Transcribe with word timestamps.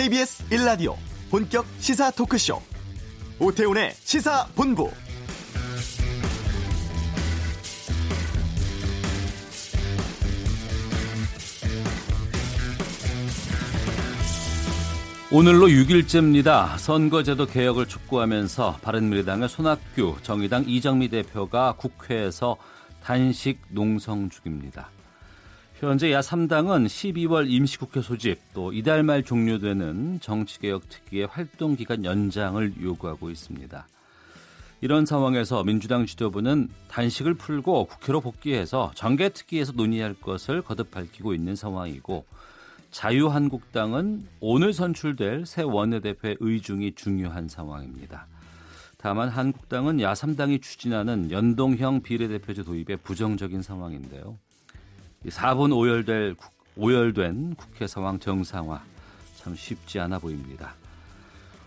KBS 0.00 0.48
1라디오 0.48 0.96
본격 1.30 1.66
시사 1.78 2.10
토크쇼 2.10 2.58
오태훈의 3.38 3.92
시사본부 3.92 4.90
오늘로 15.30 15.66
6일째입니다. 15.66 16.78
선거제도 16.78 17.44
개혁을 17.44 17.84
촉구하면서 17.84 18.78
바른미래당의 18.80 19.50
손학규, 19.50 20.16
정의당 20.22 20.64
이정미 20.66 21.10
대표가 21.10 21.74
국회에서 21.76 22.56
단식 23.02 23.60
농성 23.68 24.30
중입니다. 24.30 24.88
현재 25.88 26.10
야3당은 26.10 26.84
12월 26.84 27.50
임시국회 27.50 28.02
소집 28.02 28.38
또 28.52 28.70
이달 28.70 29.02
말 29.02 29.22
종료되는 29.22 30.20
정치개혁 30.20 30.86
특위의 30.90 31.26
활동 31.26 31.74
기간 31.74 32.04
연장을 32.04 32.74
요구하고 32.82 33.30
있습니다. 33.30 33.86
이런 34.82 35.06
상황에서 35.06 35.64
민주당 35.64 36.04
지도부는 36.04 36.68
단식을 36.88 37.32
풀고 37.32 37.86
국회로 37.86 38.20
복귀해서 38.20 38.90
정개특위에서 38.94 39.72
논의할 39.72 40.12
것을 40.12 40.60
거듭 40.60 40.90
밝히고 40.90 41.32
있는 41.32 41.56
상황이고 41.56 42.26
자유한국당은 42.90 44.26
오늘 44.40 44.74
선출될 44.74 45.46
새 45.46 45.62
원내대표의 45.62 46.36
의중이 46.40 46.92
중요한 46.94 47.48
상황입니다. 47.48 48.26
다만 48.98 49.30
한국당은 49.30 49.96
야3당이 49.96 50.60
추진하는 50.60 51.30
연동형 51.30 52.02
비례대표제 52.02 52.64
도입에 52.64 52.96
부정적인 52.96 53.62
상황인데요. 53.62 54.36
4분 55.28 55.76
오열될, 55.76 56.34
오열된 56.76 57.54
국회 57.56 57.86
상황 57.86 58.18
정상화 58.18 58.80
참 59.36 59.54
쉽지 59.54 60.00
않아 60.00 60.18
보입니다. 60.18 60.74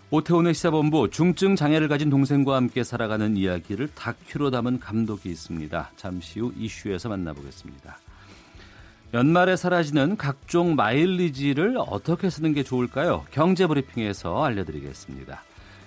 오태훈의 0.10 0.54
시사본부 0.54 1.10
중증 1.10 1.56
장애를 1.56 1.88
가진 1.88 2.10
동생과 2.10 2.56
함께 2.56 2.84
살아가는 2.84 3.36
이야기를 3.36 3.90
다큐로 3.96 4.52
담은 4.52 4.80
감독이 4.80 5.30
있습니다. 5.30 5.92
잠시 5.96 6.40
후 6.40 6.54
이슈에서 6.58 7.10
만나보겠습니다. 7.10 7.98
연말에 9.14 9.56
사라지는 9.56 10.18
각종 10.18 10.76
마일리지를 10.76 11.78
어떻게 11.78 12.30
쓰는 12.30 12.54
게 12.54 12.64
좋을까요? 12.64 13.26
경제브리핑에서 13.32 14.44
알려드리겠습니다. 14.44 15.44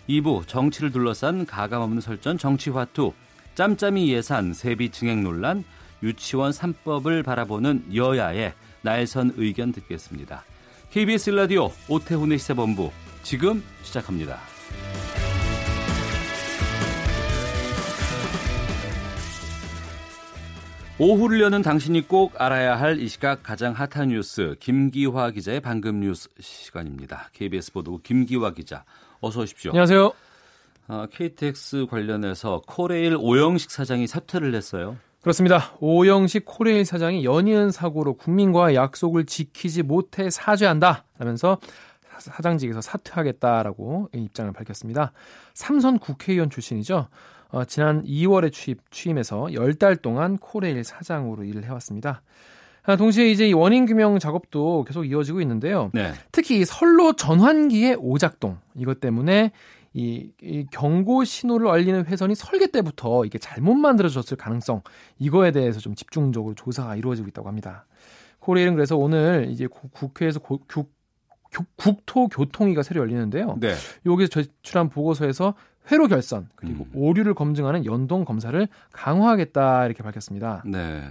2부 0.09 0.47
정치를 0.47 0.93
둘러싼 0.93 1.47
가감없는 1.47 2.01
설전 2.01 2.39
정치화투 2.39 3.12
짬짬이 3.57 4.12
예산 4.12 4.53
세비 4.53 4.91
증액 4.91 5.19
논란 5.19 5.65
유치원 6.03 6.51
3법을 6.53 7.25
바라보는 7.25 7.95
여야의 7.95 8.53
날선 8.83 9.33
의견 9.37 9.73
듣겠습니다. 9.73 10.45
KBS 10.91 11.31
라디오 11.31 11.71
오태훈의 11.89 12.39
시사본부 12.39 12.91
지금 13.23 13.63
시작합니다. 13.83 14.39
오후를 20.99 21.41
여는 21.43 21.61
당신이 21.61 22.09
꼭 22.09 22.41
알아야 22.41 22.79
할 22.81 22.99
이 23.01 23.09
시각 23.09 23.43
가장 23.43 23.75
핫한 23.75 24.09
뉴스 24.09 24.57
김기화 24.61 25.31
기자의 25.31 25.61
방금 25.61 26.01
뉴스 26.01 26.29
시간입니다. 26.41 27.29
KBS 27.35 27.73
보도 27.73 27.99
김기화 28.03 28.53
기자 28.55 28.85
어서 29.21 29.43
오십시오. 29.43 29.73
안녕하세요. 29.73 30.13
어, 30.89 31.07
KTX 31.13 31.87
관련해서 31.91 32.63
코레일 32.67 33.17
오영식 33.19 33.71
사장이 33.71 34.07
사퇴를 34.07 34.55
했어요. 34.55 34.97
그렇습니다. 35.27 35.73
오영식 35.81 36.45
코레일 36.45 36.85
사장이 36.85 37.25
연이은 37.25 37.73
사고로 37.73 38.15
국민과 38.15 38.77
약속을 38.77 39.27
지키지 39.27 39.83
못해 39.83 40.31
사죄한다 40.31 41.03
라면서 41.19 41.59
사장직에서 42.21 42.81
사퇴하겠다라고 42.81 44.11
입장을 44.15 44.53
밝혔습니다. 44.53 45.11
삼선 45.53 45.99
국회의원 45.99 46.49
출신이죠. 46.49 47.09
어, 47.49 47.65
지난 47.65 48.05
2월에 48.05 48.53
취임, 48.53 48.77
취임해서 48.93 49.47
10달 49.47 50.00
동안 50.00 50.39
코레일 50.39 50.84
사장으로 50.84 51.43
일을 51.43 51.65
해왔습니다. 51.65 52.23
아, 52.84 52.95
동시에 52.95 53.29
이제 53.29 53.50
원인 53.50 53.84
규명 53.87 54.21
작업도 54.21 54.84
계속 54.84 55.06
이어지고 55.06 55.41
있는데요. 55.41 55.91
네. 55.93 56.12
특히 56.31 56.65
선로 56.65 57.15
전환기의 57.17 57.97
오작동 57.99 58.59
이것 58.77 59.00
때문에 59.00 59.50
이, 59.97 60.31
이 60.43 60.67
경고 60.71 61.25
신호를 61.25 61.69
알리는 61.69 62.05
회선이 62.05 62.34
설계 62.34 62.67
때부터 62.67 63.25
이게 63.25 63.39
잘못 63.39 63.77
만들어졌을 63.77 64.37
가능성 64.37 64.83
이거에 65.19 65.53
대해서 65.53 65.81
좀 65.81 65.95
집중적으로 65.95 66.55
조사가 66.55 66.97
이루어지고 66.97 67.29
있다고 67.29 67.49
합니다. 67.49 67.87
코레일은 68.41 68.75
그래서 68.75 68.95
오늘 68.99 69.47
이제 69.49 69.67
국회에서 69.67 70.39
고, 70.41 70.61
국, 70.69 70.93
국토교통위가 71.77 72.83
새로 72.83 73.01
열리는데요. 73.01 73.56
네. 73.59 73.75
여기서 74.05 74.29
제출한 74.29 74.91
보고서에서 74.91 75.55
회로 75.91 76.09
결선 76.09 76.51
그리고 76.56 76.85
음. 76.85 76.91
오류를 76.95 77.33
검증하는 77.33 77.87
연동 77.87 78.27
검사를 78.27 78.69
강화하겠다 78.93 79.87
이렇게 79.87 80.03
밝혔습니다. 80.03 80.62
네. 80.67 81.05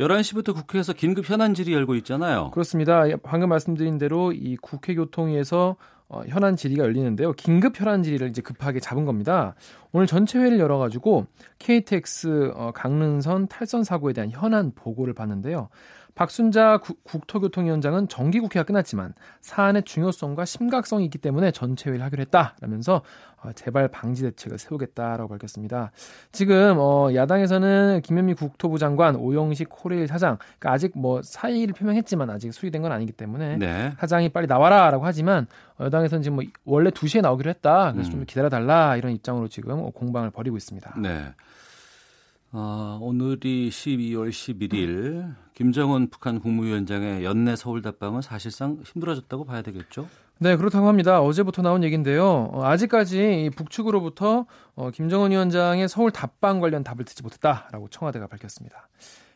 11시부터 0.00 0.52
국회에서 0.54 0.94
긴급 0.94 1.30
현안 1.30 1.54
질의 1.54 1.74
열고 1.74 1.94
있잖아요. 1.96 2.50
그렇습니다. 2.50 3.04
방금 3.22 3.50
말씀드린 3.50 3.98
대로 3.98 4.32
이 4.32 4.56
국회 4.56 4.96
교통위에서 4.96 5.76
어, 6.10 6.22
현안 6.26 6.56
질의가 6.56 6.82
열리는데요. 6.82 7.32
긴급 7.34 7.80
현안 7.80 8.02
질의를 8.02 8.28
이제 8.28 8.42
급하게 8.42 8.80
잡은 8.80 9.04
겁니다. 9.04 9.54
오늘 9.92 10.08
전체 10.08 10.38
회의를 10.40 10.58
열어가지고 10.58 11.26
KTX 11.60 12.52
어, 12.54 12.72
강릉선 12.74 13.46
탈선 13.46 13.84
사고에 13.84 14.12
대한 14.12 14.30
현안 14.30 14.72
보고를 14.74 15.14
봤는데요. 15.14 15.68
박순자 16.14 16.78
구, 16.78 16.94
국토교통위원장은 17.04 18.08
정기국회가 18.08 18.64
끝났지만 18.64 19.14
사안의 19.40 19.84
중요성과 19.84 20.44
심각성이 20.44 21.04
있기 21.04 21.18
때문에 21.18 21.50
전체 21.50 21.90
회의를 21.90 22.04
하기로 22.06 22.22
했다라면서 22.22 23.02
어, 23.42 23.52
재발 23.54 23.88
방지 23.88 24.22
대책을 24.22 24.58
세우겠다라고 24.58 25.28
밝혔습니다. 25.28 25.92
지금 26.30 26.76
어, 26.78 27.14
야당에서는 27.14 28.02
김현미 28.04 28.34
국토부 28.34 28.78
장관, 28.78 29.16
오영식 29.16 29.68
코레일 29.70 30.08
사장, 30.08 30.36
그러니까 30.58 30.72
아직 30.72 30.92
뭐 30.94 31.22
사의를 31.22 31.74
표명했지만 31.74 32.28
아직 32.28 32.52
수리된 32.52 32.82
건 32.82 32.92
아니기 32.92 33.12
때문에 33.12 33.56
네. 33.56 33.92
사장이 33.98 34.28
빨리 34.28 34.46
나와라라고 34.46 35.06
하지만 35.06 35.46
여당에서는 35.80 36.22
지금 36.22 36.36
뭐 36.36 36.44
원래 36.64 36.90
2시에 36.90 37.22
나오기로 37.22 37.48
했다. 37.48 37.92
그래서 37.92 38.10
음. 38.10 38.12
좀 38.12 38.24
기다려달라 38.26 38.96
이런 38.96 39.12
입장으로 39.12 39.48
지금 39.48 39.90
공방을 39.90 40.30
벌이고 40.30 40.56
있습니다. 40.56 40.96
네. 40.98 41.32
어, 42.52 42.98
오늘이 43.00 43.70
12월 43.70 44.30
11일 44.30 45.34
김정은 45.54 46.10
북한 46.10 46.40
국무위원장의 46.40 47.24
연내 47.24 47.54
서울 47.54 47.80
답방은 47.80 48.22
사실상 48.22 48.78
힘들어졌다고 48.84 49.44
봐야 49.44 49.62
되겠죠? 49.62 50.08
네, 50.38 50.56
그렇다고 50.56 50.88
합니다. 50.88 51.20
어제부터 51.20 51.62
나온 51.62 51.84
얘기인데요. 51.84 52.48
어, 52.52 52.64
아직까지 52.64 53.50
북측으로부터 53.54 54.46
어, 54.74 54.90
김정은 54.90 55.30
위원장의 55.30 55.88
서울 55.88 56.10
답방 56.10 56.60
관련 56.60 56.82
답을 56.82 57.04
듣지 57.04 57.22
못했다라고 57.22 57.88
청와대가 57.88 58.26
밝혔습니다. 58.26 58.88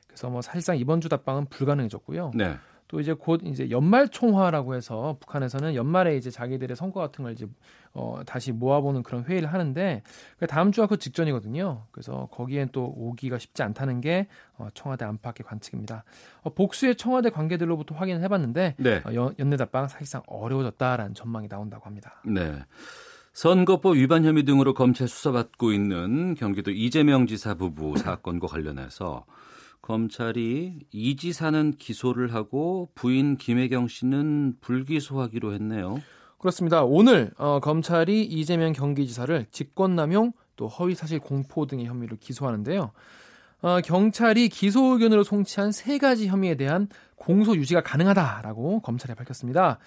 그래서 0.08 0.30
뭐 0.30 0.42
사실상 0.42 0.76
이번 0.76 1.00
주 1.00 1.08
답방은 1.08 1.46
불가능해졌고요. 1.50 2.32
네. 2.34 2.56
또 2.94 3.00
이제 3.00 3.12
곧 3.12 3.40
이제 3.42 3.70
연말 3.70 4.06
총화라고 4.06 4.76
해서 4.76 5.16
북한에서는 5.18 5.74
연말에 5.74 6.16
이제 6.16 6.30
자기들의 6.30 6.76
성과 6.76 7.00
같은 7.00 7.24
걸 7.24 7.32
이제 7.32 7.44
어 7.92 8.20
다시 8.24 8.52
모아보는 8.52 9.02
그런 9.02 9.24
회의를 9.24 9.52
하는데 9.52 10.04
그 10.38 10.46
다음 10.46 10.70
주가 10.70 10.86
그 10.86 10.96
직전이거든요. 10.96 11.86
그래서 11.90 12.28
거기엔 12.30 12.68
또 12.70 12.94
오기가 12.96 13.38
쉽지 13.38 13.64
않다는 13.64 14.00
게 14.00 14.28
어, 14.58 14.68
청와대 14.74 15.04
안팎의 15.06 15.44
관측입니다. 15.44 16.04
어, 16.42 16.54
복수의 16.54 16.94
청와대 16.94 17.30
관계들로부터 17.30 17.96
확인을 17.96 18.22
해봤는데 18.22 18.76
네. 18.78 19.02
어, 19.04 19.14
연, 19.14 19.34
연내 19.40 19.56
답방 19.56 19.88
사실상 19.88 20.22
어려워졌다라는 20.28 21.14
전망이 21.14 21.48
나온다고 21.48 21.86
합니다. 21.86 22.22
네. 22.24 22.62
선거법 23.32 23.96
위반 23.96 24.24
혐의 24.24 24.44
등으로 24.44 24.72
검찰 24.72 25.08
수사받고 25.08 25.72
있는 25.72 26.36
경기도 26.36 26.70
이재명 26.70 27.26
지사 27.26 27.54
부부 27.54 27.96
사건과 27.98 28.46
관련해서 28.46 29.24
검찰이 29.84 30.78
이 30.92 31.16
지사는 31.16 31.72
기소를 31.72 32.32
하고 32.32 32.88
부인 32.94 33.36
김혜경 33.36 33.88
씨는 33.88 34.56
불기소하기로 34.62 35.52
했네요. 35.52 36.00
그렇습니다. 36.38 36.84
오늘 36.84 37.32
어, 37.36 37.60
검찰이 37.60 38.24
이재명 38.24 38.72
경기지사를 38.72 39.44
직권남용 39.50 40.32
또 40.56 40.68
허위사실 40.68 41.18
공포 41.18 41.66
등의 41.66 41.84
혐의로 41.84 42.16
기소하는데요. 42.18 42.92
어, 43.60 43.80
경찰이 43.84 44.48
기소 44.48 44.94
의견으로 44.94 45.22
송치한 45.22 45.70
세 45.70 45.98
가지 45.98 46.28
혐의에 46.28 46.54
대한 46.54 46.88
공소 47.16 47.54
유지가 47.54 47.82
가능하다라고 47.82 48.80
검찰에 48.80 49.14
밝혔습니다. 49.14 49.80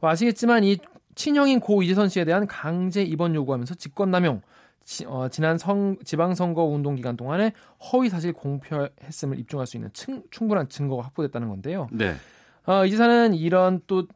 뭐 0.00 0.08
아시겠지만 0.08 0.64
이 0.64 0.78
친형인 1.14 1.60
고 1.60 1.82
이재선 1.82 2.08
씨에 2.08 2.24
대한 2.24 2.46
강제 2.46 3.02
입원 3.02 3.34
요구하면서 3.34 3.74
직권남용 3.74 4.40
지, 4.84 5.04
어, 5.06 5.28
지난 5.28 5.58
성, 5.58 5.96
지방선거 6.04 6.64
운동 6.64 6.94
기간 6.94 7.16
동안에 7.16 7.52
허위 7.92 8.08
사실 8.08 8.32
공표했음을 8.32 9.38
입증할 9.38 9.66
수 9.66 9.76
있는 9.76 9.90
층, 9.92 10.22
충분한 10.30 10.68
증거가 10.68 11.02
확보됐다는 11.04 11.48
건데요. 11.48 11.88
네. 11.92 12.14
어, 12.66 12.84
이 12.84 12.90
지사는 12.90 13.34
이런 13.34 13.80
또 13.86 14.06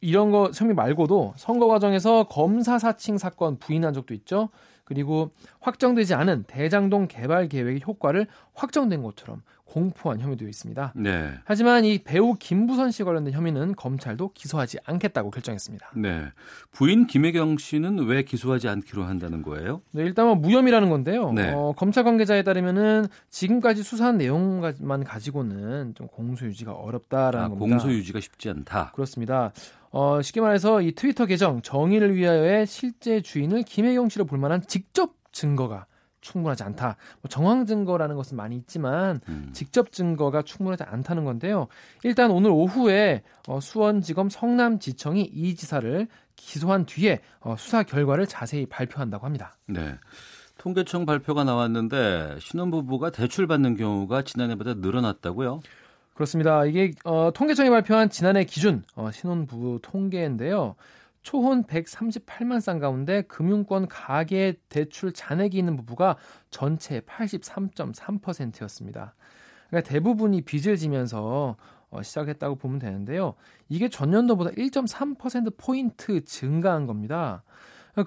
이런 0.00 0.30
거 0.30 0.50
혐의 0.54 0.74
말고도 0.74 1.34
선거 1.36 1.66
과정에서 1.66 2.24
검사 2.24 2.78
사칭 2.78 3.16
사건 3.16 3.58
부인한 3.58 3.94
적도 3.94 4.12
있죠. 4.12 4.50
그리고 4.84 5.30
확정되지 5.60 6.12
않은 6.14 6.44
대장동 6.46 7.08
개발 7.08 7.48
계획의 7.48 7.82
효과를 7.86 8.26
확정된 8.52 9.02
것처럼 9.02 9.42
공포한 9.64 10.20
혐의도 10.20 10.46
있습니다. 10.46 10.92
네. 10.94 11.32
하지만 11.44 11.84
이 11.84 11.98
배우 11.98 12.34
김부선 12.34 12.90
씨 12.90 13.02
관련된 13.02 13.32
혐의는 13.32 13.74
검찰도 13.74 14.32
기소하지 14.34 14.78
않겠다고 14.84 15.30
결정했습니다. 15.30 15.92
네. 15.96 16.26
부인 16.70 17.06
김혜경 17.06 17.58
씨는 17.58 18.06
왜 18.06 18.22
기소하지 18.22 18.68
않기로 18.68 19.04
한다는 19.04 19.42
거예요? 19.42 19.80
네, 19.90 20.02
일단 20.02 20.28
은 20.28 20.40
무혐의라는 20.40 20.90
건데요. 20.90 21.32
네. 21.32 21.52
어, 21.52 21.74
검찰 21.76 22.04
관계자에 22.04 22.42
따르면은 22.42 23.06
지금까지 23.30 23.82
수사한 23.82 24.18
내용만 24.18 25.04
가지고는 25.04 25.94
좀 25.94 26.06
공소 26.08 26.46
유지가 26.46 26.72
어렵다라는 26.72 27.46
아, 27.46 27.48
겁니다. 27.48 27.78
공소 27.78 27.90
유지가 27.90 28.20
쉽지 28.20 28.50
않다. 28.50 28.92
그렇습니다. 28.94 29.52
어, 29.90 30.20
쉽게 30.22 30.40
말해서 30.40 30.82
이 30.82 30.92
트위터 30.92 31.26
계정 31.26 31.62
정의를 31.62 32.14
위하여의 32.14 32.66
실제 32.66 33.20
주인을 33.22 33.62
김혜경 33.62 34.08
씨로 34.08 34.24
볼 34.24 34.38
만한 34.38 34.62
직접 34.66 35.14
증거가 35.32 35.86
충분하지 36.24 36.64
않다. 36.64 36.96
뭐 37.20 37.28
정황 37.28 37.66
증거라는 37.66 38.16
것은 38.16 38.36
많이 38.36 38.56
있지만 38.56 39.20
음. 39.28 39.50
직접 39.52 39.92
증거가 39.92 40.42
충분하지 40.42 40.82
않다는 40.82 41.24
건데요. 41.24 41.68
일단 42.02 42.30
오늘 42.30 42.50
오후에 42.50 43.22
어, 43.46 43.60
수원지검 43.60 44.30
성남지청이 44.30 45.22
이 45.22 45.54
지사를 45.54 46.08
기소한 46.34 46.86
뒤에 46.86 47.20
어, 47.40 47.54
수사 47.58 47.82
결과를 47.82 48.26
자세히 48.26 48.66
발표한다고 48.66 49.26
합니다. 49.26 49.56
네. 49.66 49.94
통계청 50.56 51.04
발표가 51.04 51.44
나왔는데 51.44 52.36
신혼부부가 52.40 53.10
대출 53.10 53.46
받는 53.46 53.76
경우가 53.76 54.22
지난해보다 54.22 54.74
늘어났다고요? 54.74 55.60
그렇습니다. 56.14 56.64
이게 56.64 56.92
어, 57.04 57.30
통계청이 57.34 57.68
발표한 57.70 58.08
지난해 58.08 58.44
기준 58.44 58.82
어, 58.94 59.10
신혼부부 59.10 59.80
통계인데요. 59.82 60.76
초혼 61.24 61.64
138만 61.64 62.60
쌍 62.60 62.78
가운데 62.78 63.22
금융권 63.22 63.88
가계 63.88 64.54
대출 64.68 65.12
잔액이 65.12 65.58
있는 65.58 65.76
부부가 65.76 66.16
전체 66.50 67.00
83.3%였습니다. 67.00 69.14
그러니까 69.68 69.88
대부분이 69.88 70.42
빚을 70.42 70.76
지면서 70.76 71.56
어, 71.90 72.02
시작했다고 72.02 72.56
보면 72.56 72.78
되는데요. 72.78 73.34
이게 73.68 73.88
전년도보다 73.88 74.50
1.3% 74.50 75.54
포인트 75.56 76.24
증가한 76.24 76.86
겁니다. 76.86 77.42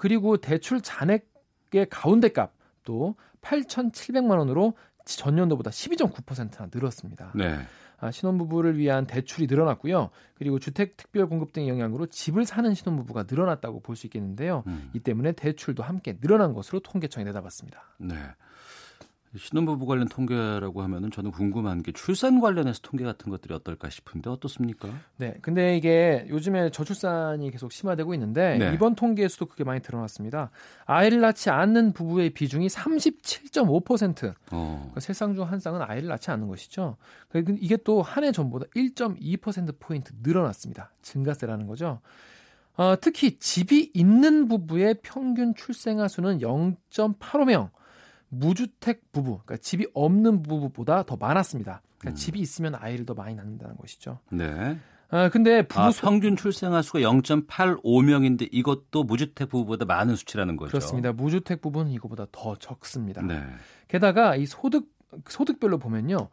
그리고 0.00 0.36
대출 0.36 0.80
잔액의 0.80 1.88
가운데 1.90 2.28
값도 2.28 3.16
8,700만 3.42 4.38
원으로 4.38 4.74
전년도보다 5.04 5.70
12.9%나 5.70 6.68
늘었습니다. 6.72 7.32
네. 7.34 7.58
아, 8.00 8.10
신혼부부를 8.10 8.78
위한 8.78 9.06
대출이 9.06 9.46
늘어났고요. 9.48 10.10
그리고 10.34 10.58
주택 10.58 10.96
특별 10.96 11.28
공급 11.28 11.52
등의 11.52 11.68
영향으로 11.68 12.06
집을 12.06 12.44
사는 12.44 12.72
신혼부부가 12.72 13.24
늘어났다고 13.28 13.80
볼 13.80 13.96
수 13.96 14.06
있겠는데요. 14.06 14.62
음. 14.68 14.90
이 14.94 15.00
때문에 15.00 15.32
대출도 15.32 15.82
함께 15.82 16.16
늘어난 16.20 16.52
것으로 16.52 16.78
통계청이 16.80 17.24
내다봤습니다. 17.24 17.82
네. 17.98 18.14
신혼부부 19.36 19.86
관련 19.86 20.08
통계라고 20.08 20.82
하면은 20.82 21.10
저는 21.10 21.30
궁금한 21.32 21.82
게 21.82 21.92
출산 21.92 22.40
관련해서 22.40 22.80
통계 22.82 23.04
같은 23.04 23.30
것들이 23.30 23.52
어떨까 23.54 23.90
싶은데 23.90 24.30
어떻습니까? 24.30 24.88
네, 25.16 25.34
근데 25.42 25.76
이게 25.76 26.26
요즘에 26.28 26.70
저출산이 26.70 27.50
계속 27.50 27.72
심화되고 27.72 28.14
있는데 28.14 28.56
네. 28.58 28.72
이번 28.74 28.94
통계에서도 28.94 29.46
그게 29.46 29.64
많이 29.64 29.80
드러났습니다. 29.80 30.50
아이를 30.86 31.20
낳지 31.20 31.50
않는 31.50 31.92
부부의 31.92 32.30
비중이 32.30 32.68
37.5%. 32.68 34.34
어. 34.52 34.76
그러니까 34.80 35.00
세상 35.00 35.34
중 35.34 35.44
한 35.44 35.60
쌍은 35.60 35.82
아이를 35.82 36.08
낳지 36.08 36.30
않는 36.30 36.48
것이죠. 36.48 36.96
그러니까 37.28 37.54
이게 37.60 37.76
또 37.76 38.02
한 38.02 38.24
해 38.24 38.32
전보다 38.32 38.66
1.2% 38.74 39.74
포인트 39.78 40.12
늘어났습니다. 40.22 40.92
증가세라는 41.02 41.66
거죠. 41.66 42.00
어, 42.76 42.94
특히 43.00 43.38
집이 43.38 43.90
있는 43.94 44.46
부부의 44.48 44.96
평균 45.02 45.54
출생아 45.54 46.06
수는 46.08 46.38
0.85명, 46.38 47.70
무주택 48.28 49.12
부부, 49.12 49.40
그러니까 49.44 49.56
집이 49.56 49.86
없는 49.94 50.42
부부보다 50.42 51.04
더 51.04 51.16
많았습니다. 51.16 51.82
그러니까 51.98 52.14
음. 52.14 52.16
집이 52.16 52.38
있으면 52.40 52.74
아이를 52.74 53.06
더 53.06 53.14
많이 53.14 53.34
낳는다는 53.34 53.76
것이죠. 53.76 54.20
네. 54.30 54.78
아, 55.10 55.30
근데 55.30 55.66
부부 55.66 55.80
아, 55.80 55.90
수 55.90 56.02
평균 56.02 56.36
출생아 56.36 56.82
수가 56.82 57.00
0.85명인데 57.00 58.48
이것도 58.52 59.04
무주택 59.04 59.48
부부보다 59.48 59.86
많은 59.86 60.16
수치라는 60.16 60.56
거죠. 60.56 60.70
그렇습니다. 60.70 61.12
무주택 61.12 61.62
부부는 61.62 61.90
이거보다 61.92 62.26
더 62.30 62.56
적습니다. 62.56 63.22
네. 63.22 63.42
게다가 63.88 64.36
이 64.36 64.44
소득 64.44 64.86
소득별로 65.26 65.78
보면요. 65.78 66.28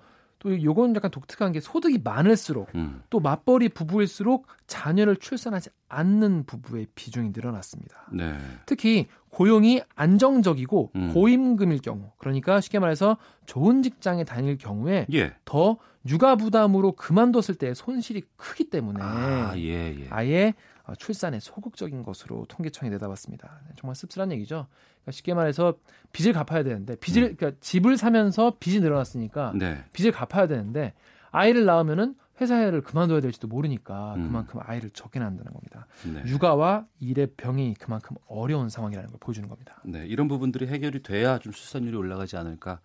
또 0.46 0.62
요건 0.62 0.96
약간 0.96 1.10
독특한 1.10 1.52
게 1.54 1.60
소득이 1.60 2.02
많을수록 2.04 2.70
음. 2.76 3.02
또 3.10 3.20
맞벌이 3.20 3.70
부부일수록 3.70 4.46
자녀를 4.68 5.16
출산하지 5.16 5.72
않는 5.90 6.44
부부의 6.46 6.86
비중이 6.94 7.32
늘어났습니다. 7.34 8.06
네. 8.14 8.38
특히 8.68 9.08
고용이 9.32 9.82
안정적이고 9.96 10.92
음. 10.96 11.14
고임금일 11.16 11.80
경우, 11.80 12.12
그러니까 12.20 12.62
쉽게 12.62 12.78
말해서 12.78 13.18
좋은 13.48 13.82
직장에 13.82 14.24
다닐 14.24 14.60
경우에 14.60 15.08
예. 15.14 15.34
더 15.46 15.78
육아 16.08 16.36
부담으로 16.36 16.92
그만뒀을 16.92 17.56
때 17.56 17.74
손실이 17.74 18.22
크기 18.38 18.70
때문에 18.70 19.00
아, 19.02 19.54
예, 19.58 19.96
예. 20.00 20.08
아예 20.12 20.50
어, 20.50 20.75
출산에 20.94 21.40
소극적인 21.40 22.04
것으로 22.04 22.46
통계청이 22.48 22.92
내다봤습니다. 22.92 23.62
정말 23.78 23.96
씁쓸한 23.96 24.32
얘기죠. 24.34 24.68
그러니까 25.02 25.12
쉽게 25.12 25.34
말해서 25.34 25.76
빚을 26.12 26.34
갚아야 26.34 26.64
되는데 26.64 26.96
빚을 26.98 27.36
그러니까 27.36 27.60
집을 27.60 27.98
사면서 27.98 28.58
빚이 28.60 28.82
늘어났으니까 28.82 29.52
음. 29.52 29.58
네. 29.58 29.84
빚을 29.94 30.12
갚아야 30.12 30.48
되는데 30.48 30.94
아이를 31.32 31.66
낳으면은 31.66 32.16
회사를 32.40 32.82
그만둬야 32.82 33.22
될지도 33.22 33.48
모르니까 33.48 34.16
음. 34.16 34.28
그만큼 34.28 34.60
아이를 34.64 34.90
적게 34.92 35.20
낳는다는 35.20 35.54
겁니다. 35.54 35.88
네. 36.04 36.22
육아와 36.30 36.86
일의 37.00 37.28
병이 37.38 37.76
그만큼 37.80 38.18
어려운 38.28 38.70
상황이라는 38.70 39.10
걸 39.10 39.20
보여주는 39.20 39.48
겁니다. 39.48 39.82
네, 39.86 40.06
이런 40.06 40.28
부분들이 40.28 40.68
해결이 40.68 41.02
돼야 41.02 41.40
좀 41.40 41.54
출산율이 41.54 41.96
올라가지 41.96 42.36
않을까 42.36 42.82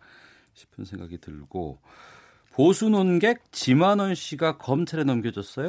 싶은 0.55 0.85
생각이 0.85 1.19
들고 1.19 1.81
보수 2.53 2.89
논객 2.89 3.51
지만원 3.53 4.15
씨가 4.15 4.59
검찰에 4.59 5.05
넘겨졌어요. 5.05 5.69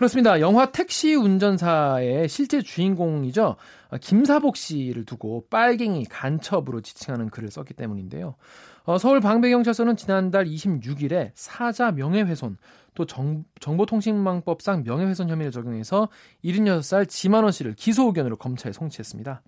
그렇습니다. 0.00 0.40
영화 0.40 0.72
택시 0.72 1.14
운전사의 1.14 2.26
실제 2.30 2.62
주인공이죠. 2.62 3.56
어, 3.90 3.96
김사복 4.00 4.56
씨를 4.56 5.04
두고 5.04 5.44
빨갱이 5.50 6.06
간첩으로 6.06 6.80
지칭하는 6.80 7.28
글을 7.28 7.50
썼기 7.50 7.74
때문인데요. 7.74 8.34
어, 8.84 8.96
서울 8.96 9.20
방배경찰서는 9.20 9.96
지난달 9.96 10.46
26일에 10.46 11.32
사자 11.34 11.92
명예훼손 11.92 12.56
또 12.94 13.04
정, 13.04 13.44
정보통신망법상 13.60 14.84
명예훼손 14.84 15.28
혐의를 15.28 15.52
적용해서 15.52 16.08
76살 16.46 17.06
지만원 17.06 17.52
씨를 17.52 17.74
기소 17.74 18.06
의견으로 18.06 18.36
검찰에 18.36 18.72
송치했습니다. 18.72 19.42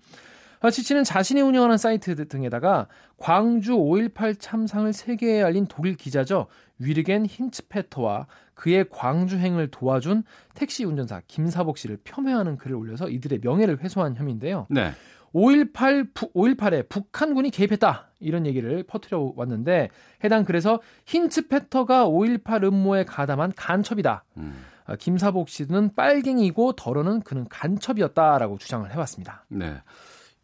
어, 0.63 0.69
지치는 0.71 1.03
자신이 1.03 1.41
운영하는 1.41 1.77
사이트 1.77 2.15
등에다가 2.29 2.87
광주 3.17 3.73
5.18 3.73 4.39
참상을 4.39 4.91
세계에 4.93 5.43
알린 5.43 5.65
독일 5.67 5.95
기자죠. 5.95 6.47
위르겐 6.79 7.25
힌츠페터와 7.25 8.27
그의 8.53 8.85
광주행을 8.89 9.71
도와준 9.71 10.23
택시 10.53 10.85
운전사 10.85 11.21
김사복 11.27 11.77
씨를 11.77 11.97
폄훼하는 12.05 12.57
글을 12.57 12.77
올려서 12.77 13.09
이들의 13.09 13.39
명예를 13.43 13.81
훼손한 13.81 14.15
혐의인데요. 14.15 14.67
네. 14.69 14.93
5.18, 15.33 16.13
5.18에 16.13 16.87
북한군이 16.87 17.49
개입했다. 17.49 18.11
이런 18.21 18.45
얘기를 18.45 18.83
퍼뜨려 18.83 19.33
왔는데 19.35 19.89
해당 20.23 20.45
글에서 20.45 20.79
힌츠페터가 21.05 22.07
5.18 22.07 22.63
음모에 22.63 23.03
가담한 23.03 23.51
간첩이다. 23.57 24.23
음, 24.37 24.63
아, 24.85 24.95
김사복 24.95 25.49
씨는 25.49 25.95
빨갱이고 25.95 26.73
더러는 26.73 27.19
그는 27.21 27.47
간첩이었다라고 27.49 28.59
주장을 28.59 28.89
해왔습니다. 28.89 29.43
네. 29.49 29.75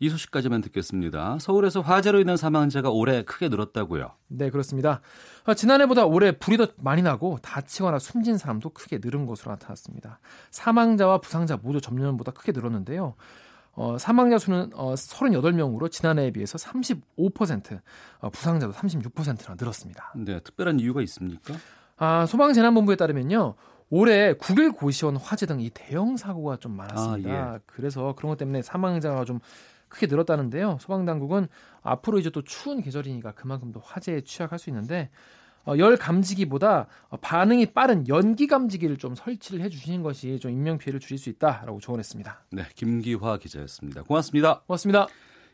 이 0.01 0.09
소식까지만 0.09 0.61
듣겠습니다. 0.61 1.37
서울에서 1.39 1.81
화재로 1.81 2.21
인한 2.21 2.37
사망자가 2.37 2.89
올해 2.89 3.23
크게 3.23 3.49
늘었다고요. 3.49 4.11
네, 4.29 4.49
그렇습니다. 4.49 5.01
아, 5.43 5.53
지난해보다 5.53 6.05
올해 6.05 6.31
불이 6.31 6.55
더 6.57 6.67
많이 6.77 7.01
나고 7.01 7.37
다치거나 7.41 7.99
숨진 7.99 8.37
사람도 8.37 8.69
크게 8.69 8.99
늘은 9.03 9.25
것으로 9.25 9.51
나타났습니다. 9.51 10.19
사망자와 10.51 11.19
부상자 11.19 11.57
모두 11.61 11.81
전년보다 11.81 12.31
크게 12.31 12.53
늘었는데요. 12.53 13.15
어, 13.73 13.97
사망자 13.97 14.37
수는 14.37 14.71
어, 14.73 14.93
38명으로 14.93 15.91
지난해에 15.91 16.31
비해서 16.31 16.57
35%, 16.57 17.81
어, 18.19 18.29
부상자도 18.29 18.71
36%나 18.73 19.55
늘었습니다. 19.59 20.13
네, 20.15 20.39
특별한 20.39 20.79
이유가 20.79 21.01
있습니까? 21.01 21.53
아, 21.97 22.25
소방재난본부에 22.25 22.95
따르면요. 22.95 23.55
올해 23.91 24.33
9일 24.33 24.75
고시원 24.75 25.17
화재 25.17 25.45
등 25.45 25.59
이 25.59 25.69
대형 25.73 26.15
사고가 26.15 26.57
좀 26.57 26.73
많았습니다. 26.77 27.31
아, 27.33 27.59
그래서 27.65 28.13
그런 28.15 28.29
것 28.29 28.37
때문에 28.37 28.61
사망자가 28.61 29.25
좀 29.25 29.39
크게 29.89 30.07
늘었다는데요. 30.07 30.77
소방당국은 30.79 31.47
앞으로 31.81 32.19
이제 32.19 32.29
또 32.29 32.41
추운 32.43 32.81
계절이니까 32.81 33.33
그만큼 33.33 33.71
더 33.71 33.79
화재에 33.79 34.21
취약할 34.21 34.59
수 34.59 34.69
있는데 34.69 35.09
어, 35.65 35.77
열 35.77 35.97
감지기보다 35.97 36.87
어, 37.09 37.17
반응이 37.17 37.67
빠른 37.67 38.07
연기 38.07 38.47
감지기를 38.47 38.97
좀 38.97 39.15
설치를 39.15 39.61
해주시는 39.61 40.01
것이 40.03 40.39
좀 40.39 40.51
인명 40.51 40.77
피해를 40.77 40.99
줄일 40.99 41.17
수 41.17 41.29
있다라고 41.29 41.79
조언했습니다. 41.79 42.45
네, 42.51 42.63
김기화 42.75 43.37
기자였습니다. 43.37 44.03
고맙습니다. 44.03 44.61
고맙습니다. 44.61 45.07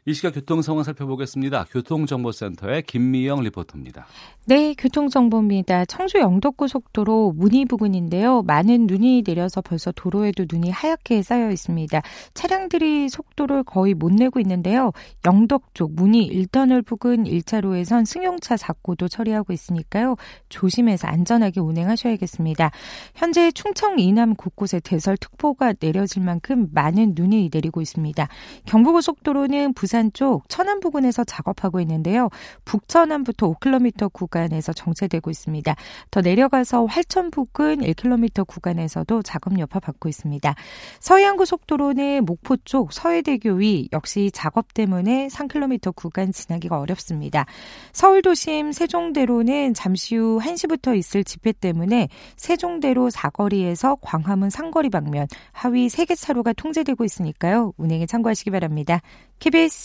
이 0.08 0.14
시각 0.14 0.36
교통 0.36 0.62
상황 0.62 0.84
살펴보겠습니다. 0.84 1.66
교통정보센터의 1.72 2.84
김미영 2.84 3.42
리포터입니다. 3.42 4.06
네, 4.46 4.76
교통정보입니다. 4.76 5.86
청주 5.86 6.20
영덕고속도로 6.20 7.34
문의 7.36 7.66
부근인데요. 7.66 8.44
많은 8.44 8.86
눈이 8.86 9.24
내려서 9.26 9.62
벌써 9.62 9.92
도로에도 9.92 10.46
눈이 10.48 10.70
하얗게 10.70 11.24
쌓여 11.24 11.50
있습니다. 11.50 12.00
차량들이 12.36 13.10
속도를 13.10 13.64
거의 13.64 13.96
못 13.96 14.14
내고 14.14 14.40
있는데요. 14.40 14.92
영덕 15.26 15.74
쪽 15.74 15.96
문의 15.96 16.30
1터널 16.30 16.86
부근 16.86 17.24
1차로에선 17.24 18.06
승용차 18.06 18.58
사고도 18.58 19.08
처리하고 19.08 19.54
있으니까요. 19.54 20.18
조심해서 20.50 21.08
안전하게 21.08 21.62
운행하셔야겠습니다. 21.62 22.70
현재 23.16 23.52
충청 23.54 23.98
이남 23.98 24.36
곳곳에 24.36 24.80
대설특보가 24.82 25.74
내려질 25.80 26.22
만큼 26.22 26.68
많은 26.74 27.14
눈이 27.16 27.50
내리고 27.52 27.82
있습니다. 27.82 28.28
경부고속도로는 28.68 29.74
부산 29.74 29.95
쪽 30.14 30.48
천안 30.50 30.80
부근에서 30.80 31.24
작업하고 31.24 31.80
있는데요. 31.82 32.30
북천안부터 32.66 33.52
5km 33.54 34.12
구간 34.14 34.46
구간에서 34.46 34.74
정체되고 34.74 35.30
있습니다. 35.30 35.76
더 36.12 36.22
내려가서 36.22 36.86
활천 36.86 37.32
부근 37.32 37.80
1km 37.80 38.46
구간에서도 38.46 39.22
작업 39.24 39.58
여파 39.60 39.80
받고 39.80 40.10
있습니다. 40.10 40.56
서해안고속도로는 41.00 42.26
목포 42.26 42.58
쪽 42.58 42.92
서해대교 42.94 43.54
위 43.54 43.88
역시 43.94 44.32
작업 44.34 44.74
때문에 44.74 45.28
3km 45.28 45.96
구간 45.96 46.32
지나기가 46.32 46.80
어렵습니다. 46.80 47.46
서울 47.94 48.22
도심 48.22 48.72
세종대로는 48.72 49.74
잠시 49.74 50.16
후 50.16 50.40
1시부터 50.42 50.98
있을 50.98 51.24
집회 51.24 51.52
때문에 51.52 52.10
세종대로 52.36 53.10
사거리에서 53.10 53.98
광화문 54.02 54.50
상거리 54.50 54.90
방면 54.90 55.28
하위 55.52 55.88
3개 55.88 56.20
차로가 56.20 56.54
통제되고 56.54 57.04
있으니까요. 57.04 57.74
운행에 57.78 58.06
참고하시기 58.06 58.52
바랍니다. 58.52 59.02
KBS 59.40 59.85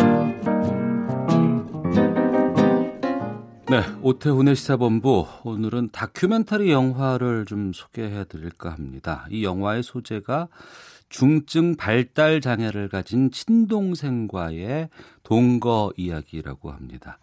네, 3.71 3.81
오태훈의 4.01 4.57
시사본부 4.57 5.25
오늘은 5.45 5.91
다큐멘터리 5.93 6.73
영화를 6.73 7.45
좀 7.45 7.71
소개해 7.71 8.25
드릴까 8.25 8.69
합니다. 8.69 9.25
이 9.29 9.45
영화의 9.45 9.81
소재가 9.81 10.49
중증 11.07 11.77
발달 11.77 12.41
장애를 12.41 12.89
가진 12.89 13.31
친동생과의 13.31 14.89
동거 15.23 15.93
이야기라고 15.95 16.69
합니다. 16.71 17.17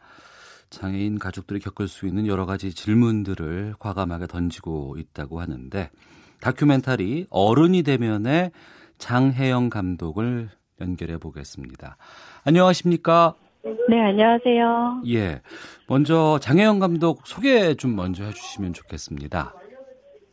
장애인 0.71 1.19
가족들이 1.19 1.61
겪을 1.61 1.87
수 1.87 2.07
있는 2.07 2.27
여러 2.27 2.47
가지 2.47 2.73
질문들을 2.73 3.75
과감하게 3.79 4.29
던지고 4.29 4.97
있다고 4.97 5.43
하는데 5.43 5.91
다큐멘터리 6.41 7.27
어른이 7.29 7.83
되면의 7.83 8.53
장혜영 8.97 9.69
감독을 9.69 10.49
연결해 10.81 11.19
보겠습니다. 11.19 11.99
안녕하십니까? 12.45 13.35
네, 13.89 14.01
안녕하세요. 14.01 15.03
예. 15.09 15.41
먼저 15.89 16.39
장혜영 16.41 16.79
감독 16.79 17.27
소개 17.27 17.75
좀 17.75 17.97
먼저 17.97 18.25
해주시면 18.25 18.73
좋겠습니다. 18.73 19.55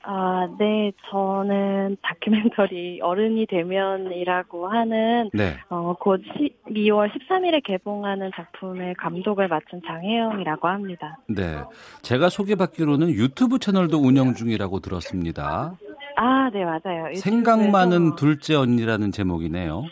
아, 0.07 0.47
네. 0.59 0.91
저는 1.09 1.97
다큐멘터리 2.03 2.99
어른이 3.01 3.47
되면이라고 3.47 4.67
하는 4.67 5.31
네. 5.33 5.55
어, 5.69 5.95
곧 5.99 6.21
12월 6.67 7.09
13일에 7.11 7.63
개봉하는 7.63 8.29
작품의 8.35 8.93
감독을 8.95 9.47
맡은 9.47 9.81
장혜영이라고 9.87 10.67
합니다. 10.67 11.17
네. 11.27 11.57
제가 12.03 12.29
소개받기로는 12.29 13.09
유튜브 13.09 13.57
채널도 13.57 13.97
운영 13.97 14.35
중이라고 14.35 14.79
들었습니다. 14.79 15.75
아, 16.17 16.49
네, 16.53 16.63
맞아요. 16.63 17.13
생각 17.15 17.57
유튜브에서- 17.59 17.71
많은 17.71 18.15
둘째 18.15 18.55
언니라는 18.55 19.11
제목이네요. 19.11 19.83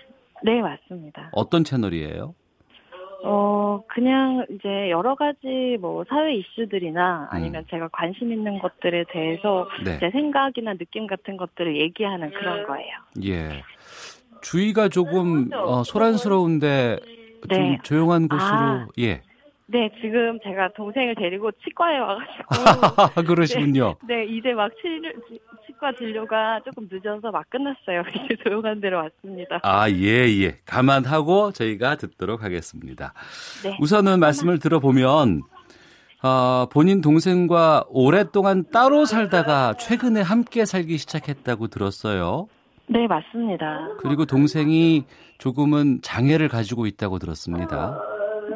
네, 0.44 0.62
맞습니다. 0.62 1.30
어떤 1.32 1.64
채널이에요? 1.64 2.36
어, 3.26 3.82
그냥 3.88 4.46
이제 4.50 4.90
여러 4.90 5.16
가지 5.16 5.78
뭐 5.80 6.04
사회 6.10 6.36
이슈들이나 6.36 7.30
아니면 7.32 7.66
제가 7.70 7.88
관심 7.94 8.34
있는 8.34 8.60
것들에 8.60 9.06
대해서 9.12 9.64
음. 9.80 9.84
네. 9.86 10.00
제 10.00 10.12
생각이나 10.12 10.74
느낌 10.74 11.08
같은 11.08 11.38
것들을 11.38 11.80
얘기하는 11.80 12.32
그런 12.32 12.68
거예요. 12.68 12.92
예. 13.24 13.64
주위가 14.42 14.90
조금 14.90 15.50
어, 15.54 15.84
소란스러운데 15.84 17.00
좀 17.50 17.64
네. 17.64 17.78
조용한 17.84 18.28
곳으로 18.28 18.58
아. 18.58 18.88
예. 19.00 19.22
네, 19.74 19.90
지금 20.02 20.40
제가 20.44 20.70
동생을 20.76 21.16
데리고 21.16 21.50
치과에 21.64 21.98
와가지고 21.98 23.26
그러시군요. 23.28 23.96
네, 24.08 24.24
이제 24.26 24.54
막 24.54 24.72
치료, 24.80 25.10
치- 25.28 25.40
치과 25.66 25.92
진료가 25.98 26.62
조금 26.64 26.88
늦어서 26.92 27.32
막 27.32 27.50
끝났어요. 27.50 28.04
이제 28.26 28.36
조용한 28.44 28.80
데로 28.80 28.98
왔습니다. 28.98 29.60
아, 29.64 29.90
예, 29.90 30.28
예. 30.44 30.58
감안하고 30.66 31.52
저희가 31.54 31.96
듣도록 31.96 32.44
하겠습니다. 32.44 33.14
네. 33.64 33.76
우선은 33.82 34.20
말씀을 34.20 34.60
들어보면 34.60 35.42
어, 36.22 36.68
본인 36.72 37.02
동생과 37.02 37.86
오랫동안 37.90 38.66
따로 38.72 39.06
살다가 39.06 39.74
최근에 39.74 40.22
함께 40.22 40.66
살기 40.66 40.98
시작했다고 41.00 41.68
들었어요. 41.70 42.48
네, 42.88 43.08
맞습니다. 43.08 43.88
그리고 44.00 44.26
동생이 44.26 45.04
조금은 45.40 46.02
장애를 46.04 46.48
가지고 46.48 46.86
있다고 46.86 47.18
들었습니다. 47.18 48.00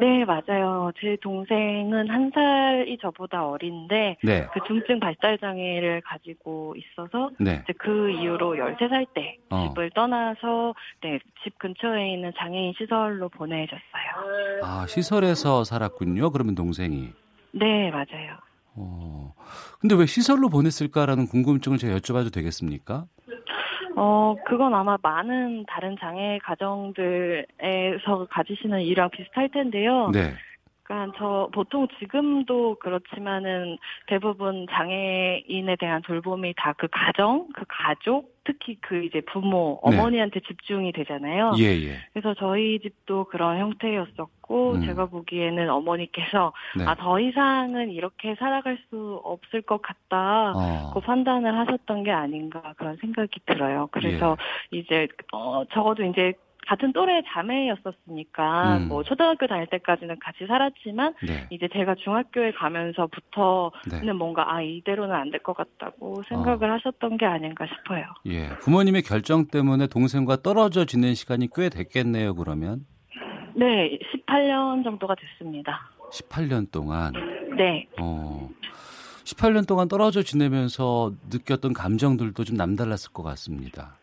네, 0.00 0.24
맞아요. 0.24 0.92
제 1.00 1.16
동생은 1.20 2.08
한 2.08 2.30
살이 2.34 2.98
저보다 3.00 3.46
어린데 3.46 4.16
네. 4.22 4.46
그 4.52 4.60
중증 4.66 5.00
발달 5.00 5.38
장애를 5.38 6.02
가지고 6.02 6.74
있어서 6.76 7.30
네. 7.38 7.62
이제 7.64 7.72
그 7.78 8.10
이후로 8.10 8.56
13살 8.56 9.06
때 9.14 9.38
어. 9.50 9.68
집을 9.68 9.90
떠나서 9.90 10.74
네, 11.02 11.18
집 11.42 11.58
근처에 11.58 12.12
있는 12.12 12.32
장애인 12.36 12.74
시설로 12.78 13.28
보내졌어요. 13.28 13.80
아, 14.62 14.86
시설에서 14.86 15.64
살았군요. 15.64 16.30
그러면 16.30 16.54
동생이. 16.54 17.10
네, 17.52 17.90
맞아요. 17.90 18.36
어. 18.74 19.34
근데 19.80 19.94
왜 19.96 20.06
시설로 20.06 20.48
보냈을까라는 20.48 21.26
궁금증을 21.26 21.78
제가 21.78 21.96
여쭤봐도 21.96 22.32
되겠습니까? 22.32 23.06
어, 24.00 24.36
그건 24.46 24.74
아마 24.74 24.96
많은 25.02 25.64
다른 25.66 25.96
장애 25.98 26.38
가정들에서 26.44 28.28
가지시는 28.30 28.82
일이랑 28.82 29.10
비슷할 29.10 29.48
텐데요. 29.48 30.10
네. 30.12 30.34
그러니까 30.88 31.18
저 31.18 31.50
보통 31.52 31.86
지금도 31.98 32.76
그렇지만은 32.80 33.76
대부분 34.06 34.66
장애인에 34.70 35.76
대한 35.76 36.00
돌봄이 36.02 36.54
다 36.56 36.72
그 36.78 36.86
가정, 36.90 37.48
그 37.54 37.64
가족, 37.68 38.38
특히 38.44 38.78
그 38.80 39.04
이제 39.04 39.20
부모, 39.20 39.80
네. 39.90 39.98
어머니한테 39.98 40.40
집중이 40.40 40.92
되잖아요. 40.92 41.52
예, 41.58 41.64
예. 41.64 41.96
그래서 42.12 42.34
저희 42.34 42.78
집도 42.78 43.24
그런 43.24 43.58
형태였었고 43.58 44.72
음. 44.74 44.86
제가 44.86 45.06
보기에는 45.06 45.68
어머니께서 45.68 46.52
네. 46.78 46.84
아더 46.84 47.18
이상은 47.18 47.90
이렇게 47.90 48.36
살아갈 48.36 48.78
수 48.88 49.20
없을 49.24 49.60
것 49.62 49.82
같다. 49.82 50.52
어. 50.54 50.90
그 50.94 51.00
판단을 51.00 51.58
하셨던 51.58 52.04
게 52.04 52.12
아닌가 52.12 52.74
그런 52.78 52.96
생각이 52.96 53.40
들어요. 53.44 53.88
그래서 53.90 54.36
예. 54.72 54.78
이제 54.78 55.08
어 55.32 55.64
적어도 55.72 56.04
이제 56.04 56.32
같은 56.68 56.92
또래 56.92 57.22
자매였었으니까 57.32 58.76
음. 58.76 58.88
뭐 58.88 59.02
초등학교 59.02 59.46
다닐 59.46 59.66
때까지는 59.68 60.18
같이 60.20 60.46
살았지만 60.46 61.14
네. 61.26 61.46
이제 61.48 61.66
제가 61.72 61.94
중학교에 61.94 62.52
가면서부터는 62.52 64.06
네. 64.06 64.12
뭔가 64.12 64.54
아 64.54 64.60
이대로는 64.60 65.14
안 65.14 65.30
될 65.30 65.38
것 65.42 65.56
같다고 65.56 66.22
생각을 66.28 66.70
하셨던 66.72 67.16
게 67.16 67.24
아닌가 67.26 67.64
싶어요. 67.66 68.04
예. 68.26 68.48
부모님의 68.60 69.02
결정 69.02 69.46
때문에 69.46 69.86
동생과 69.86 70.42
떨어져 70.42 70.84
지낸 70.84 71.14
시간이 71.14 71.48
꽤 71.54 71.68
됐겠네요, 71.70 72.34
그러면. 72.34 72.84
네, 73.54 73.98
18년 74.12 74.84
정도가 74.84 75.14
됐습니다. 75.14 75.90
18년 76.12 76.70
동안. 76.70 77.12
네. 77.56 77.86
어. 78.00 78.48
18년 79.24 79.66
동안 79.66 79.88
떨어져 79.88 80.22
지내면서 80.22 81.12
느꼈던 81.30 81.72
감정들도 81.72 82.44
좀 82.44 82.56
남달랐을 82.56 83.12
것 83.12 83.22
같습니다. 83.22 83.94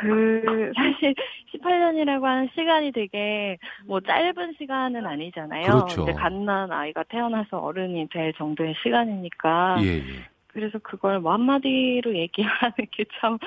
그 0.00 0.72
사실 0.76 1.14
18년이라고 1.54 2.22
하는 2.22 2.48
시간이 2.54 2.92
되게 2.92 3.58
뭐 3.86 4.00
짧은 4.00 4.54
시간은 4.58 5.06
아니잖아요. 5.06 5.64
그렇죠. 5.64 6.02
이제 6.02 6.12
갓난 6.12 6.70
아이가 6.70 7.02
태어나서 7.04 7.58
어른이 7.58 8.08
될 8.10 8.32
정도의 8.34 8.74
시간이니까 8.82 9.76
예, 9.80 9.98
예. 9.98 10.35
그래서 10.56 10.78
그걸 10.78 11.20
뭐 11.20 11.32
한마디로 11.32 12.16
얘기하는 12.16 12.74
게 12.90 13.04
참 13.20 13.38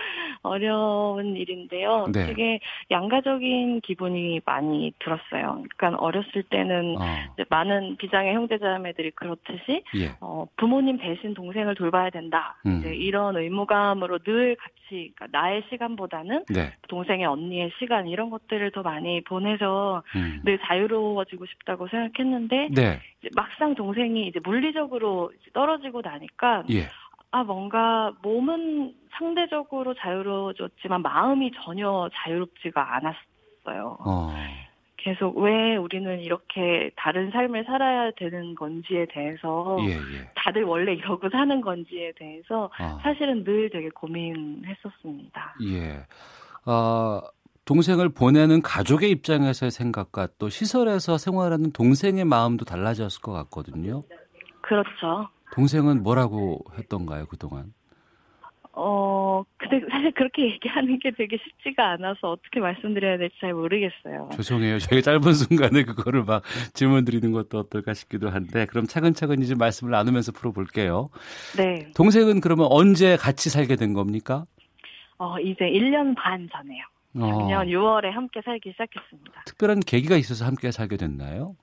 어려운 0.41 1.35
일인데요. 1.35 2.07
네. 2.11 2.27
되게 2.27 2.59
양가적인 2.91 3.81
기분이 3.81 4.41
많이 4.45 4.93
들었어요. 4.99 5.63
그러니까 5.77 6.01
어렸을 6.01 6.43
때는 6.43 6.95
어, 6.97 7.03
많은 7.49 7.97
비장의 7.97 8.33
형제자매들이 8.35 9.11
그렇듯이 9.11 9.83
예. 9.95 10.11
어, 10.21 10.45
부모님 10.57 10.97
대신 10.97 11.33
동생을 11.33 11.75
돌봐야 11.75 12.09
된다. 12.09 12.57
음. 12.65 12.79
이제 12.79 12.95
이런 12.95 13.37
의무감으로 13.37 14.19
늘 14.19 14.55
같이 14.55 15.11
그러니까 15.15 15.27
나의 15.31 15.63
시간보다는 15.69 16.45
네. 16.49 16.73
동생의 16.87 17.25
언니의 17.25 17.71
시간 17.79 18.07
이런 18.07 18.29
것들을 18.29 18.71
더 18.71 18.81
많이 18.81 19.21
보내서 19.21 20.03
음. 20.15 20.41
늘 20.43 20.59
자유로워지고 20.59 21.45
싶다고 21.45 21.87
생각했는데 21.87 22.69
네. 22.71 22.99
막상 23.35 23.75
동생이 23.75 24.27
이제 24.27 24.39
물리적으로 24.43 25.31
이제 25.39 25.51
떨어지고 25.51 26.01
나니까 26.01 26.63
예. 26.71 26.89
아 27.31 27.43
뭔가 27.43 28.13
몸은 28.21 28.95
상대적으로 29.11 29.93
자유로워졌지만 29.93 31.01
마음이 31.01 31.51
전혀 31.63 32.09
자유롭지가 32.13 32.95
않았어요. 32.95 33.97
어. 33.99 34.33
계속 34.97 35.37
왜 35.37 35.77
우리는 35.77 36.19
이렇게 36.19 36.91
다른 36.97 37.31
삶을 37.31 37.63
살아야 37.65 38.11
되는 38.11 38.53
건지에 38.55 39.05
대해서 39.09 39.77
예, 39.81 39.91
예. 39.91 40.31
다들 40.35 40.63
원래 40.63 40.93
이러고 40.93 41.29
사는 41.29 41.61
건지에 41.61 42.11
대해서 42.17 42.65
어. 42.65 42.99
사실은 43.01 43.43
늘 43.43 43.69
되게 43.69 43.89
고민했었습니다. 43.89 45.55
예. 45.71 46.05
아, 46.65 47.21
동생을 47.69 48.09
보내는 48.09 48.63
가족의 48.63 49.11
입장에서의 49.11 49.69
생각과 49.69 50.29
또 50.39 50.49
시설에서 50.49 51.19
생활하는 51.19 51.71
동생의 51.71 52.25
마음도 52.25 52.65
달라졌을 52.65 53.21
것 53.21 53.31
같거든요. 53.31 54.01
그렇죠. 54.61 55.29
동생은 55.53 56.01
뭐라고 56.01 56.65
했던가요, 56.79 57.27
그동안? 57.27 57.71
어, 58.73 59.43
근데 59.57 59.85
사실 59.91 60.11
그렇게 60.13 60.45
얘기하는 60.45 60.97
게 60.97 61.11
되게 61.11 61.37
쉽지가 61.37 61.91
않아서 61.91 62.31
어떻게 62.31 62.59
말씀드려야 62.59 63.19
될지 63.19 63.35
잘 63.39 63.53
모르겠어요. 63.53 64.29
죄송해요. 64.33 64.79
저희 64.79 65.03
짧은 65.03 65.33
순간에 65.33 65.83
그거를 65.83 66.23
막 66.23 66.41
질문 66.73 67.05
드리는 67.05 67.31
것도 67.31 67.59
어떨까 67.59 67.93
싶기도 67.93 68.31
한데, 68.31 68.65
그럼 68.65 68.87
차근차근 68.87 69.43
이제 69.43 69.53
말씀을 69.53 69.91
나누면서 69.91 70.31
풀어볼게요. 70.31 71.11
네. 71.55 71.91
동생은 71.95 72.41
그러면 72.41 72.65
언제 72.71 73.15
같이 73.15 73.51
살게 73.51 73.75
된 73.75 73.93
겁니까? 73.93 74.45
어, 75.19 75.37
이제 75.39 75.65
1년 75.65 76.15
반 76.15 76.49
전에요. 76.51 76.83
어, 77.15 77.19
작년 77.19 77.67
6월에 77.67 78.11
함께 78.11 78.41
살기 78.43 78.71
시작했습니다. 78.71 79.43
특별한 79.45 79.79
계기가 79.81 80.15
있어서 80.17 80.45
함께 80.45 80.71
살게 80.71 80.97
됐나요? 80.97 81.55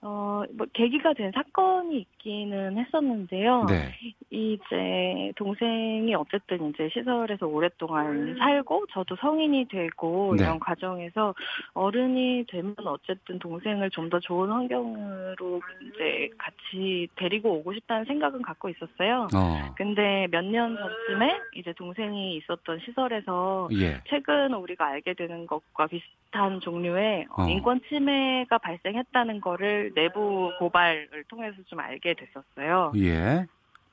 어, 0.00 0.42
뭐, 0.52 0.66
계기가 0.72 1.12
된 1.14 1.32
사건이 1.32 1.98
있기는 1.98 2.78
했었는데요. 2.78 3.64
네. 3.68 3.94
이제 4.30 5.32
동생이 5.36 6.14
어쨌든 6.14 6.70
이제 6.70 6.88
시설에서 6.92 7.46
오랫동안 7.46 8.36
살고 8.38 8.86
저도 8.92 9.16
성인이 9.16 9.66
되고 9.68 10.34
네. 10.36 10.44
이런 10.44 10.58
과정에서 10.60 11.34
어른이 11.74 12.44
되면 12.48 12.74
어쨌든 12.84 13.38
동생을 13.38 13.90
좀 13.90 14.08
더 14.08 14.18
좋은 14.20 14.48
환경으로 14.50 15.60
이제 15.82 16.30
같이 16.38 17.08
데리고 17.16 17.52
오고 17.58 17.74
싶다는 17.74 18.06
생각은 18.06 18.40
갖고 18.40 18.70
있었어요. 18.70 19.28
어, 19.34 19.74
근데 19.76 20.26
몇 20.30 20.44
년 20.48 20.76
전쯤에 20.76 21.40
이제 21.56 21.74
동생이 21.74 22.36
있었던 22.36 22.78
시설에서 22.86 23.68
예. 23.74 24.00
최근 24.08 24.54
우리가 24.54 24.86
알게 24.86 25.12
되는 25.12 25.46
것과 25.46 25.88
비슷한 25.88 26.60
종류의 26.60 27.26
어, 27.36 27.42
어. 27.42 27.48
인권 27.50 27.82
침해가 27.90 28.56
발생했다는 28.56 29.42
거를 29.42 29.87
내부 29.94 30.52
고발을 30.58 31.24
통해서 31.28 31.56
좀 31.66 31.80
알게 31.80 32.14
됐었어요. 32.14 32.92
예. 32.96 33.46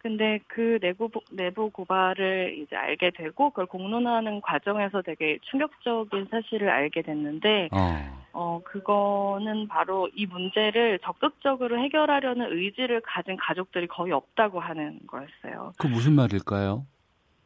근데 0.06 0.40
그 0.46 0.78
내부 0.82 1.10
내부 1.32 1.72
고발을 1.72 2.60
이제 2.60 2.76
알게 2.76 3.10
되고 3.10 3.50
그걸 3.50 3.66
공론화하는 3.66 4.40
과정에서 4.42 5.02
되게 5.02 5.40
충격적인 5.50 6.28
사실을 6.30 6.70
알게 6.70 7.02
됐는데 7.02 7.70
어, 7.72 8.24
어 8.32 8.62
그거는 8.64 9.68
바로 9.68 10.08
이 10.16 10.28
문제를 10.28 11.00
적극적으로 11.00 11.80
해결하려는 11.80 12.52
의지를 12.52 13.02
가진 13.02 13.36
가족들이 13.38 13.88
거의 13.88 14.12
없다고 14.12 14.60
하는 14.60 15.00
거였어요. 15.08 15.74
그 15.80 15.88
무슨 15.88 16.14
말일까요? 16.14 16.86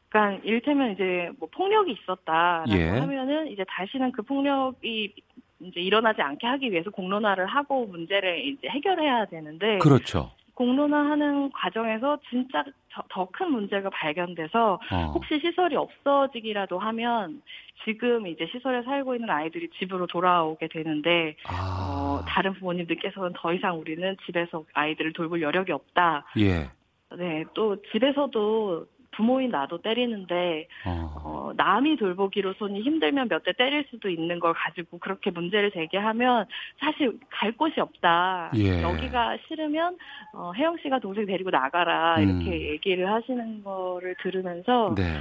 그러니까 0.09 0.43
이를테면 0.43 0.91
이제 0.91 1.31
뭐 1.39 1.47
폭력이 1.53 1.93
있었다라고 1.93 2.73
예. 2.73 2.89
하면은 2.89 3.47
이제 3.47 3.63
다시는 3.69 4.11
그 4.11 4.21
폭력이 4.21 5.13
이제 5.61 5.79
일어나지 5.79 6.21
않게 6.21 6.45
하기 6.47 6.71
위해서 6.71 6.89
공론화를 6.89 7.45
하고 7.45 7.85
문제를 7.85 8.45
이제 8.47 8.67
해결해야 8.69 9.25
되는데 9.25 9.77
그렇죠. 9.79 10.31
공론화하는 10.53 11.51
과정에서 11.51 12.17
진짜 12.29 12.63
더 13.09 13.25
큰 13.31 13.51
문제가 13.51 13.89
발견돼서 13.89 14.79
어, 14.91 14.95
혹시 15.13 15.39
시설이 15.39 15.75
없어지기라도 15.75 16.79
하면 16.79 17.41
지금 17.85 18.27
이제 18.27 18.45
시설에 18.51 18.81
살고 18.83 19.15
있는 19.15 19.29
아이들이 19.29 19.69
집으로 19.79 20.07
돌아오게 20.07 20.67
되는데 20.67 21.37
어, 21.49 22.19
아, 22.19 22.25
다른 22.27 22.53
부모님들께서는 22.53 23.31
더 23.35 23.53
이상 23.53 23.79
우리는 23.79 24.17
집에서 24.25 24.65
아이들을 24.73 25.13
돌볼 25.13 25.41
여력이 25.41 25.71
없다. 25.71 26.25
예. 26.39 26.69
네, 27.17 27.45
또 27.53 27.81
집에서도 27.93 28.85
부모인 29.11 29.51
나도 29.51 29.81
때리는데 29.81 30.67
어, 30.85 31.13
어, 31.49 31.53
남이 31.55 31.97
돌보기로서는 31.97 32.81
힘들면 32.81 33.27
몇 33.27 33.39
대 33.43 33.53
때릴 33.53 33.85
수도 33.89 34.09
있는 34.09 34.39
걸 34.39 34.53
가지고 34.53 34.97
그렇게 34.99 35.31
문제를 35.31 35.71
제기하면 35.71 36.45
사실 36.79 37.17
갈 37.29 37.53
곳이 37.53 37.79
없다. 37.79 38.51
예. 38.55 38.81
여기가 38.81 39.37
싫으면 39.47 39.97
어, 40.33 40.51
혜영 40.53 40.77
씨가 40.83 40.99
동생 40.99 41.25
데리고 41.25 41.49
나가라 41.49 42.17
음. 42.17 42.41
이렇게 42.41 42.69
얘기를 42.71 43.09
하시는 43.09 43.63
거를 43.63 44.15
들으면서 44.21 44.93
네. 44.95 45.19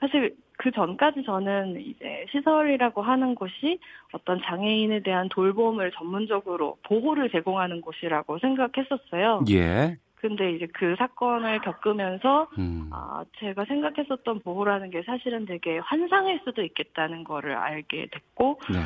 사실 0.00 0.34
그 0.56 0.72
전까지 0.72 1.22
저는 1.24 1.80
이제 1.80 2.26
시설이라고 2.32 3.02
하는 3.02 3.34
곳이 3.34 3.78
어떤 4.12 4.40
장애인에 4.42 5.00
대한 5.00 5.28
돌봄을 5.28 5.92
전문적으로 5.92 6.76
보호를 6.84 7.30
제공하는 7.30 7.80
곳이라고 7.80 8.38
생각했었어요. 8.40 9.44
예. 9.50 9.96
근데 10.24 10.52
이제 10.52 10.66
그 10.72 10.94
사건을 10.96 11.60
겪으면서 11.60 12.48
음. 12.56 12.88
아, 12.90 13.22
제가 13.40 13.66
생각했었던 13.66 14.40
보호라는 14.40 14.88
게 14.88 15.02
사실은 15.02 15.44
되게 15.44 15.76
환상일 15.76 16.40
수도 16.46 16.62
있겠다는 16.62 17.24
거를 17.24 17.54
알게 17.54 18.06
됐고, 18.10 18.58
네. 18.72 18.78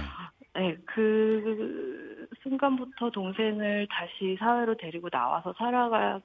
네, 0.60 0.76
그 0.86 2.26
순간부터 2.42 3.10
동생을 3.10 3.86
다시 3.88 4.36
사회로 4.40 4.78
데리고 4.78 5.08
나와서 5.10 5.54
살아가야 5.56 6.18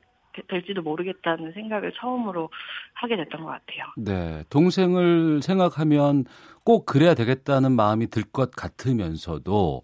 될지도 0.48 0.82
모르겠다는 0.82 1.52
생각을 1.54 1.92
처음으로 1.94 2.50
하게 2.94 3.16
됐던 3.18 3.42
것 3.44 3.48
같아요. 3.48 3.86
네. 3.98 4.44
동생을 4.50 5.42
생각하면 5.42 6.26
꼭 6.64 6.86
그래야 6.86 7.14
되겠다는 7.14 7.72
마음이 7.74 8.08
들 8.08 8.24
것 8.32 8.52
같으면서도 8.52 9.84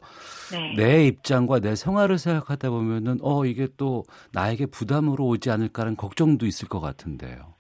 네. 0.52 0.74
내 0.76 1.06
입장과 1.06 1.60
내 1.60 1.76
생활을 1.76 2.18
생각하다 2.18 2.70
보면은 2.72 3.18
어 3.22 3.46
이게 3.46 3.68
또 3.78 4.04
나에게 4.34 4.66
부담으로 4.66 5.26
오지 5.28 5.52
않을까라는 5.52 5.98
걱정도 5.98 6.46
있을 6.46 6.68
것 6.68 6.80
같은데요. 6.80 7.54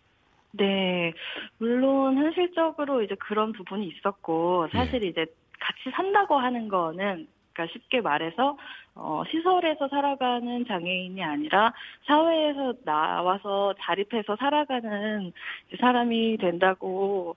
네, 0.54 1.14
물론 1.60 2.18
현실적으로 2.18 3.04
이제 3.04 3.16
그런 3.20 3.52
부분이 3.52 3.88
있었고 3.88 4.68
사실 4.72 5.04
이제 5.04 5.26
같이 5.60 5.96
산다고 5.96 6.38
하는 6.40 6.68
거는 6.70 7.28
그러니까 7.54 7.74
쉽게 7.74 8.02
말해서 8.02 8.58
어, 9.02 9.24
시설에서 9.32 9.88
살아가는 9.88 10.66
장애인이 10.68 11.24
아니라 11.24 11.74
사회에서 12.06 12.74
나와서 12.84 13.74
자립해서 13.80 14.36
살아가는 14.38 15.32
사람이 15.80 16.38
된다고 16.38 17.36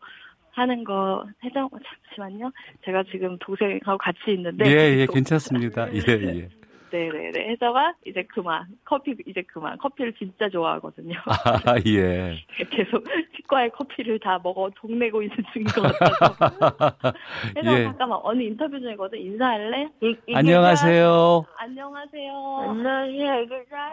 하는 0.50 0.82
거 0.84 1.24
해정 1.44 1.70
잠시만요. 1.70 2.50
제가 2.84 3.04
지금 3.04 3.38
동생하고 3.38 3.96
같이 3.96 4.18
있는데 4.34 4.66
예, 4.66 4.98
예, 4.98 5.06
또- 5.06 5.12
괜찮습니다. 5.14 5.88
예, 5.94 5.98
예. 6.08 6.48
네네네. 6.92 7.48
혜정아 7.48 7.94
이제 8.06 8.22
그만 8.24 8.66
커피 8.84 9.16
이제 9.26 9.42
그만 9.42 9.78
커피를 9.78 10.12
진짜 10.14 10.48
좋아하거든요. 10.50 11.18
아, 11.24 11.74
예. 11.86 12.36
계속 12.70 13.02
치과에 13.34 13.70
커피를 13.70 14.18
다 14.18 14.38
먹어 14.42 14.70
동내고 14.76 15.22
있는 15.22 15.36
중인 15.52 15.66
것 15.68 15.82
같아서. 15.82 17.14
혜정아 17.56 17.78
예. 17.78 17.84
잠깐만 17.84 18.18
언니 18.22 18.44
인터뷰 18.46 18.78
중이거든 18.78 19.18
인사할래? 19.18 19.88
안녕하세요. 20.34 21.46
안녕하세요. 21.56 22.32
안녕하세요. 22.68 23.32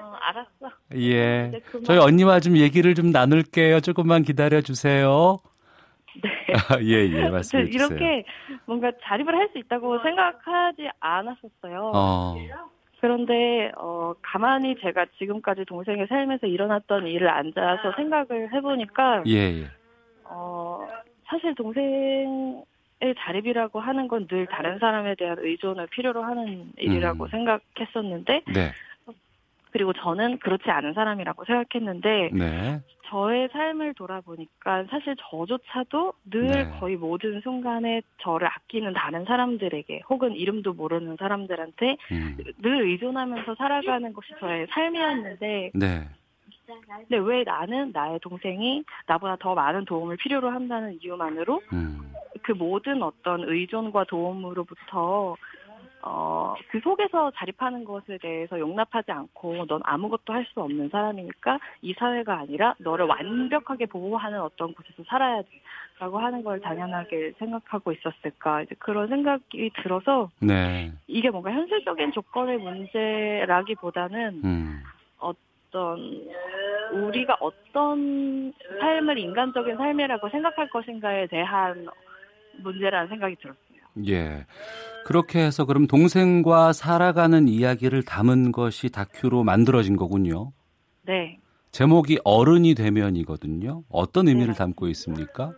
어, 0.03 0.13
알았어. 0.19 0.75
예. 0.95 1.51
저희 1.85 1.97
언니와 1.99 2.41
좀 2.41 2.57
얘기를 2.57 2.93
좀 2.95 3.11
나눌게요. 3.11 3.79
조금만 3.79 4.23
기다려 4.23 4.59
주세요. 4.61 5.37
네. 6.21 6.29
예, 6.83 7.07
예. 7.07 7.41
주세요. 7.41 7.61
이렇게 7.63 8.25
뭔가 8.65 8.91
자립을 9.03 9.33
할 9.35 9.49
수 9.53 9.57
있다고 9.57 9.99
생각하지 10.03 10.89
않았었어요. 10.99 11.91
어. 11.95 12.35
그런데 13.01 13.71
어 13.77 14.13
가만히 14.21 14.75
제가 14.81 15.05
지금까지 15.17 15.65
동생의 15.65 16.07
삶에서 16.07 16.47
일어났던 16.47 17.07
일을 17.07 17.29
앉아서 17.29 17.93
생각을 17.95 18.53
해보니까 18.53 19.23
예, 19.27 19.61
예. 19.61 19.65
어 20.25 20.87
사실 21.27 21.55
동생의 21.55 22.65
자립이라고 23.17 23.79
하는 23.79 24.07
건 24.07 24.27
늘 24.27 24.45
다른 24.47 24.79
사람에 24.79 25.15
대한 25.15 25.37
의존을 25.39 25.87
필요로 25.87 26.23
하는 26.23 26.71
일이라고 26.77 27.25
음. 27.25 27.29
생각했었는데 27.29 28.41
네. 28.53 28.71
그리고 29.71 29.93
저는 29.93 30.39
그렇지 30.39 30.69
않은 30.69 30.93
사람이라고 30.93 31.45
생각했는데 31.45 32.29
네. 32.33 32.81
저의 33.07 33.49
삶을 33.51 33.95
돌아보니까 33.95 34.85
사실 34.89 35.15
저조차도 35.29 36.13
늘 36.31 36.47
네. 36.47 36.69
거의 36.79 36.95
모든 36.95 37.41
순간에 37.41 38.01
저를 38.21 38.47
아끼는 38.47 38.93
다른 38.93 39.25
사람들에게 39.25 40.03
혹은 40.09 40.33
이름도 40.33 40.73
모르는 40.73 41.17
사람들한테 41.17 41.97
음. 42.11 42.37
늘 42.61 42.81
의존하면서 42.83 43.55
살아가는 43.55 44.13
것이 44.13 44.33
저의 44.39 44.67
삶이었는데 44.69 45.71
네. 45.73 46.07
근데 46.85 47.17
왜 47.17 47.43
나는 47.43 47.91
나의 47.91 48.19
동생이 48.19 48.83
나보다 49.07 49.37
더 49.37 49.55
많은 49.55 49.85
도움을 49.85 50.17
필요로 50.17 50.49
한다는 50.49 50.99
이유만으로 51.01 51.61
음. 51.73 52.13
그 52.43 52.51
모든 52.51 53.01
어떤 53.01 53.43
의존과 53.43 54.05
도움으로부터 54.05 55.35
어, 56.01 56.55
그 56.71 56.79
속에서 56.79 57.31
자립하는 57.35 57.83
것에 57.83 58.17
대해서 58.19 58.59
용납하지 58.59 59.11
않고 59.11 59.65
넌 59.65 59.81
아무것도 59.83 60.33
할 60.33 60.45
수 60.49 60.61
없는 60.61 60.89
사람이니까 60.89 61.59
이 61.81 61.93
사회가 61.93 62.39
아니라 62.39 62.73
너를 62.79 63.05
완벽하게 63.05 63.85
보호하는 63.85 64.41
어떤 64.41 64.73
곳에서 64.73 65.03
살아야 65.07 65.41
돼. 65.41 65.49
라고 65.99 66.17
하는 66.17 66.43
걸 66.43 66.61
당연하게 66.61 67.33
생각하고 67.37 67.91
있었을까. 67.91 68.61
이제 68.61 68.73
그런 68.79 69.09
생각이 69.09 69.69
들어서 69.83 70.29
네. 70.39 70.91
이게 71.07 71.29
뭔가 71.29 71.51
현실적인 71.51 72.13
조건의 72.13 72.57
문제라기보다는 72.57 74.41
음. 74.45 74.81
어떤 75.17 76.25
우리가 76.93 77.37
어떤 77.41 78.53
삶을 78.79 79.17
인간적인 79.17 79.75
삶이라고 79.75 80.29
생각할 80.29 80.69
것인가에 80.69 81.27
대한 81.27 81.87
문제라는 82.63 83.09
생각이 83.09 83.35
들었어요. 83.35 83.68
예. 84.07 84.45
그렇게 85.05 85.39
해서 85.39 85.65
그럼 85.65 85.87
동생과 85.87 86.73
살아가는 86.73 87.47
이야기를 87.47 88.03
담은 88.03 88.51
것이 88.51 88.89
다큐로 88.91 89.43
만들어진 89.43 89.95
거군요. 89.95 90.51
네. 91.03 91.39
제목이 91.71 92.19
어른이 92.23 92.75
되면이거든요. 92.75 93.83
어떤 93.89 94.27
의미를 94.27 94.53
네. 94.53 94.57
담고 94.57 94.87
있습니까? 94.89 95.51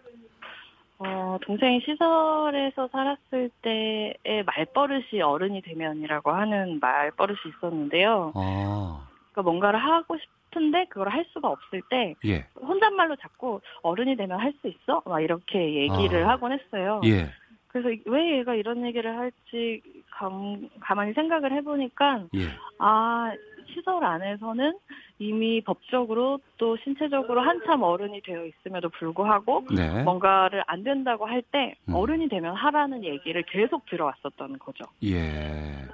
어, 0.99 1.37
동생이 1.41 1.81
시설에서 1.81 2.87
살았을 2.91 3.49
때의 3.61 4.43
말버릇이 4.45 5.21
어른이 5.21 5.61
되면이라고 5.63 6.31
하는 6.31 6.79
말버릇이 6.79 7.39
있었는데요. 7.57 8.33
아, 8.35 9.07
그러니까 9.31 9.41
뭔가를 9.41 9.79
하고 9.83 10.15
싶은데 10.17 10.85
그걸 10.89 11.09
할 11.09 11.25
수가 11.33 11.49
없을 11.49 11.81
때 11.89 12.13
예. 12.25 12.45
혼잣말로 12.61 13.15
자꾸 13.15 13.61
어른이 13.81 14.15
되면 14.15 14.39
할 14.39 14.53
수 14.61 14.67
있어? 14.67 15.01
막 15.05 15.21
이렇게 15.21 15.73
얘기를 15.75 16.23
아. 16.25 16.29
하곤 16.31 16.51
했어요. 16.51 17.01
예. 17.05 17.29
그래서 17.71 17.89
왜 18.05 18.39
얘가 18.39 18.53
이런 18.53 18.85
얘기를 18.85 19.17
할지 19.17 19.81
감, 20.11 20.69
가만히 20.81 21.13
생각을 21.13 21.53
해보니까 21.53 22.25
예. 22.35 22.47
아 22.79 23.31
시설 23.73 24.03
안에서는 24.03 24.73
이미 25.19 25.61
법적으로 25.61 26.39
또 26.57 26.75
신체적으로 26.77 27.41
한참 27.41 27.83
어른이 27.83 28.21
되어 28.21 28.45
있음에도 28.45 28.89
불구하고 28.89 29.65
네. 29.75 30.03
뭔가를 30.03 30.63
안 30.67 30.83
된다고 30.83 31.27
할때 31.27 31.75
음. 31.87 31.93
어른이 31.93 32.27
되면 32.29 32.55
하라는 32.55 33.03
얘기를 33.03 33.43
계속 33.43 33.85
들어왔었던 33.85 34.57
거죠. 34.57 34.85
예. 35.03 35.19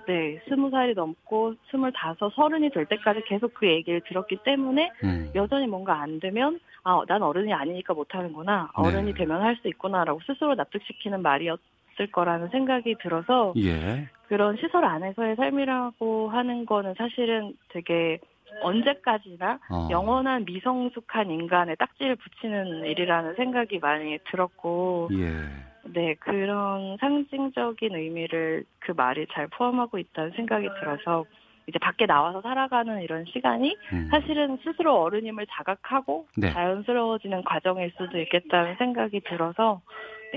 네, 0.08 0.42
스무 0.48 0.70
살이 0.70 0.94
넘고 0.94 1.56
스물다섯, 1.70 2.34
서른이 2.34 2.70
될 2.70 2.86
때까지 2.86 3.24
계속 3.28 3.54
그 3.54 3.68
얘기를 3.68 4.02
들었기 4.08 4.38
때문에 4.46 4.92
음. 5.04 5.30
여전히 5.36 5.68
뭔가 5.68 6.02
안 6.02 6.20
되면 6.22 6.60
아, 6.84 7.02
난 7.06 7.22
어른이 7.22 7.54
아니니까 7.54 7.94
못하는구나. 7.94 8.72
네. 8.78 8.88
어른이 8.88 9.14
되면 9.14 9.42
할 9.42 9.58
수 9.58 9.68
있구나라고 9.68 10.20
스스로 10.26 10.56
납득시키는 10.56 11.22
말이었 11.22 11.60
을 12.00 12.12
거라는 12.12 12.50
생각이 12.50 12.96
들어서 13.02 13.54
예. 13.58 14.08
그런 14.28 14.56
시설 14.58 14.86
안에서의 14.86 15.36
삶이라고 15.36 16.30
하는 16.30 16.66
거는 16.66 16.94
사실은 16.98 17.56
되게 17.70 18.20
언제까지나 18.62 19.60
어. 19.70 19.88
영원한 19.92 20.46
미성숙한 20.46 21.32
인간에 21.32 21.76
딱지를 21.76 22.16
붙이는 22.16 22.86
일이라는 22.86 23.36
생각이 23.36 23.80
많이 23.80 24.18
들었고, 24.30 25.10
예. 25.14 25.92
네, 25.94 26.16
그런 26.20 26.98
상징적인 27.00 27.96
의미를 27.96 28.66
그 28.80 28.92
말이 28.92 29.26
잘 29.32 29.48
포함하고 29.48 29.98
있다는 29.98 30.32
생각이 30.32 30.68
들어서, 30.80 31.26
이제 31.68 31.80
밖에 31.80 32.06
나와서 32.06 32.42
살아가는 32.42 33.02
이런 33.02 33.26
시간이 33.26 33.76
음. 33.92 34.08
사실은 34.10 34.58
스스로 34.64 35.02
어른임을 35.02 35.48
자각하고 35.50 36.28
네. 36.38 36.52
자연스러워지는 36.52 37.44
과정일 37.44 37.92
수도 37.98 38.20
있겠다는 38.20 38.76
생각이 38.78 39.20
들어서, 39.22 39.82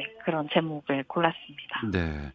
네, 0.07 0.15
그런 0.25 0.49
제목을 0.53 1.05
골랐습니다. 1.07 1.83
네. 1.93 2.33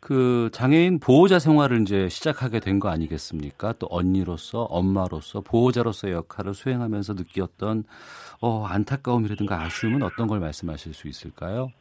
그 0.00 0.48
장애인 0.52 1.00
보호자 1.00 1.38
생활을 1.40 1.80
이제 1.82 2.08
시작하게 2.08 2.60
된 2.60 2.78
거 2.78 2.88
아니겠습니까? 2.88 3.72
또 3.80 3.88
언니로서 3.90 4.62
엄마로서 4.62 5.40
보호자로서의 5.40 6.14
역할을 6.14 6.54
수행하면서 6.54 7.14
느꼈던 7.14 7.84
어, 8.40 8.64
안타까움이라든가 8.66 9.60
아쉬움은 9.62 10.02
어떤 10.04 10.28
걸 10.28 10.38
말씀하실 10.38 10.94
수 10.94 11.08
있을까요? 11.08 11.72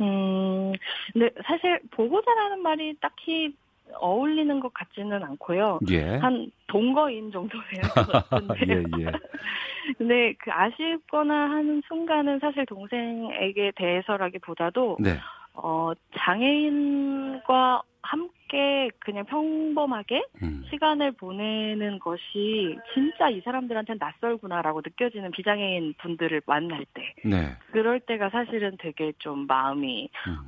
음, 0.00 0.72
근데 1.12 1.30
사실 1.46 1.80
보호자라는 1.92 2.60
말이 2.60 2.96
딱히 3.00 3.54
어울리는 3.94 4.60
것 4.60 4.72
같지는 4.74 5.22
않고요. 5.22 5.80
예. 5.90 6.16
한 6.18 6.50
동거인 6.66 7.30
정도 7.30 7.58
되는 7.70 7.88
것. 7.88 8.24
예, 8.68 8.82
예. 9.00 9.12
근데 9.98 10.34
그 10.38 10.50
아쉽거나 10.50 11.50
하는 11.50 11.82
순간은 11.86 12.38
사실 12.40 12.64
동생에게 12.66 13.72
대해서라기보다도 13.76 14.96
네. 15.00 15.18
어 15.54 15.92
장애인과 16.18 17.82
함께 18.02 18.90
그냥 18.98 19.24
평범하게 19.24 20.24
음. 20.42 20.64
시간을 20.70 21.12
보내는 21.12 21.98
것이 22.00 22.76
진짜 22.92 23.30
이 23.30 23.40
사람들한테는 23.40 23.98
낯설구나라고 23.98 24.82
느껴지는 24.84 25.30
비장애인 25.30 25.94
분들을 25.98 26.42
만날 26.46 26.84
때 26.92 27.14
네. 27.24 27.56
그럴 27.70 28.00
때가 28.00 28.30
사실은 28.30 28.76
되게 28.78 29.12
좀 29.18 29.46
마음이 29.46 30.10
음. 30.28 30.38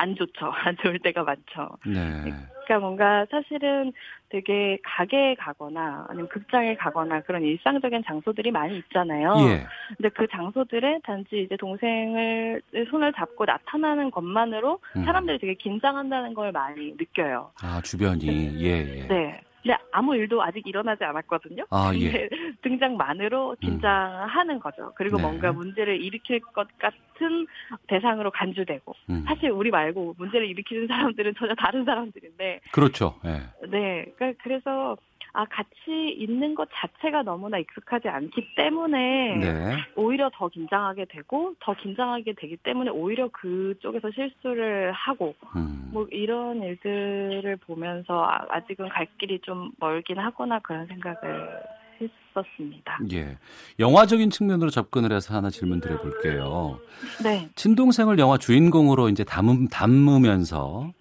안 0.00 0.16
좋죠. 0.16 0.50
안 0.64 0.76
좋을 0.78 0.98
때가 0.98 1.22
많죠. 1.24 1.76
네. 1.86 2.32
그러니까 2.64 2.78
뭔가 2.78 3.26
사실은 3.30 3.92
되게 4.30 4.78
가게에 4.84 5.34
가거나 5.34 6.06
아니면 6.08 6.28
극장에 6.28 6.76
가거나 6.76 7.20
그런 7.22 7.42
일상적인 7.42 8.04
장소들이 8.06 8.52
많이 8.52 8.78
있잖아요. 8.78 9.34
예. 9.48 9.66
근데 9.96 10.08
그 10.10 10.26
장소들에 10.28 11.00
단지 11.02 11.42
이제 11.42 11.56
동생을 11.56 12.62
손을 12.90 13.12
잡고 13.12 13.44
나타나는 13.44 14.12
것만으로 14.12 14.78
음. 14.96 15.04
사람들이 15.04 15.38
되게 15.38 15.54
긴장한다는 15.54 16.32
걸 16.32 16.52
많이 16.52 16.92
느껴요. 16.92 17.50
아, 17.60 17.80
주변이 17.82 18.26
예, 18.60 18.68
예. 18.68 19.08
네. 19.08 19.40
근데 19.62 19.76
아무 19.92 20.16
일도 20.16 20.42
아직 20.42 20.66
일어나지 20.66 21.04
않았거든요. 21.04 21.66
아, 21.70 21.92
예. 21.94 22.28
등장만으로 22.62 23.56
긴장하는 23.60 24.58
거죠. 24.58 24.92
그리고 24.96 25.16
네. 25.16 25.22
뭔가 25.22 25.52
문제를 25.52 26.00
일으킬 26.02 26.40
것 26.40 26.66
같은 26.78 27.46
대상으로 27.86 28.30
간주되고 28.30 28.94
음. 29.10 29.24
사실 29.26 29.50
우리 29.50 29.70
말고 29.70 30.14
문제를 30.18 30.48
일으키는 30.48 30.86
사람들은 30.86 31.34
전혀 31.38 31.54
다른 31.54 31.84
사람들인데 31.84 32.60
그렇죠. 32.72 33.18
예. 33.24 33.42
네, 33.68 34.06
그러니까 34.16 34.42
그래서 34.42 34.96
아 35.32 35.44
같이 35.44 36.14
있는 36.18 36.54
것 36.54 36.68
자체가 36.72 37.22
너무나 37.22 37.58
익숙하지 37.58 38.08
않기 38.08 38.54
때문에 38.56 39.36
네. 39.36 39.76
오히려 39.94 40.30
더 40.34 40.48
긴장하게 40.48 41.06
되고 41.06 41.54
더 41.60 41.74
긴장하게 41.74 42.34
되기 42.36 42.56
때문에 42.56 42.90
오히려 42.90 43.28
그쪽에서 43.28 44.10
실수를 44.10 44.92
하고 44.92 45.34
음. 45.56 45.90
뭐 45.92 46.06
이런 46.10 46.62
일들을 46.62 47.56
보면서 47.66 48.24
아- 48.24 48.46
아직은 48.50 48.88
갈 48.88 49.06
길이 49.18 49.38
좀 49.40 49.70
멀긴 49.78 50.18
하구나 50.18 50.58
그런 50.60 50.86
생각을 50.86 51.60
했었습니다. 52.00 52.98
예. 53.12 53.36
영화적인 53.78 54.30
측면으로 54.30 54.70
접근을 54.70 55.12
해서 55.12 55.34
하나 55.34 55.50
질문 55.50 55.80
드려볼게요. 55.80 56.80
네, 57.22 57.48
친동생을 57.54 58.18
영화 58.18 58.38
주인공으로 58.38 59.10
이제 59.10 59.22
담으면서 59.24 60.92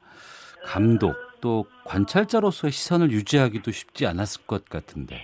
감독 0.66 1.16
또 1.42 1.66
관찰자로서의 1.86 2.72
시선을 2.72 3.12
유지하기도 3.12 3.72
쉽지 3.72 4.06
않았을 4.08 4.46
것 4.46 4.66
같은데 4.70 5.22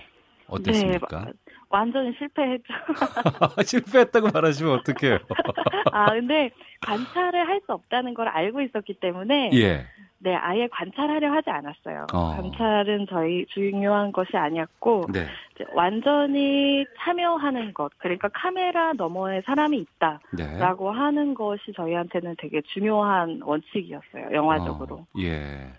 어땠습니까? 0.48 1.24
네, 1.26 1.32
완전히 1.68 2.12
실패했죠. 2.18 2.64
실패했다고 3.64 4.28
말하시면 4.32 4.72
어떡해요? 4.72 5.18
아 5.92 6.06
근데 6.10 6.50
관찰을 6.80 7.48
할 7.48 7.60
수 7.66 7.72
없다는 7.72 8.14
걸 8.14 8.28
알고 8.28 8.60
있었기 8.60 8.94
때문에 9.00 9.50
예. 9.54 9.86
네, 10.18 10.34
아예 10.34 10.66
관찰하려 10.68 11.30
하지 11.30 11.50
않았어요. 11.50 12.06
어. 12.14 12.36
관찰은 12.36 13.06
저희 13.10 13.44
중요한 13.46 14.12
것이 14.12 14.36
아니었고, 14.36 15.06
네. 15.12 15.26
완전히 15.72 16.86
참여하는 16.98 17.74
것, 17.74 17.92
그러니까 17.98 18.28
카메라 18.32 18.92
너머에 18.94 19.42
사람이 19.42 19.76
네. 19.78 19.84
있다라고 19.84 20.90
하는 20.90 21.34
것이 21.34 21.72
저희한테는 21.76 22.36
되게 22.38 22.62
중요한 22.72 23.40
원칙이었어요, 23.42 24.32
영화적으로. 24.32 24.96
어, 24.96 25.06
예. 25.18 25.72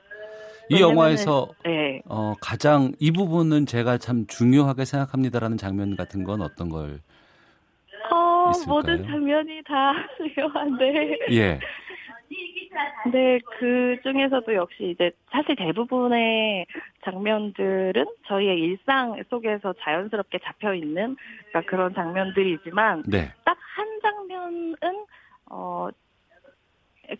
이 0.69 0.81
영화에서 0.81 1.47
네. 1.63 2.01
어, 2.05 2.33
가장 2.41 2.91
이 2.99 3.11
부분은 3.11 3.65
제가 3.65 3.97
참 3.97 4.25
중요하게 4.27 4.85
생각합니다라는 4.85 5.57
장면 5.57 5.95
같은 5.95 6.23
건 6.23 6.41
어떤 6.41 6.69
걸 6.69 6.99
어, 8.11 8.49
있을까요? 8.51 8.73
모든 8.75 9.03
장면이 9.05 9.61
다 9.63 9.93
중요한데. 10.17 11.19
예. 11.31 11.59
근데 13.03 13.39
그 13.59 13.97
중에서도 14.03 14.53
역시 14.53 14.91
이제 14.91 15.11
사실 15.31 15.55
대부분의 15.55 16.65
장면들은 17.03 18.05
저희의 18.27 18.59
일상 18.59 19.21
속에서 19.29 19.73
자연스럽게 19.79 20.39
잡혀 20.43 20.73
있는 20.73 21.15
그러니까 21.49 21.69
그런 21.69 21.93
장면들이지만 21.93 23.03
네. 23.07 23.33
딱한 23.45 23.99
장면은 24.01 25.05
어. 25.49 25.89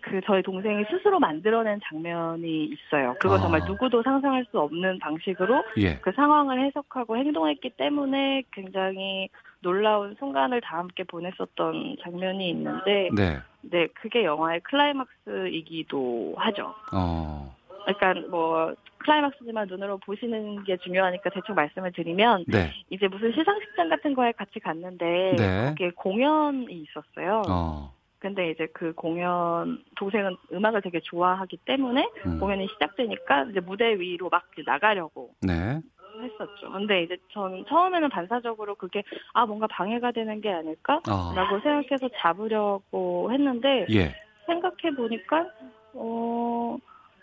그 0.02 0.20
저희 0.26 0.44
동생이 0.44 0.84
스스로 0.90 1.20
만들어낸 1.20 1.80
장면이 1.88 2.66
있어요. 2.66 3.16
그거 3.20 3.36
아. 3.36 3.40
정말 3.40 3.62
누구도 3.66 4.04
상상할 4.04 4.46
수 4.52 4.60
없는 4.60 5.00
방식으로 5.00 5.64
예. 5.78 5.96
그 6.00 6.12
상황을 6.12 6.66
해석하고 6.66 7.18
행동했기 7.18 7.72
때문에 7.72 8.44
굉장히 8.52 9.30
놀라운 9.62 10.16
순간을 10.20 10.62
다 10.62 10.78
함께 10.78 11.04
보냈었던 11.04 11.98
장면이 12.04 12.50
있는데, 12.50 13.10
네. 13.16 13.40
네, 13.62 13.88
그게 13.96 14.24
영화의 14.24 14.62
클라이막스이기도 14.62 16.36
하죠. 16.38 16.74
어. 16.94 17.56
그러니까 17.86 18.28
뭐 18.30 18.74
클라이막스지만 19.00 19.68
눈으로 19.68 19.98
보시는 20.00 20.64
게 20.66 20.78
중요하니까 20.78 21.30
대충 21.30 21.56
말씀을 21.56 21.94
드리면 21.94 22.46
네. 22.48 22.72
이제 22.90 23.08
무슨 23.08 23.32
시상식장 23.32 23.90
같은 23.90 24.14
거에 24.14 24.34
같이 24.34 24.60
갔는데 24.60 25.36
네. 25.38 25.66
거기에 25.70 25.92
공연이 25.96 26.84
있었어요. 26.84 27.44
어. 27.50 27.97
근데 28.20 28.52
이제 28.52 28.68
그 28.74 28.94
공연 28.94 29.84
동생은 29.96 30.36
음악을 30.52 30.82
되게 30.82 31.00
좋아하기 31.02 31.58
때문에 31.66 32.10
음. 32.26 32.40
공연이 32.40 32.68
시작되니까 32.68 33.44
이제 33.52 33.60
무대 33.60 34.00
위로 34.00 34.30
막 34.30 34.44
나가려고 34.66 35.36
네. 35.42 35.80
했었죠. 36.22 36.72
근데 36.72 37.04
이제 37.04 37.18
전 37.32 37.64
처음에는 37.68 38.10
반사적으로 38.10 38.76
그게 38.76 39.04
아 39.34 39.46
뭔가 39.46 39.68
방해가 39.68 40.12
되는 40.12 40.42
게 40.42 40.52
아닐까라고 40.52 41.10
어. 41.12 41.60
생각해서 41.62 42.10
잡으려고 42.18 43.32
했는데 43.32 43.86
예. 43.92 44.16
생각해 44.48 44.96
보니까 44.96 45.46
어. 45.94 46.78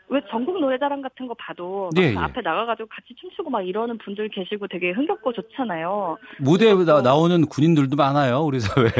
왜 0.09 0.21
전국 0.29 0.61
노래자랑 0.61 1.01
같은 1.01 1.27
거 1.27 1.35
봐도 1.35 1.91
막 1.95 2.03
예, 2.03 2.13
그 2.13 2.21
예. 2.21 2.23
앞에 2.23 2.43
나가가지고 2.43 2.89
같이 2.89 3.15
춤추고 3.17 3.49
막 3.49 3.63
이러는 3.63 3.97
분들 3.99 4.29
계시고 4.29 4.69
되게 4.69 4.91
흥겹고 4.91 5.33
좋잖아요. 5.33 6.19
무대에 6.39 6.75
나, 6.85 7.01
나오는 7.01 7.47
군인들도 7.47 7.97
많아요, 7.97 8.41
우리 8.43 8.61
사회에. 8.61 8.91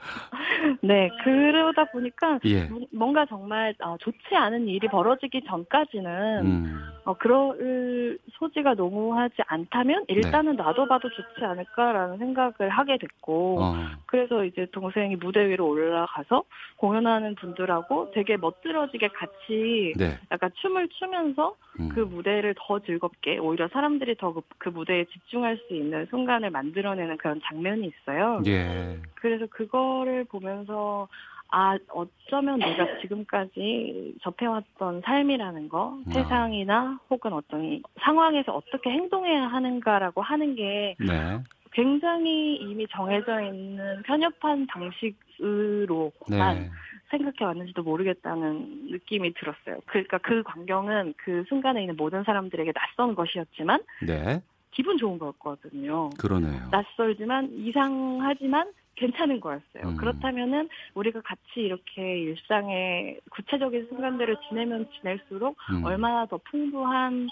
네, 0.82 1.10
그러다 1.24 1.84
보니까 1.84 2.38
예. 2.44 2.64
뭐- 2.64 2.86
뭔가 2.92 3.26
정말 3.26 3.74
어, 3.82 3.96
좋지 4.00 4.34
않은 4.34 4.66
일이 4.68 4.88
벌어지기 4.88 5.42
전까지는 5.46 6.10
음. 6.46 6.80
어, 7.04 7.14
그럴 7.14 8.18
소지가 8.32 8.74
너무하지 8.74 9.36
않다면 9.46 10.04
일단은 10.08 10.56
놔둬봐도 10.56 11.08
좋지 11.10 11.44
않을까라는 11.44 12.18
생각을 12.18 12.68
하게 12.70 12.98
됐고 12.98 13.58
어. 13.60 13.74
그래서 14.06 14.44
이제 14.44 14.66
동생이 14.72 15.16
무대 15.16 15.48
위로 15.48 15.68
올라가서 15.68 16.44
공연하는 16.76 17.34
분들하고 17.36 18.10
되게 18.12 18.36
멋들어지게 18.36 19.08
같이 19.08 19.92
네. 19.96 20.18
약간 20.30 20.50
춤을 20.54 20.88
추면서 20.88 21.54
음. 21.78 21.88
그 21.94 22.00
무대를 22.00 22.54
더 22.58 22.78
즐겁게 22.80 23.38
오히려 23.38 23.68
사람들이 23.68 24.16
더 24.16 24.30
그 24.58 24.68
무대에 24.68 25.04
집중할 25.06 25.58
수 25.66 25.74
있는 25.74 26.06
순간을 26.10 26.50
만들어내는 26.50 27.16
그런 27.18 27.40
장면이 27.44 27.88
있어요. 27.88 28.40
예. 28.46 28.98
그래서 29.14 29.46
그거 29.50 29.89
를 30.04 30.24
보면서 30.24 31.08
아 31.48 31.76
어쩌면 31.88 32.58
내가 32.60 33.00
지금까지 33.00 34.14
접해왔던 34.22 35.02
삶이라는 35.04 35.68
거 35.68 35.98
아. 36.06 36.12
세상이나 36.12 37.00
혹은 37.10 37.32
어떤 37.32 37.82
상황에서 38.00 38.52
어떻게 38.52 38.90
행동해야 38.90 39.48
하는가라고 39.48 40.22
하는 40.22 40.54
게 40.54 40.96
네. 41.00 41.42
굉장히 41.72 42.56
이미 42.56 42.86
정해져 42.88 43.42
있는 43.42 44.02
편협한 44.04 44.66
방식으로만 44.66 46.18
네. 46.28 46.70
생각해 47.10 47.44
왔는지도 47.44 47.82
모르겠다는 47.82 48.88
느낌이 48.90 49.34
들었어요. 49.34 49.80
그러니까 49.86 50.18
그 50.18 50.42
광경은 50.44 51.14
그 51.16 51.44
순간에 51.48 51.82
있는 51.82 51.96
모든 51.96 52.22
사람들에게 52.22 52.72
낯선 52.72 53.14
것이었지만 53.14 53.82
네. 54.06 54.40
기분 54.70 54.96
좋은 54.98 55.18
거였거든요. 55.18 56.10
그러네요. 56.10 56.68
낯설지만 56.70 57.50
이상하지만 57.52 58.72
괜찮은 58.96 59.40
거였어요. 59.40 59.84
음. 59.84 59.96
그렇다면은 59.96 60.68
우리가 60.94 61.20
같이 61.22 61.40
이렇게 61.56 62.20
일상의 62.20 63.20
구체적인 63.30 63.86
순간들을 63.88 64.36
지내면 64.48 64.88
지낼수록 64.98 65.56
음. 65.72 65.84
얼마나 65.84 66.26
더 66.26 66.38
풍부한 66.50 67.28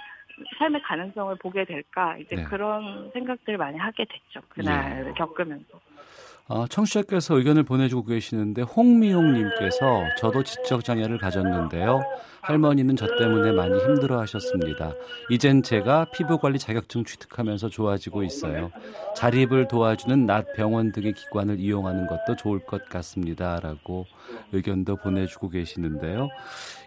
삶의 0.58 0.82
가능성을 0.82 1.36
보게 1.36 1.64
될까 1.64 2.16
이제 2.18 2.36
네. 2.36 2.44
그런 2.44 3.10
생각들을 3.12 3.58
많이 3.58 3.76
하게 3.76 4.04
됐죠. 4.04 4.40
그날 4.48 5.08
예. 5.08 5.12
겪으면서. 5.14 5.80
어, 6.50 6.66
청취자께서 6.66 7.36
의견을 7.36 7.62
보내주고 7.64 8.04
계시는데 8.04 8.62
홍미용님께서 8.62 10.04
저도 10.18 10.42
지적 10.42 10.82
장애를 10.82 11.18
가졌는데요. 11.18 12.00
할머니는 12.40 12.96
저 12.96 13.06
때문에 13.18 13.52
많이 13.52 13.78
힘들어하셨습니다. 13.78 14.94
이젠 15.28 15.62
제가 15.62 16.06
피부 16.06 16.38
관리 16.38 16.58
자격증 16.58 17.04
취득하면서 17.04 17.68
좋아지고 17.68 18.22
있어요. 18.22 18.70
자립을 19.14 19.68
도와주는 19.68 20.24
낮 20.24 20.54
병원 20.54 20.90
등의 20.92 21.12
기관을 21.12 21.60
이용하는 21.60 22.06
것도 22.06 22.36
좋을 22.36 22.60
것 22.60 22.88
같습니다라고 22.88 24.06
의견도 24.52 24.96
보내주고 24.96 25.50
계시는데요. 25.50 26.28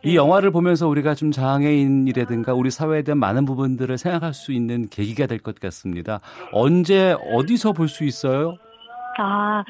이 0.03 0.15
영화를 0.15 0.49
보면서 0.49 0.87
우리가 0.87 1.13
좀 1.13 1.31
장애인이라든가 1.31 2.55
우리 2.55 2.71
사회에 2.71 3.03
대한 3.03 3.19
많은 3.19 3.45
부분들을 3.45 3.95
생각할 3.99 4.33
수 4.33 4.53
있는 4.53 4.89
계기가 4.89 5.27
될 5.27 5.37
것 5.37 5.59
같습니다. 5.59 6.19
언제 6.51 7.15
어디서 7.31 7.73
볼 7.73 7.87
수 7.87 8.03
있어요? 8.05 8.57
아 9.17 9.63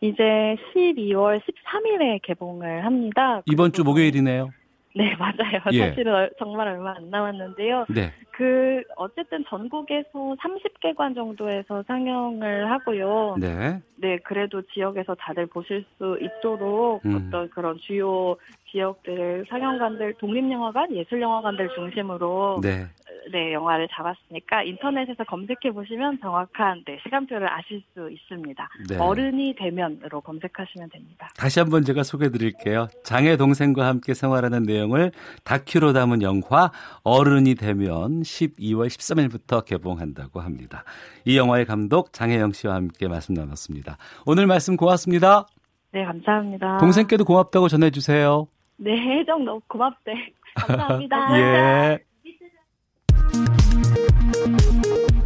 이제 0.00 0.56
12월 0.74 1.40
13일에 1.40 2.20
개봉을 2.22 2.84
합니다. 2.84 3.42
이번 3.46 3.72
주 3.72 3.84
목요일이네요. 3.84 4.50
네 4.96 5.12
맞아요. 5.18 5.60
예. 5.72 5.88
사실은 5.88 6.14
얼- 6.14 6.30
정말 6.38 6.68
얼마 6.68 6.94
안 6.96 7.10
남았는데요. 7.10 7.86
네. 7.88 8.12
그 8.30 8.82
어쨌든 8.96 9.44
전국에서 9.48 10.36
30개관 10.40 11.14
정도에서 11.16 11.82
상영을 11.88 12.70
하고요. 12.70 13.36
네. 13.40 13.80
네, 13.96 14.18
그래도 14.18 14.62
지역에서 14.62 15.14
다들 15.16 15.46
보실 15.46 15.84
수 15.98 16.16
있도록 16.20 17.04
음. 17.06 17.26
어떤 17.28 17.50
그런 17.50 17.76
주요 17.80 18.36
지역들 18.74 19.46
상영관들 19.48 20.14
독립영화관, 20.14 20.94
예술영화관들 20.94 21.70
중심으로 21.76 22.58
네. 22.60 22.86
네 23.32 23.54
영화를 23.54 23.88
잡았으니까 23.88 24.64
인터넷에서 24.64 25.24
검색해 25.24 25.72
보시면 25.72 26.18
정확한 26.20 26.82
네, 26.84 26.98
시간표를 27.04 27.50
아실 27.50 27.82
수 27.94 28.10
있습니다. 28.10 28.68
네. 28.90 28.98
어른이 28.98 29.54
되면으로 29.56 30.20
검색하시면 30.20 30.90
됩니다. 30.90 31.30
다시 31.36 31.60
한번 31.60 31.84
제가 31.84 32.02
소개해 32.02 32.30
드릴게요. 32.30 32.88
장애 33.04 33.36
동생과 33.36 33.86
함께 33.86 34.12
생활하는 34.12 34.64
내용을 34.64 35.12
다큐로 35.44 35.92
담은 35.92 36.20
영화 36.22 36.70
어른이 37.04 37.54
되면 37.54 38.22
12월 38.22 38.88
13일부터 38.88 39.64
개봉한다고 39.64 40.40
합니다. 40.40 40.84
이 41.24 41.38
영화의 41.38 41.64
감독 41.64 42.12
장혜영 42.12 42.52
씨와 42.52 42.74
함께 42.74 43.08
말씀 43.08 43.34
나눴습니다. 43.34 43.96
오늘 44.26 44.46
말씀 44.46 44.76
고맙습니다. 44.76 45.46
네, 45.92 46.04
감사합니다. 46.04 46.78
동생께도 46.78 47.24
고맙다고 47.24 47.68
전해 47.68 47.90
주세요. 47.90 48.48
네, 48.76 48.96
혜정 48.96 49.44
너무 49.44 49.60
고맙대. 49.68 50.12
감사합니다. 50.54 51.38
예. 51.38 51.98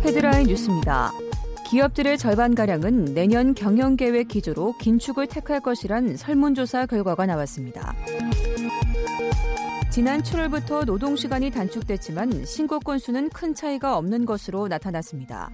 헤드라인 0.04 0.46
뉴스입니다. 0.46 1.10
기업들의 1.70 2.16
절반가량은 2.16 3.14
내년 3.14 3.54
경영계획 3.54 4.28
기조로 4.28 4.74
긴축을 4.78 5.26
택할 5.26 5.60
것이란 5.60 6.16
설문조사 6.16 6.86
결과가 6.86 7.26
나왔습니다. 7.26 7.94
지난 9.90 10.22
7월부터 10.22 10.86
노동시간이 10.86 11.50
단축됐지만 11.50 12.44
신고 12.46 12.78
건수는 12.78 13.28
큰 13.30 13.54
차이가 13.54 13.98
없는 13.98 14.24
것으로 14.24 14.68
나타났습니다. 14.68 15.50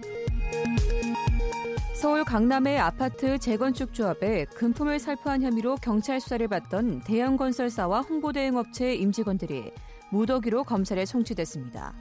서울 2.05 2.23
강남의 2.23 2.79
아파트 2.79 3.39
재건축 3.39 3.95
조합에 3.95 4.45
금품을 4.57 4.99
살포한 4.99 5.41
혐의로 5.41 5.77
경찰 5.77 6.21
수사를 6.21 6.47
받던 6.47 7.01
대형 7.05 7.39
건설사와 7.39 8.03
홍보대행업체 8.03 8.95
임직원들이 8.95 9.73
무더기로 10.11 10.65
검찰에 10.65 11.07
송치됐습니다. 11.07 11.95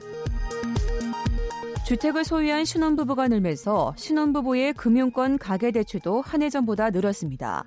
주택을 1.86 2.22
소유한 2.22 2.66
신혼부부가 2.66 3.28
늘면서 3.28 3.94
신혼부부의 3.96 4.74
금융권 4.74 5.38
가계대출도 5.38 6.20
한 6.20 6.42
해 6.42 6.50
전보다 6.50 6.90
늘었습니다. 6.90 7.64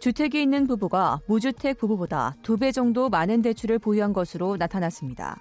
주택이 0.00 0.42
있는 0.42 0.66
부부가 0.66 1.20
무주택 1.28 1.78
부부보다 1.78 2.34
두 2.42 2.56
배 2.56 2.72
정도 2.72 3.08
많은 3.08 3.42
대출을 3.42 3.78
보유한 3.78 4.12
것으로 4.12 4.56
나타났습니다. 4.56 5.40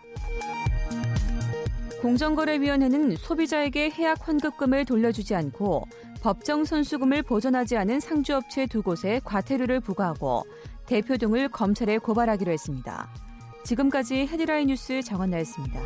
공정거래위원회는 2.05 3.15
소비자에게 3.15 3.89
해약 3.89 4.27
환급금을 4.27 4.85
돌려주지 4.85 5.33
않고 5.33 5.87
법정 6.21 6.63
선수금을 6.63 7.23
보전하지 7.23 7.77
않은 7.77 7.99
상주업체 7.99 8.67
두 8.67 8.83
곳에 8.83 9.19
과태료를 9.25 9.79
부과하고 9.79 10.43
대표 10.85 11.17
등을 11.17 11.49
검찰에 11.49 11.97
고발하기로 11.97 12.51
했습니다. 12.51 13.09
지금까지 13.63 14.27
헤드라인 14.27 14.67
뉴스 14.67 15.01
정한나였습니다. 15.01 15.81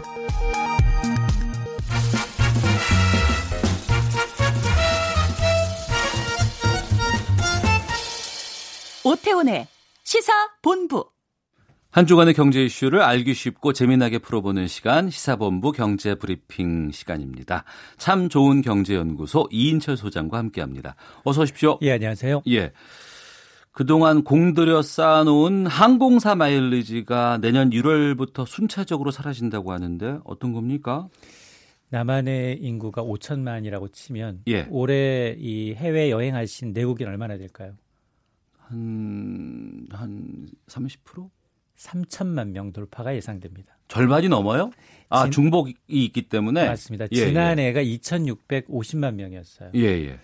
오태훈의 9.05 9.67
시사 10.03 10.33
본부. 10.61 11.09
한 11.91 12.05
주간의 12.05 12.35
경제 12.35 12.63
이슈를 12.63 13.01
알기 13.01 13.33
쉽고 13.33 13.73
재미나게 13.73 14.19
풀어보는 14.19 14.67
시간 14.67 15.09
시사본부 15.09 15.71
경제 15.71 16.13
브리핑 16.13 16.91
시간입니다. 16.91 17.63
참 17.97 18.29
좋은 18.29 18.61
경제연구소 18.61 19.47
이인철 19.51 19.97
소장과 19.97 20.37
함께합니다. 20.37 20.95
어서 21.23 21.41
오십시오. 21.41 21.79
예, 21.81 21.93
안녕하세요. 21.93 22.43
예. 22.49 22.73
그동안 23.71 24.23
공들여 24.23 24.83
쌓아놓은 24.83 25.65
항공사 25.65 26.35
마일리지가 26.35 27.39
내년 27.41 27.71
1월부터 27.71 28.45
순차적으로 28.45 29.09
사라진다고 29.09 29.71
하는데 29.71 30.19
어떤 30.25 30.53
겁니까? 30.53 31.07
남한의 31.89 32.59
인구가 32.61 33.01
5천만이라고 33.01 33.91
치면 33.91 34.43
예. 34.47 34.67
올해 34.69 35.35
이 35.39 35.73
해외 35.73 36.11
여행하신 36.11 36.71
내국인 36.71 37.07
얼마나 37.07 37.35
될까요? 37.37 37.73
한, 38.59 39.87
한 39.89 40.47
30%? 40.67 41.31
3천만 41.79 42.49
명 42.49 42.73
돌파가 42.73 43.15
예상됩니다. 43.15 43.77
절반이 43.87 44.27
넘어요? 44.27 44.71
아, 45.07 45.23
진- 45.23 45.31
중복이 45.31 45.75
있기 45.87 46.23
때문에? 46.29 46.67
맞습니다. 46.67 47.05
예, 47.11 47.15
지난해가 47.15 47.81
2,650만 47.81 49.15
명이었어요. 49.15 49.71
예, 49.75 49.81
예. 49.81 50.19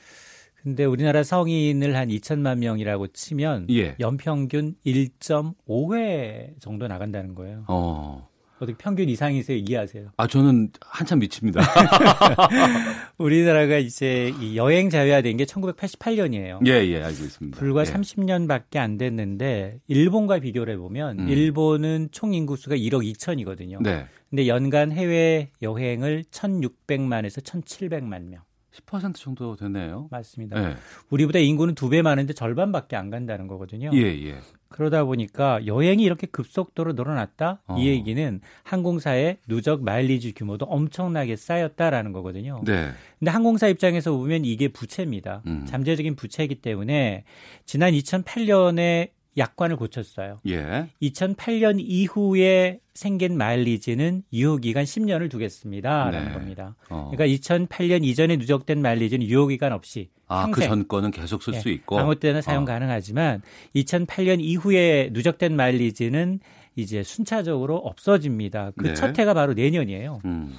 근데 0.61 0.83
우리나라 0.83 1.23
성인을 1.23 1.95
한 1.95 2.09
2천만 2.09 2.57
명이라고 2.57 3.07
치면 3.07 3.67
예. 3.69 3.95
연평균 3.99 4.75
1.5회 4.85 6.59
정도 6.59 6.87
나간다는 6.87 7.35
거예요. 7.35 7.65
어. 7.67 8.27
어떻게 8.57 8.77
평균 8.77 9.09
이상이세요? 9.09 9.57
이해하세요? 9.57 10.11
아, 10.17 10.27
저는 10.27 10.69
한참 10.81 11.19
미칩니다. 11.19 11.61
우리나라가 13.17 13.77
이제 13.77 14.33
이 14.39 14.55
여행 14.55 14.89
자유화된 14.89 15.37
게 15.37 15.45
1988년이에요. 15.45 16.65
예, 16.67 16.71
예, 16.87 17.03
알고 17.03 17.23
있습니다. 17.23 17.57
불과 17.57 17.81
예. 17.81 17.85
30년밖에 17.85 18.77
안 18.77 18.97
됐는데 18.97 19.79
일본과 19.87 20.39
비교를 20.39 20.73
해보면 20.73 21.19
음. 21.19 21.29
일본은 21.29 22.09
총 22.11 22.33
인구수가 22.33 22.75
1억 22.75 23.03
2천이거든요. 23.13 23.81
네. 23.81 24.05
근데 24.29 24.47
연간 24.47 24.91
해외 24.91 25.51
여행을 25.61 26.23
1,600만에서 26.31 27.43
1,700만 27.43 28.23
명. 28.23 28.41
10% 28.85 29.15
정도 29.15 29.55
되네요. 29.55 30.07
맞습니다. 30.11 30.61
예. 30.71 30.75
우리보다 31.09 31.39
인구는 31.39 31.75
두 31.75 31.89
배 31.89 32.01
많은데 32.01 32.33
절반밖에 32.33 32.95
안 32.95 33.09
간다는 33.09 33.47
거거든요. 33.47 33.91
예, 33.93 33.99
예. 34.01 34.39
그러다 34.69 35.05
보니까 35.05 35.65
여행이 35.65 36.03
이렇게 36.03 36.27
급속도로 36.27 36.93
늘어났다? 36.93 37.61
어. 37.67 37.77
이 37.79 37.87
얘기는 37.87 38.41
항공사의 38.63 39.37
누적 39.47 39.83
마일리지 39.83 40.33
규모도 40.33 40.65
엄청나게 40.65 41.35
쌓였다라는 41.37 42.11
거거든요. 42.11 42.61
네. 42.65 42.89
근데 43.19 43.31
항공사 43.31 43.67
입장에서 43.67 44.11
보면 44.11 44.43
이게 44.43 44.67
부채입니다. 44.67 45.43
음. 45.45 45.65
잠재적인 45.65 46.15
부채이기 46.15 46.55
때문에 46.55 47.23
지난 47.65 47.93
2008년에 47.93 49.09
약관을 49.37 49.75
고쳤어요. 49.75 50.37
예. 50.47 50.87
2008년 51.01 51.77
이후에 51.79 52.79
생긴 52.93 53.37
마일리지는 53.37 54.23
유효기간 54.31 54.85
10년을 54.85 55.29
두겠습니다라는 55.29 56.27
네. 56.29 56.33
겁니다. 56.33 56.75
어. 56.89 57.11
그러니까 57.11 57.27
2008년 57.37 58.05
이전에 58.05 58.37
누적된 58.37 58.81
마일리지는 58.81 59.27
유효기간 59.27 59.73
없이 59.73 60.09
아, 60.27 60.45
그 60.45 60.51
평생 60.51 60.69
전 60.69 60.87
거는 60.87 61.11
계속 61.11 61.43
쓸수 61.43 61.69
예, 61.69 61.73
있고. 61.73 61.99
아무 61.99 62.15
때나 62.15 62.41
사용 62.41 62.63
어. 62.63 62.65
가능하지만 62.65 63.41
2008년 63.75 64.39
이후에 64.39 65.09
누적된 65.11 65.55
마일리지는 65.55 66.39
이제 66.75 67.03
순차적으로 67.03 67.77
없어집니다. 67.77 68.71
그 68.77 68.87
네. 68.87 68.93
첫 68.93 69.17
해가 69.17 69.33
바로 69.33 69.53
내년이에요. 69.53 70.21
음. 70.25 70.55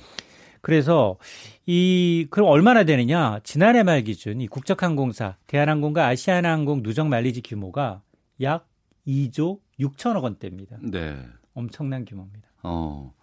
그래서 0.60 1.16
이 1.64 2.26
그럼 2.30 2.48
얼마나 2.48 2.84
되느냐? 2.84 3.38
지난해 3.44 3.82
말 3.82 4.02
기준 4.02 4.40
이 4.40 4.48
국적항공사 4.48 5.36
대한항공과 5.46 6.06
아시아나항공 6.08 6.82
누적 6.82 7.06
마일리지 7.06 7.42
규모가 7.42 8.02
약 8.42 8.68
2조 9.06 9.60
6천억 9.80 10.22
원대입니다. 10.22 10.78
네. 10.82 11.16
엄청난 11.54 12.04
규모입니다. 12.04 12.48
어. 12.62 13.14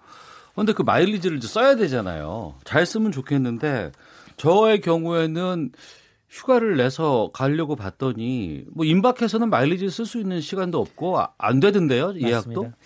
근데 0.55 0.73
그 0.73 0.81
마일리지를 0.83 1.37
이제 1.37 1.47
써야 1.47 1.75
되잖아요. 1.75 2.55
잘 2.63 2.85
쓰면 2.85 3.11
좋겠는데 3.11 3.91
저의 4.37 4.81
경우에는 4.81 5.71
휴가를 6.29 6.77
내서 6.77 7.29
가려고 7.33 7.75
봤더니 7.75 8.65
뭐 8.71 8.85
임박해서는 8.85 9.49
마일리지 9.49 9.89
쓸 9.89 10.05
수 10.05 10.19
있는 10.19 10.41
시간도 10.41 10.79
없고 10.79 11.19
아- 11.19 11.33
안 11.37 11.59
되던데요. 11.59 12.13
예약도. 12.19 12.63
맞습니다. 12.63 12.77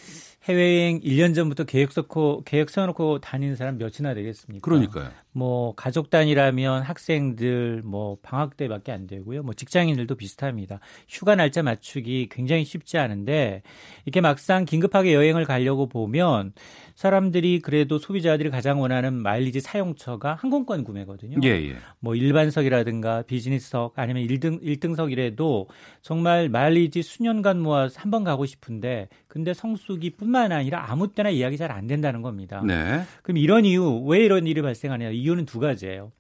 해외여행 0.44 1.00
1년 1.02 1.36
전부터 1.36 1.66
계획 1.66 1.92
써놓고 1.92 2.44
계획 2.46 2.70
써놓고 2.70 3.20
다니는 3.20 3.56
사람 3.58 3.78
몇이나 3.78 4.14
되겠습니까? 4.14 4.64
그러니까요. 4.64 5.12
뭐 5.38 5.76
가족 5.76 6.10
단위라면 6.10 6.82
학생들 6.82 7.84
뭐 7.86 8.18
방학 8.24 8.58
때밖에 8.58 8.92
안 8.92 9.06
되고요. 9.06 9.44
뭐 9.44 9.54
직장인들도 9.54 10.16
비슷합니다. 10.16 10.80
휴가 11.08 11.36
날짜 11.36 11.62
맞추기 11.62 12.30
굉장히 12.32 12.66
쉽지 12.66 12.98
않은데 12.98 13.62
이렇게 14.06 14.20
막상 14.20 14.66
긴급하게 14.66 15.14
여행을 15.14 15.46
가려고 15.46 15.88
보면 15.88 16.54
사람들이 16.96 17.60
그래도 17.60 18.00
소비자들이 18.00 18.50
가장 18.50 18.82
원하는 18.82 19.14
마일리지 19.14 19.62
사용처가 19.62 20.34
항공권 20.34 20.84
구매거든요. 20.84 21.38
예, 21.44 21.50
예. 21.50 21.76
뭐 22.00 22.16
일반석이라든가 22.16 23.22
비즈니스석 23.22 23.94
아니면 24.00 24.26
1등 24.26 24.60
1등석이라도 24.64 25.68
정말 26.02 26.50
마일리지 26.50 27.04
수년간 27.04 27.60
모아서 27.60 28.00
한 28.02 28.08
번 28.08 28.24
가고 28.24 28.46
싶은데 28.46 29.10
근데 29.28 29.54
성수기뿐만 29.54 30.52
아니라 30.54 30.90
아무 30.90 31.10
때나 31.14 31.36
예약이 31.36 31.58
잘 31.58 31.68
안 31.68 31.86
된다는 31.86 32.22
겁니다. 32.22 32.64
네. 32.66 33.02
그럼 33.22 33.38
이런 33.38 33.66
이유 33.66 34.02
왜 34.08 34.24
이런 34.24 34.48
일이 34.48 34.62
발생하냐? 34.62 35.12
이유는 35.28 35.46
두 35.46 35.60
가지예요. 35.60 36.14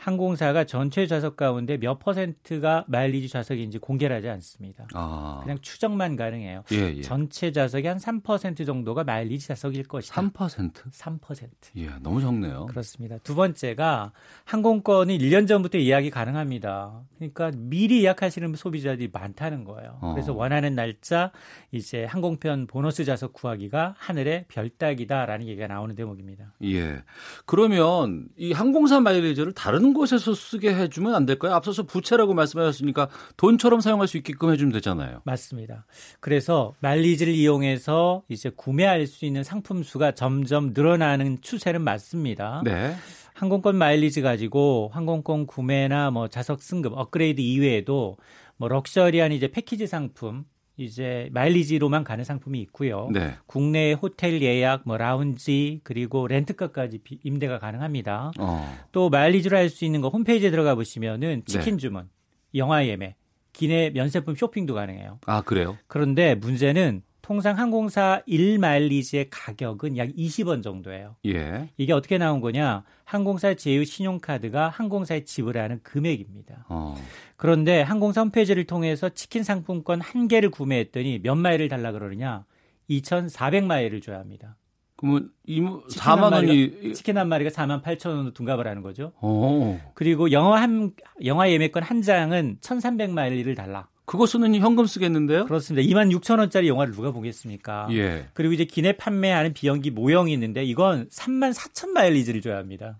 항공사가 0.00 0.64
전체 0.64 1.06
좌석 1.06 1.36
가운데 1.36 1.76
몇 1.76 1.98
퍼센트가 1.98 2.86
마일리지 2.88 3.28
좌석인지 3.28 3.78
공개를 3.80 4.16
하지 4.16 4.30
않습니다. 4.30 4.86
아. 4.94 5.40
그냥 5.42 5.58
추정만 5.60 6.16
가능해요. 6.16 6.64
예, 6.72 6.94
예. 6.96 7.02
전체 7.02 7.52
좌석의 7.52 7.86
한 7.86 7.98
3% 7.98 8.64
정도가 8.64 9.04
마일리지 9.04 9.48
좌석일 9.48 9.84
것이다. 9.84 10.14
3%? 10.14 10.72
3%. 10.90 11.48
예, 11.76 11.90
너무 12.02 12.22
적네요. 12.22 12.64
그렇습니다. 12.66 13.18
두 13.18 13.34
번째가 13.34 14.12
항공권이 14.46 15.18
1년 15.18 15.46
전부터 15.46 15.78
예약이 15.78 16.08
가능합니다. 16.08 17.02
그러니까 17.18 17.50
미리 17.54 18.02
예약하시는 18.02 18.54
소비자들이 18.54 19.10
많다는 19.12 19.64
거예요. 19.64 19.98
어. 20.00 20.14
그래서 20.14 20.32
원하는 20.32 20.74
날짜 20.74 21.30
이제 21.72 22.06
항공편 22.06 22.68
보너스 22.68 23.04
좌석 23.04 23.34
구하기가 23.34 23.96
하늘의 23.98 24.46
별 24.48 24.70
따기다라는 24.70 25.46
얘기가 25.46 25.66
나오는 25.66 25.94
대목입니다. 25.94 26.54
예. 26.64 27.02
그러면 27.44 28.28
이 28.38 28.52
항공사 28.52 28.98
마일리지를 29.00 29.52
다른 29.52 29.89
곳에서 29.92 30.34
쓰게 30.34 30.74
해주면 30.74 31.14
안 31.14 31.26
될까요? 31.26 31.54
앞서서 31.54 31.82
부채라고 31.82 32.34
말씀하셨으니까 32.34 33.08
돈처럼 33.36 33.80
사용할 33.80 34.08
수 34.08 34.16
있게끔 34.16 34.52
해주면 34.52 34.72
되잖아요. 34.72 35.20
맞습니다. 35.24 35.86
그래서 36.20 36.74
마일리지를 36.80 37.32
이용해서 37.32 38.22
이제 38.28 38.50
구매할 38.54 39.06
수 39.06 39.24
있는 39.24 39.42
상품 39.42 39.82
수가 39.82 40.12
점점 40.12 40.72
늘어나는 40.74 41.38
추세는 41.40 41.82
맞습니다. 41.82 42.62
네. 42.64 42.94
항공권 43.34 43.76
마일리지 43.76 44.20
가지고 44.20 44.90
항공권 44.92 45.46
구매나 45.46 46.10
뭐 46.10 46.28
좌석 46.28 46.62
승급, 46.62 46.92
업그레이드 46.96 47.40
이외에도 47.40 48.16
뭐 48.58 48.68
럭셔리한 48.68 49.32
이제 49.32 49.48
패키지 49.48 49.86
상품 49.86 50.44
이제 50.84 51.28
마일리지로만 51.32 52.04
가는 52.04 52.24
상품이 52.24 52.58
있고요. 52.62 53.08
네. 53.12 53.34
국내 53.46 53.92
호텔 53.92 54.40
예약, 54.40 54.82
뭐 54.86 54.96
라운지 54.96 55.80
그리고 55.84 56.26
렌트카까지 56.26 56.98
비- 56.98 57.18
임대가 57.22 57.58
가능합니다. 57.58 58.32
어. 58.38 58.78
또 58.92 59.10
마일리지로 59.10 59.56
할 59.56 59.68
수 59.68 59.84
있는 59.84 60.00
거 60.00 60.08
홈페이지에 60.08 60.50
들어가 60.50 60.74
보시면은 60.74 61.42
네. 61.42 61.44
치킨 61.44 61.76
주문, 61.78 62.08
영화 62.54 62.86
예매, 62.86 63.14
기내 63.52 63.90
면세품 63.90 64.34
쇼핑도 64.34 64.74
가능해요. 64.74 65.18
아, 65.26 65.42
그래요? 65.42 65.76
그런데 65.86 66.34
문제는 66.34 67.02
통상 67.30 67.56
항공사 67.56 68.22
1마일리지의 68.26 69.28
가격은 69.30 69.96
약 69.98 70.08
20원 70.08 70.64
정도예요. 70.64 71.14
예. 71.26 71.68
이게 71.76 71.92
어떻게 71.92 72.18
나온 72.18 72.40
거냐? 72.40 72.82
항공사 73.04 73.54
제휴 73.54 73.84
신용카드가 73.84 74.68
항공사에 74.68 75.22
지불하는 75.22 75.78
금액입니다. 75.84 76.66
어. 76.68 76.96
그런데 77.36 77.82
항공사 77.82 78.22
홈페이지를 78.22 78.64
통해서 78.64 79.10
치킨 79.10 79.44
상품권 79.44 80.00
한 80.00 80.26
개를 80.26 80.50
구매했더니 80.50 81.20
몇 81.22 81.36
마일을 81.36 81.68
달라 81.68 81.92
그러느냐? 81.92 82.46
2,400마일을 82.90 84.02
줘야 84.02 84.18
합니다. 84.18 84.56
그러면 84.96 85.30
이 85.46 85.60
치킨 85.88 86.02
4만 86.02 86.16
한 86.16 86.32
원이 86.32 86.46
마리가, 86.46 86.94
치킨 86.94 87.16
한 87.16 87.28
마리가 87.28 87.50
4만 87.50 87.84
8천 87.84 88.08
원으로 88.08 88.32
둔갑을 88.32 88.66
하는 88.66 88.82
거죠. 88.82 89.12
어. 89.20 89.80
그리고 89.94 90.32
영화 90.32 90.60
한 90.60 90.94
영화 91.24 91.48
예매권 91.48 91.84
한 91.84 92.02
장은 92.02 92.58
1,300마일을 92.60 93.54
달라. 93.54 93.86
그거 94.10 94.26
쓰는 94.26 94.52
현금 94.56 94.86
쓰겠는데요? 94.86 95.44
그렇습니다. 95.44 95.88
2만 95.88 96.12
6천 96.18 96.40
원짜리 96.40 96.66
영화를 96.66 96.92
누가 96.92 97.12
보겠습니까? 97.12 97.86
예. 97.92 98.26
그리고 98.34 98.52
이제 98.52 98.64
기내 98.64 98.90
판매하는 98.96 99.52
비행기 99.52 99.92
모형이 99.92 100.32
있는데 100.32 100.64
이건 100.64 101.08
3만 101.10 101.54
4천 101.54 101.90
마일리지를 101.90 102.40
줘야 102.40 102.56
합니다. 102.56 102.98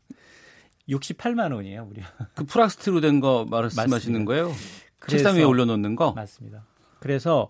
68만 0.89 1.53
원이에요, 1.53 1.85
무려. 1.87 2.05
그 2.37 2.45
플라스틱으로 2.45 3.01
된 3.01 3.19
거 3.21 3.45
말씀하시는 3.51 3.91
맞습니다. 3.91 4.25
거예요? 4.25 4.55
책상 5.09 5.35
위에 5.35 5.43
올려놓는 5.43 5.97
거? 5.97 6.13
맞습니다. 6.13 6.65
그래서 7.01 7.49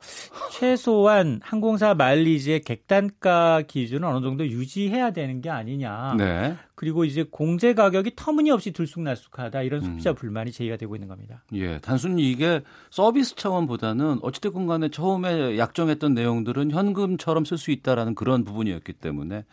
최소한 0.52 1.40
항공사 1.42 1.94
마일리지의 1.94 2.60
객단가 2.62 3.62
기준은 3.62 4.08
어느 4.08 4.24
정도 4.24 4.46
유지해야 4.46 5.10
되는 5.10 5.40
게 5.40 5.50
아니냐. 5.50 6.14
네. 6.16 6.56
그리고 6.74 7.04
이제 7.04 7.24
공제 7.30 7.74
가격이 7.74 8.12
터무니없이 8.16 8.72
들쑥날쑥하다 8.72 9.62
이런 9.62 9.82
소비자 9.82 10.10
음. 10.10 10.14
불만이 10.14 10.52
제기가 10.52 10.76
되고 10.76 10.96
있는 10.96 11.08
겁니다. 11.08 11.44
예, 11.52 11.78
단순히 11.80 12.30
이게 12.30 12.62
서비스 12.90 13.36
차원보다는 13.36 14.20
어찌됐건 14.22 14.66
간에 14.66 14.88
처음에 14.88 15.58
약정했던 15.58 16.14
내용들은 16.14 16.70
현금처럼 16.70 17.44
쓸 17.44 17.58
수 17.58 17.70
있다라는 17.70 18.14
그런 18.14 18.44
부분이었기 18.44 18.94
때문에 18.94 19.44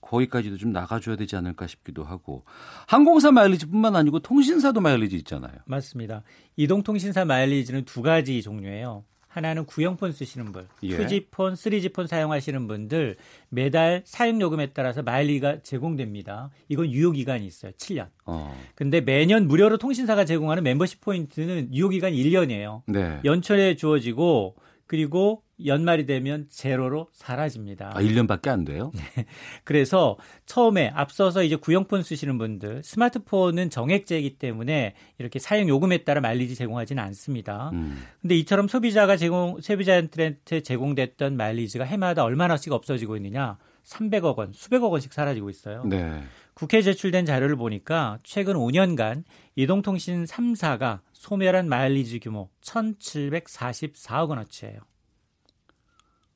거기까지도 0.00 0.56
좀 0.56 0.72
나가줘야 0.72 1.16
되지 1.16 1.36
않을까 1.36 1.66
싶기도 1.66 2.04
하고 2.04 2.44
항공사 2.86 3.30
마일리지뿐만 3.30 3.96
아니고 3.96 4.18
통신사도 4.20 4.80
마일리지 4.80 5.16
있잖아요. 5.18 5.54
맞습니다. 5.64 6.22
이동통신사 6.56 7.24
마일리지는 7.24 7.84
두 7.84 8.02
가지 8.02 8.42
종류예요. 8.42 9.04
하나는 9.32 9.64
구형폰 9.64 10.12
쓰시는 10.12 10.52
분, 10.52 10.68
예. 10.82 10.98
2G폰, 10.98 11.54
3G폰 11.54 12.06
사용하시는 12.06 12.68
분들 12.68 13.16
매달 13.48 14.02
사용 14.04 14.40
요금에 14.42 14.72
따라서 14.74 15.02
마일리가 15.02 15.62
제공됩니다. 15.62 16.50
이건 16.68 16.90
유효 16.90 17.12
기간이 17.12 17.46
있어요. 17.46 17.72
7년. 17.72 18.08
어, 18.26 18.54
근데 18.74 19.00
매년 19.00 19.48
무료로 19.48 19.78
통신사가 19.78 20.26
제공하는 20.26 20.62
멤버십 20.62 21.00
포인트는 21.00 21.74
유효 21.74 21.88
기간 21.88 22.12
1년이에요. 22.12 22.82
네. 22.86 23.20
연초에 23.24 23.76
주어지고 23.76 24.56
그리고 24.86 25.42
연말이 25.66 26.06
되면 26.06 26.46
제로로 26.50 27.08
사라집니다. 27.12 27.92
아, 27.94 28.00
1년밖에 28.00 28.48
안 28.48 28.64
돼요? 28.64 28.92
그래서 29.64 30.16
처음에 30.46 30.90
앞서서 30.94 31.42
이제 31.42 31.56
구형폰 31.56 32.02
쓰시는 32.02 32.38
분들 32.38 32.82
스마트폰은 32.84 33.70
정액제이기 33.70 34.38
때문에 34.38 34.94
이렇게 35.18 35.38
사용 35.38 35.68
요금에 35.68 36.04
따라 36.04 36.20
마일리지 36.20 36.54
제공하지는 36.54 37.02
않습니다. 37.02 37.70
음. 37.72 38.02
근데 38.20 38.36
이처럼 38.36 38.68
소비자가 38.68 39.16
제공 39.16 39.60
소비자한테 39.60 40.38
제공됐던 40.62 41.36
마일리지가 41.36 41.84
해마다 41.84 42.24
얼마나씩 42.24 42.72
없어지고 42.72 43.16
있느냐? 43.16 43.58
300억 43.84 44.36
원, 44.36 44.52
수백억 44.52 44.92
원씩 44.92 45.12
사라지고 45.12 45.50
있어요. 45.50 45.82
네. 45.84 46.22
국회에 46.54 46.82
제출된 46.82 47.24
자료를 47.26 47.56
보니까 47.56 48.18
최근 48.22 48.54
5년간 48.54 49.24
이동통신 49.56 50.24
3사가 50.24 51.00
소멸한 51.12 51.68
마일리지 51.68 52.20
규모 52.20 52.50
1,744억 52.62 54.28
원어치예요. 54.28 54.80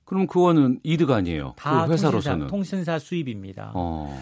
그럼 0.07 0.27
그거는 0.27 0.79
이득 0.83 1.11
아니에요. 1.11 1.55
다 1.57 1.87
그 1.87 1.93
회사로서는. 1.93 2.47
통신사, 2.47 2.93
통신사 2.93 2.99
수입입니다. 2.99 3.73
어. 3.75 4.19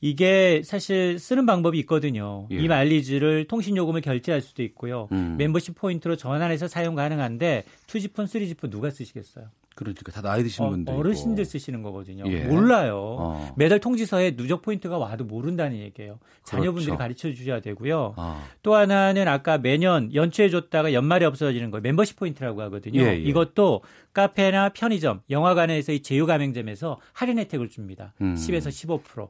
이게 0.00 0.62
사실 0.64 1.18
쓰는 1.18 1.46
방법이 1.46 1.78
있거든요. 1.80 2.46
예. 2.50 2.56
이 2.56 2.68
마일리지를 2.68 3.46
통신 3.46 3.76
요금을 3.76 4.00
결제할 4.02 4.40
수도 4.42 4.62
있고요. 4.62 5.08
음. 5.12 5.36
멤버십 5.38 5.74
포인트로 5.76 6.16
전환해서 6.16 6.68
사용 6.68 6.94
가능한데 6.94 7.64
2G폰, 7.86 8.26
3G폰 8.26 8.70
누가 8.70 8.90
쓰시겠어요? 8.90 9.46
그러니까 9.74 10.12
다 10.12 10.22
나이 10.22 10.42
드신 10.42 10.64
어, 10.64 10.70
분들 10.70 10.94
어르신들 10.94 11.44
쓰시는 11.44 11.82
거거든요. 11.82 12.24
예. 12.26 12.44
몰라요. 12.44 13.16
어. 13.18 13.54
매달 13.56 13.80
통지서에 13.80 14.36
누적 14.36 14.62
포인트가 14.62 14.98
와도 14.98 15.24
모른다는 15.24 15.78
얘기예요. 15.78 16.18
자녀분들이 16.44 16.86
그렇죠. 16.86 16.98
가르쳐 16.98 17.32
주셔야 17.32 17.60
되고요. 17.60 18.14
아. 18.16 18.44
또 18.62 18.74
하나는 18.74 19.26
아까 19.26 19.58
매년 19.58 20.14
연초에 20.14 20.48
줬다가 20.48 20.92
연말에 20.92 21.24
없어지는 21.26 21.70
거 21.70 21.80
멤버십 21.80 22.16
포인트라고 22.16 22.62
하거든요. 22.62 23.00
예, 23.00 23.06
예. 23.08 23.16
이것도 23.16 23.82
카페나 24.12 24.70
편의점, 24.70 25.22
영화관에서 25.28 25.92
이 25.92 26.00
제휴 26.02 26.24
가맹점에서 26.26 27.00
할인 27.12 27.38
혜택을 27.38 27.68
줍니다. 27.68 28.14
음. 28.20 28.36
10에서 28.36 28.68
15%. 28.68 29.28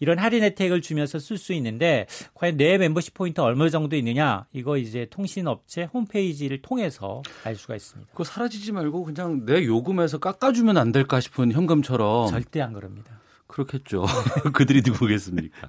이런 0.00 0.18
할인 0.18 0.42
혜택을 0.42 0.80
주면서 0.80 1.18
쓸 1.18 1.38
수 1.38 1.52
있는데 1.54 2.06
과연 2.34 2.56
내 2.56 2.78
멤버십 2.78 3.14
포인트 3.14 3.40
얼마 3.40 3.68
정도 3.68 3.96
있느냐? 3.96 4.46
이거 4.52 4.76
이제 4.76 5.06
통신업체 5.10 5.84
홈페이지를 5.84 6.62
통해서 6.62 7.22
알 7.44 7.56
수가 7.56 7.76
있습니다. 7.76 8.10
그거 8.10 8.24
사라지지 8.24 8.72
말고 8.72 9.04
그냥 9.04 9.44
내 9.46 9.64
요금에서 9.64 10.18
깎아주면 10.18 10.76
안 10.76 10.92
될까 10.92 11.20
싶은 11.20 11.52
현금처럼 11.52 12.28
절대 12.28 12.60
안 12.60 12.72
그럽니다. 12.72 13.20
그렇겠죠. 13.46 14.04
그들이 14.52 14.82
누구겠습니까? 14.84 15.68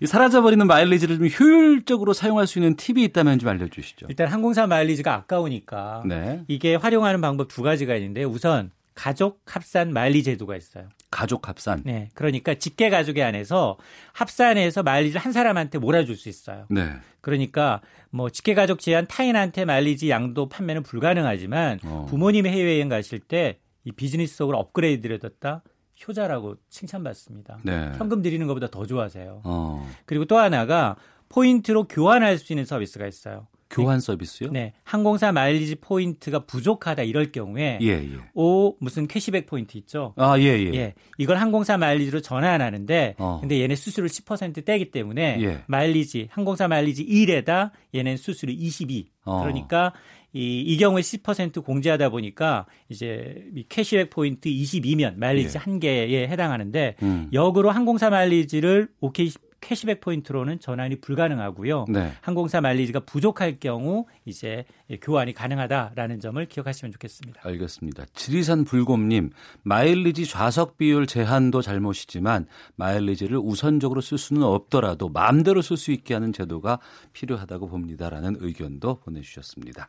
이 0.00 0.06
사라져버리는 0.06 0.66
마일리지를 0.66 1.18
좀 1.18 1.28
효율적으로 1.28 2.12
사용할 2.12 2.48
수 2.48 2.58
있는 2.58 2.74
팁이 2.74 3.04
있다면 3.04 3.38
좀 3.38 3.48
알려주시죠. 3.48 4.06
일단 4.08 4.26
항공사 4.26 4.66
마일리지가 4.66 5.14
아까우니까 5.14 6.02
네. 6.06 6.42
이게 6.48 6.74
활용하는 6.74 7.20
방법 7.20 7.46
두 7.46 7.62
가지가 7.62 7.94
있는데 7.96 8.24
우선 8.24 8.72
가족 8.96 9.40
합산 9.46 9.92
마일리 9.92 10.24
제도가 10.24 10.56
있어요. 10.56 10.88
가족 11.12 11.48
합산. 11.48 11.82
네. 11.84 12.08
그러니까 12.14 12.54
직계 12.54 12.90
가족에 12.90 13.22
한해서 13.22 13.76
합산해서 14.12 14.82
마일리지를 14.82 15.20
한 15.20 15.30
사람한테 15.30 15.78
몰아줄 15.78 16.16
수 16.16 16.28
있어요. 16.28 16.66
네. 16.68 16.90
그러니까 17.20 17.80
뭐 18.10 18.28
직계 18.30 18.54
가족 18.54 18.80
제한 18.80 19.06
타인한테 19.06 19.64
마일리지 19.64 20.10
양도 20.10 20.48
판매는 20.48 20.82
불가능하지만 20.82 21.78
어. 21.84 22.06
부모님이 22.08 22.48
해외여행 22.50 22.88
가실 22.88 23.20
때 23.20 23.62
이 23.84 23.92
비즈니스 23.92 24.36
속으로 24.36 24.58
업그레이드를 24.58 25.18
했다 25.22 25.62
효자라고 26.06 26.56
칭찬받습니다. 26.68 27.58
네. 27.62 27.92
현금 27.96 28.22
드리는 28.22 28.44
것보다 28.46 28.68
더 28.68 28.86
좋아하세요. 28.86 29.42
어. 29.44 29.88
그리고 30.04 30.24
또 30.24 30.36
하나가 30.38 30.96
포인트로 31.28 31.84
교환할 31.84 32.38
수 32.38 32.52
있는 32.52 32.64
서비스가 32.64 33.06
있어요. 33.06 33.46
교환 33.72 34.00
서비스요? 34.00 34.50
네. 34.52 34.72
항공사 34.84 35.32
마일리지 35.32 35.76
포인트가 35.76 36.40
부족하다 36.40 37.02
이럴 37.02 37.32
경우에 37.32 37.78
예, 37.80 37.88
예. 37.88 38.18
오 38.34 38.76
무슨 38.78 39.08
캐시백 39.08 39.46
포인트 39.46 39.78
있죠? 39.78 40.14
아, 40.16 40.38
예, 40.38 40.44
예. 40.44 40.74
예. 40.74 40.94
이걸 41.18 41.38
항공사 41.38 41.76
마일리지로 41.78 42.20
전환하는데 42.20 43.16
어. 43.18 43.38
근데 43.40 43.60
얘네 43.60 43.74
수수료 43.74 44.06
10% 44.06 44.64
떼기 44.64 44.90
때문에 44.90 45.38
예. 45.40 45.62
마일리지 45.66 46.28
항공사 46.30 46.68
마일리지 46.68 47.06
1에다 47.06 47.70
얘는 47.94 48.16
수수료 48.16 48.52
22. 48.52 49.08
어. 49.24 49.40
그러니까 49.40 49.92
이, 50.32 50.60
이 50.60 50.76
경우에 50.78 51.02
10% 51.02 51.64
공제하다 51.64 52.08
보니까 52.08 52.66
이제 52.88 53.44
이 53.54 53.64
캐시백 53.68 54.10
포인트 54.10 54.48
22면 54.48 55.16
마일리지 55.16 55.58
예. 55.58 55.60
한 55.60 55.78
개에 55.78 56.28
해당하는데 56.28 56.96
음. 57.02 57.28
역으로 57.32 57.70
항공사 57.70 58.10
마일리지를 58.10 58.88
오케이 59.00 59.30
캐시백 59.62 60.00
포인트로는 60.00 60.60
전환이 60.60 60.96
불가능하고요. 60.96 61.86
네. 61.88 62.12
항공사 62.20 62.60
마일리지가 62.60 63.00
부족할 63.00 63.58
경우 63.60 64.06
이제 64.26 64.64
교환이 65.00 65.32
가능하다라는 65.32 66.20
점을 66.20 66.44
기억하시면 66.44 66.92
좋겠습니다. 66.92 67.40
알겠습니다. 67.44 68.04
지리산 68.12 68.64
불곰님, 68.64 69.30
마일리지 69.62 70.26
좌석 70.26 70.76
비율 70.76 71.06
제한도 71.06 71.62
잘못이지만 71.62 72.46
마일리지를 72.76 73.38
우선적으로 73.38 74.00
쓸 74.00 74.18
수는 74.18 74.42
없더라도 74.42 75.08
마음대로 75.08 75.62
쓸 75.62 75.76
수 75.76 75.92
있게 75.92 76.12
하는 76.12 76.32
제도가 76.32 76.80
필요하다고 77.12 77.68
봅니다라는 77.68 78.36
의견도 78.40 78.96
보내주셨습니다. 78.96 79.88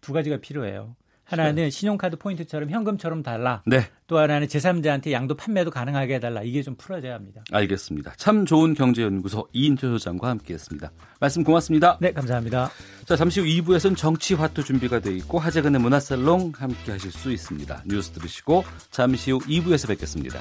두 0.00 0.14
가지가 0.14 0.38
필요해요. 0.38 0.96
하나는 1.30 1.70
신용카드 1.70 2.16
포인트처럼 2.16 2.70
현금처럼 2.70 3.22
달라. 3.22 3.62
네, 3.66 3.86
또 4.06 4.18
하나는 4.18 4.48
제3자한테 4.48 5.12
양도 5.12 5.36
판매도 5.36 5.70
가능하게 5.70 6.16
해달라. 6.16 6.42
이게 6.42 6.62
좀 6.62 6.74
풀어져야 6.76 7.14
합니다. 7.14 7.42
알겠습니다. 7.52 8.14
참 8.16 8.44
좋은 8.44 8.74
경제연구소 8.74 9.48
이인철 9.52 9.90
소장과 9.90 10.28
함께했습니다. 10.28 10.90
말씀 11.20 11.44
고맙습니다. 11.44 11.98
네, 12.00 12.12
감사합니다. 12.12 12.70
자, 13.04 13.16
잠시 13.16 13.40
후 13.40 13.46
2부에서는 13.46 13.96
정치화투 13.96 14.64
준비가 14.64 14.98
돼 14.98 15.14
있고 15.16 15.38
하재근의 15.38 15.80
문화살롱 15.80 16.52
함께 16.56 16.92
하실 16.92 17.12
수 17.12 17.30
있습니다. 17.30 17.84
뉴스 17.86 18.10
들으시고 18.10 18.64
잠시 18.90 19.30
후 19.30 19.38
2부에서 19.38 19.86
뵙겠습니다. 19.88 20.40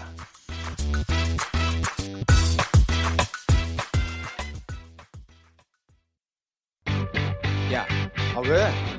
야, 7.71 7.85
아 8.35 8.39
왜? 8.39 8.98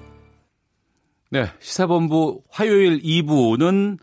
네, 1.33 1.45
시사본부 1.61 2.43
화요일 2.49 3.01
2부는 3.01 3.99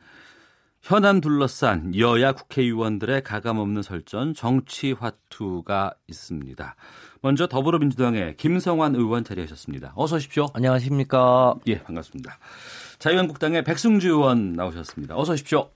현안 0.80 1.20
둘러싼 1.20 1.94
여야 1.94 2.32
국회의원들의 2.32 3.22
가감없는 3.22 3.82
설전 3.82 4.32
정치 4.32 4.92
화투가 4.92 5.92
있습니다. 6.08 6.74
먼저 7.20 7.46
더불어민주당의 7.46 8.38
김성환 8.38 8.94
의원 8.94 9.24
자리하셨습니다. 9.24 9.92
어서 9.94 10.16
오십시오. 10.16 10.46
안녕하십니까. 10.54 11.56
예, 11.66 11.82
반갑습니다. 11.82 12.38
자유한국당의 12.98 13.62
백승주 13.62 14.08
의원 14.08 14.54
나오셨습니다. 14.54 15.14
어서 15.14 15.34
오십시오. 15.34 15.68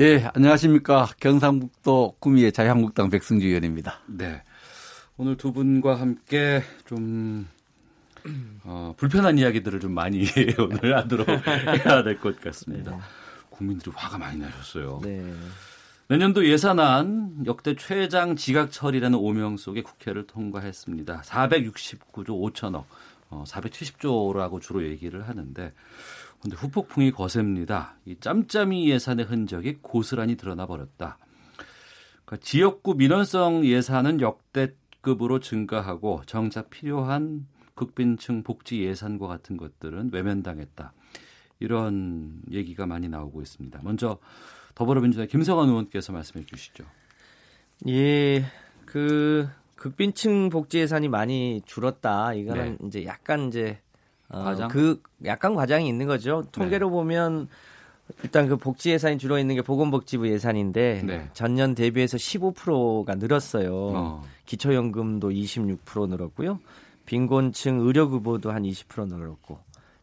예, 0.00 0.28
안녕하십니까. 0.34 1.06
경상북도 1.20 2.16
구미의 2.18 2.50
자유한국당 2.50 3.10
백승주 3.10 3.46
의원입니다. 3.46 4.00
네. 4.08 4.42
오늘 5.18 5.36
두 5.36 5.52
분과 5.52 6.00
함께 6.00 6.64
좀 6.84 7.46
어, 8.64 8.94
불편한 8.96 9.38
이야기들을 9.38 9.80
좀 9.80 9.92
많이 9.92 10.24
오늘 10.58 10.96
하도록 10.96 11.28
해야 11.28 12.02
될 12.02 12.18
것 12.18 12.40
같습니다. 12.40 12.98
국민들이 13.50 13.90
화가 13.94 14.18
많이 14.18 14.38
나셨어요. 14.38 15.00
네. 15.02 15.32
내년도 16.08 16.46
예산안 16.46 17.44
역대 17.46 17.74
최장 17.74 18.36
지각 18.36 18.70
처리라는 18.70 19.18
오명 19.18 19.56
속에 19.56 19.82
국회를 19.82 20.26
통과했습니다. 20.26 21.22
469조 21.22 22.26
5천억, 22.52 22.84
어, 23.30 23.44
470조라고 23.46 24.60
주로 24.60 24.84
얘기를 24.84 25.28
하는데 25.28 25.72
근데 26.40 26.56
후폭풍이 26.56 27.10
거셉니다. 27.10 27.96
이 28.04 28.16
짬짬이 28.20 28.88
예산의 28.90 29.24
흔적이 29.24 29.78
고스란히 29.82 30.36
드러나 30.36 30.66
버렸다. 30.66 31.18
그러니까 32.24 32.44
지역구 32.44 32.94
민원성 32.94 33.64
예산은 33.64 34.20
역대급으로 34.20 35.40
증가하고 35.40 36.22
정작 36.26 36.70
필요한 36.70 37.46
극빈층 37.76 38.42
복지 38.42 38.82
예산과 38.82 39.28
같은 39.28 39.56
것들은 39.56 40.10
외면당했다. 40.12 40.92
이런 41.60 42.40
얘기가 42.50 42.86
많이 42.86 43.08
나오고 43.08 43.40
있습니다. 43.42 43.80
먼저 43.82 44.18
더불어민주당 44.74 45.28
김성환 45.28 45.68
의원께서 45.68 46.12
말씀해 46.12 46.44
주시죠. 46.46 46.84
예, 47.86 48.44
그 48.84 49.48
극빈층 49.76 50.48
복지 50.48 50.78
예산이 50.78 51.08
많이 51.08 51.62
줄었다. 51.64 52.34
이거는 52.34 52.78
네. 52.80 52.86
이제 52.88 53.04
약간 53.04 53.48
이제 53.48 53.78
어, 54.28 54.42
과장? 54.42 54.68
그 54.68 55.00
약간 55.24 55.54
과장이 55.54 55.86
있는 55.88 56.06
거죠. 56.06 56.44
통계로 56.52 56.90
보면 56.90 57.48
일단 58.22 58.48
그 58.48 58.56
복지 58.56 58.90
예산이 58.90 59.18
주로 59.18 59.38
있는 59.38 59.54
게 59.54 59.62
보건복지부 59.62 60.28
예산인데 60.28 61.02
네. 61.04 61.28
전년 61.32 61.74
대비해서 61.74 62.16
15%가 62.16 63.14
늘었어요. 63.16 63.74
어. 63.74 64.24
기초연금도 64.46 65.30
26% 65.30 66.08
늘었고요. 66.08 66.60
빈곤층 67.06 67.78
의료급여도 67.80 68.50
한 68.52 68.62
20% 68.64 69.08
늘었고 69.08 69.58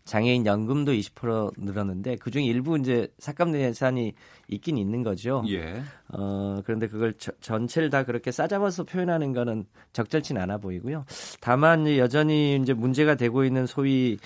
장애인 0.05 0.45
연금도 0.45 0.91
20% 0.91 1.53
늘었는데 1.57 2.17
그중에 2.17 2.45
일부 2.45 2.77
이제 2.77 3.07
삭감 3.19 3.55
예산이 3.55 4.13
있긴 4.49 4.77
있는 4.77 5.01
거죠. 5.01 5.43
예. 5.47 5.81
어, 6.09 6.61
그런데 6.65 6.87
그걸 6.87 7.13
저- 7.17 7.31
전체를 7.39 7.89
다 7.89 8.03
그렇게 8.03 8.29
싸잡아서 8.31 8.83
표현하는 8.83 9.31
거는 9.31 9.65
적절치는 9.93 10.41
않아 10.41 10.57
보이고요. 10.57 11.05
다만 11.39 11.87
여전히 11.97 12.57
이제 12.61 12.73
문제가 12.73 13.15
되고 13.15 13.45
있는 13.45 13.65
소위 13.65 14.17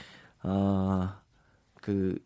어, 0.41 1.09
그 1.81 2.17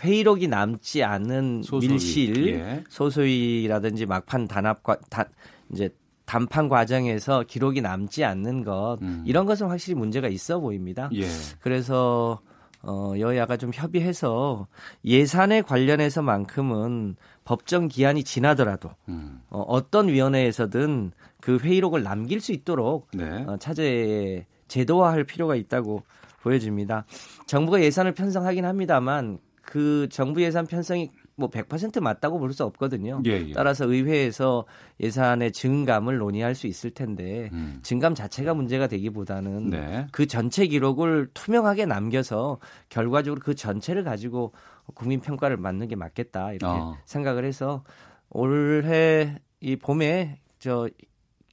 회의록이 0.00 0.46
남지 0.46 1.02
않은 1.02 1.62
소소위. 1.64 1.88
밀실, 1.90 2.48
예. 2.50 2.84
소소위라든지 2.88 4.06
막판 4.06 4.46
단합과 4.46 4.98
다, 5.10 5.24
이제 5.72 5.90
담판 6.28 6.68
과정에서 6.68 7.42
기록이 7.42 7.80
남지 7.80 8.22
않는 8.22 8.62
것 8.62 8.98
음. 9.00 9.24
이런 9.26 9.46
것은 9.46 9.68
확실히 9.68 9.98
문제가 9.98 10.28
있어 10.28 10.60
보입니다. 10.60 11.08
예. 11.14 11.24
그래서 11.60 12.40
어, 12.82 13.14
여야가 13.18 13.56
좀 13.56 13.70
협의해서 13.72 14.66
예산에 15.06 15.62
관련해서만큼은 15.62 17.16
법정 17.44 17.88
기한이 17.88 18.24
지나더라도 18.24 18.90
음. 19.08 19.40
어, 19.48 19.62
어떤 19.62 20.08
위원회에서든 20.08 21.12
그 21.40 21.56
회의록을 21.56 22.02
남길 22.02 22.42
수 22.42 22.52
있도록 22.52 23.08
네. 23.14 23.44
어, 23.46 23.56
차제 23.56 24.44
제도화할 24.68 25.24
필요가 25.24 25.56
있다고 25.56 26.02
보여집니다. 26.42 27.06
정부가 27.46 27.80
예산을 27.80 28.12
편성하긴 28.12 28.66
합니다만 28.66 29.38
그 29.62 30.08
정부 30.10 30.42
예산 30.42 30.66
편성이 30.66 31.10
뭐 31.38 31.48
100% 31.48 32.00
맞다고 32.00 32.38
볼 32.38 32.48
수 32.52 32.64
없거든요. 32.64 33.22
예, 33.26 33.44
예. 33.48 33.52
따라서 33.52 33.86
의회에서 33.86 34.64
예산의 35.00 35.52
증감을 35.52 36.18
논의할 36.18 36.54
수 36.54 36.66
있을 36.66 36.90
텐데 36.90 37.50
음. 37.52 37.78
증감 37.82 38.14
자체가 38.14 38.54
문제가 38.54 38.86
되기보다는 38.86 39.70
네. 39.70 40.06
그 40.10 40.26
전체 40.26 40.66
기록을 40.66 41.28
투명하게 41.34 41.86
남겨서 41.86 42.58
결과적으로 42.88 43.40
그 43.44 43.54
전체를 43.54 44.02
가지고 44.02 44.52
국민 44.94 45.20
평가를 45.20 45.58
맞는 45.58 45.88
게 45.88 45.96
맞겠다 45.96 46.52
이렇게 46.52 46.66
어. 46.66 46.96
생각을 47.04 47.44
해서 47.44 47.84
올해 48.30 49.36
이 49.60 49.76
봄에 49.76 50.40
저 50.58 50.88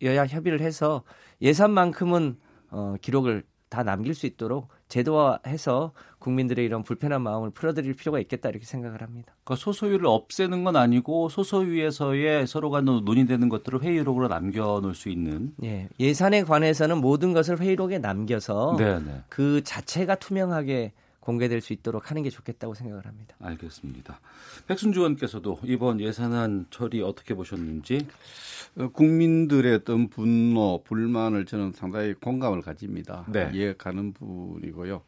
여야 0.02 0.26
협의를 0.26 0.62
해서 0.62 1.04
예산만큼은 1.42 2.38
어, 2.72 2.96
기록을 3.02 3.44
다 3.70 3.84
남길 3.84 4.16
수 4.16 4.26
있도록 4.26 4.70
제도화해서 4.96 5.92
국민들의 6.20 6.64
이런 6.64 6.84
불편한 6.84 7.22
마음을 7.22 7.50
풀어드릴 7.50 7.96
필요가 7.96 8.20
있겠다 8.20 8.50
이렇게 8.50 8.66
생각을 8.66 9.02
합니다. 9.02 9.36
그러니까 9.44 9.62
소소위를 9.62 10.06
없애는 10.06 10.64
건 10.64 10.76
아니고 10.78 11.30
소소위에서의 11.30 12.48
서로가 12.48 12.82
논의되는 12.82 13.50
것들을 13.50 13.84
회의록으로 13.84 14.28
남겨놓을 14.30 14.96
수 14.96 15.10
있는. 15.10 15.54
예, 15.64 15.90
예산에 16.00 16.44
관해서는 16.44 17.00
모든 17.00 17.34
것을 17.34 17.60
회의록에 17.60 18.00
남겨서 18.00 18.76
네, 18.80 19.00
네. 19.00 19.22
그 19.30 19.62
자체가 19.64 20.16
투명하게 20.16 20.94
공개될 21.26 21.60
수 21.60 21.74
있도록 21.74 22.12
하는 22.12 22.22
게 22.22 22.30
좋겠다고 22.30 22.76
생각을 22.76 23.08
합니다. 23.08 23.36
알겠습니다. 23.40 24.20
백순주 24.68 25.00
의원께서도 25.00 25.60
이번 25.64 26.00
예산안 26.00 26.68
처리 26.70 27.02
어떻게 27.02 27.34
보셨는지. 27.34 28.08
어, 28.78 28.90
국민들의 28.90 29.74
어떤 29.74 30.08
분노, 30.08 30.84
불만을 30.84 31.46
저는 31.46 31.74
상당히 31.74 32.14
공감을 32.14 32.62
가집니다. 32.62 33.26
네. 33.28 33.50
이해가는 33.54 34.14
부분이고요. 34.14 35.02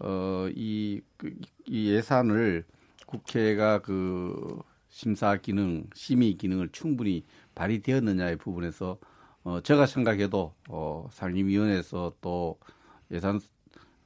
어, 0.00 0.48
이, 0.52 1.00
그, 1.16 1.32
이 1.64 1.90
예산을 1.90 2.64
국회가 3.06 3.78
그 3.80 4.58
심사 4.88 5.36
기능, 5.36 5.86
심의 5.94 6.34
기능을 6.34 6.70
충분히 6.72 7.24
발휘되었느냐의 7.54 8.36
부분에서 8.36 8.98
어, 9.44 9.60
제가 9.60 9.86
생각해도 9.86 10.54
어, 10.68 11.06
상임위원회에서 11.12 12.14
또 12.20 12.58
예산 13.12 13.38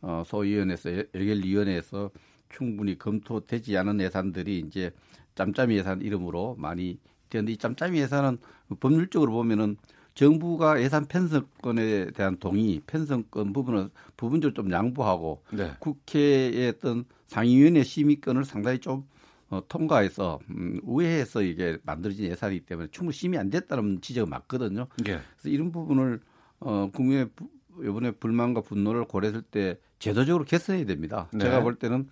어, 0.03 0.23
소위원회에서 0.27 0.91
예- 0.91 1.07
예결위원회에서 1.15 2.11
충분히 2.49 2.99
검토되지 2.99 3.77
않은 3.77 4.01
예산들이 4.01 4.61
이제 4.61 4.93
짬짬이 5.35 5.77
예산 5.77 6.01
이름으로 6.01 6.57
많이 6.59 6.99
되는데 7.29 7.53
이 7.53 7.57
짬짬이 7.57 7.99
예산은 7.99 8.39
법률적으로 8.81 9.33
보면은 9.33 9.77
정부가 10.15 10.83
예산 10.83 11.07
편성권에 11.07 12.11
대한 12.11 12.37
동의, 12.39 12.81
편성권 12.87 13.53
부분은 13.53 13.91
부분적으로 14.17 14.55
좀 14.55 14.71
양보하고 14.73 15.43
네. 15.53 15.73
국회의 15.79 16.69
어떤 16.69 17.05
상임위원회 17.29 17.85
심의권을 17.85 18.45
상당히 18.45 18.81
좀 18.81 19.05
어, 19.49 19.63
통과해서 19.69 20.39
음, 20.51 20.81
우회해서 20.83 21.43
이게 21.43 21.79
만들어진 21.85 22.27
예산이기 22.27 22.67
때문에 22.67 22.89
충분히 22.91 23.15
심의 23.15 23.39
안 23.39 23.51
됐다는 23.51 24.01
지적은 24.01 24.29
맞거든요. 24.31 24.87
예. 25.07 25.21
그래서 25.37 25.49
이런 25.49 25.73
부분을 25.73 26.21
어, 26.61 26.91
국민의 26.93 27.31
부, 27.35 27.49
이번에 27.83 28.13
불만과 28.13 28.61
분노를 28.61 29.07
고려했을 29.07 29.43
때 29.43 29.79
제도적으로 30.01 30.45
개선해야 30.45 30.87
됩니다. 30.87 31.29
네. 31.33 31.45
제가 31.45 31.61
볼 31.61 31.77
때는 31.77 32.09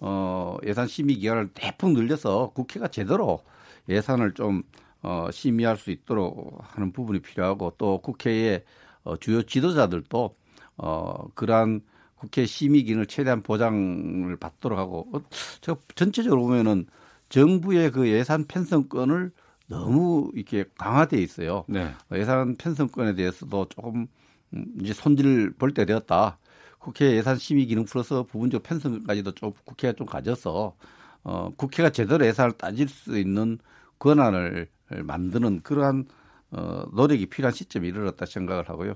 어, 0.00 0.56
예산 0.64 0.86
심의 0.88 1.16
기간을 1.16 1.50
대폭 1.54 1.92
늘려서 1.92 2.52
국회가 2.54 2.88
제대로 2.88 3.40
예산을 3.88 4.34
좀 4.34 4.62
어, 5.02 5.28
심의할 5.30 5.76
수 5.76 5.90
있도록 5.90 6.58
하는 6.62 6.92
부분이 6.92 7.20
필요하고 7.20 7.74
또 7.78 7.98
국회의 8.00 8.64
어, 9.04 9.16
주요 9.16 9.42
지도자들도 9.42 10.36
어, 10.78 11.28
그러한 11.34 11.82
국회 12.16 12.46
심의 12.46 12.84
기능을 12.84 13.06
최대한 13.06 13.42
보장을 13.42 14.36
받도록 14.36 14.78
하고 14.78 15.08
어, 15.12 15.20
제가 15.60 15.78
전체적으로 15.96 16.42
보면은 16.42 16.86
정부의 17.28 17.90
그 17.90 18.08
예산 18.08 18.44
편성권을 18.46 19.32
너무 19.68 20.30
이렇게 20.34 20.64
강화돼 20.78 21.20
있어요. 21.20 21.64
네. 21.68 21.92
어, 22.10 22.16
예산 22.16 22.56
편성권에 22.56 23.14
대해서도 23.14 23.66
조금 23.70 24.06
음, 24.54 24.66
이제 24.80 24.92
손질 24.92 25.52
볼 25.58 25.74
때 25.74 25.84
되었다. 25.84 26.38
국회 26.82 27.16
예산 27.16 27.36
심의 27.36 27.66
기능 27.66 27.84
풀어서 27.84 28.24
부분적 28.24 28.64
편성까지도 28.64 29.32
좀 29.32 29.52
국회가 29.64 29.92
좀 29.92 30.04
가져서 30.04 30.74
어, 31.22 31.50
국회가 31.56 31.90
제대로 31.90 32.26
예산을 32.26 32.52
따질 32.52 32.88
수 32.88 33.16
있는 33.16 33.58
권한을 34.00 34.66
만드는 34.88 35.60
그러한 35.62 36.06
어, 36.50 36.84
노력이 36.92 37.26
필요한 37.26 37.54
시점에 37.54 37.86
이르렀다 37.86 38.26
생각을 38.26 38.68
하고요. 38.68 38.94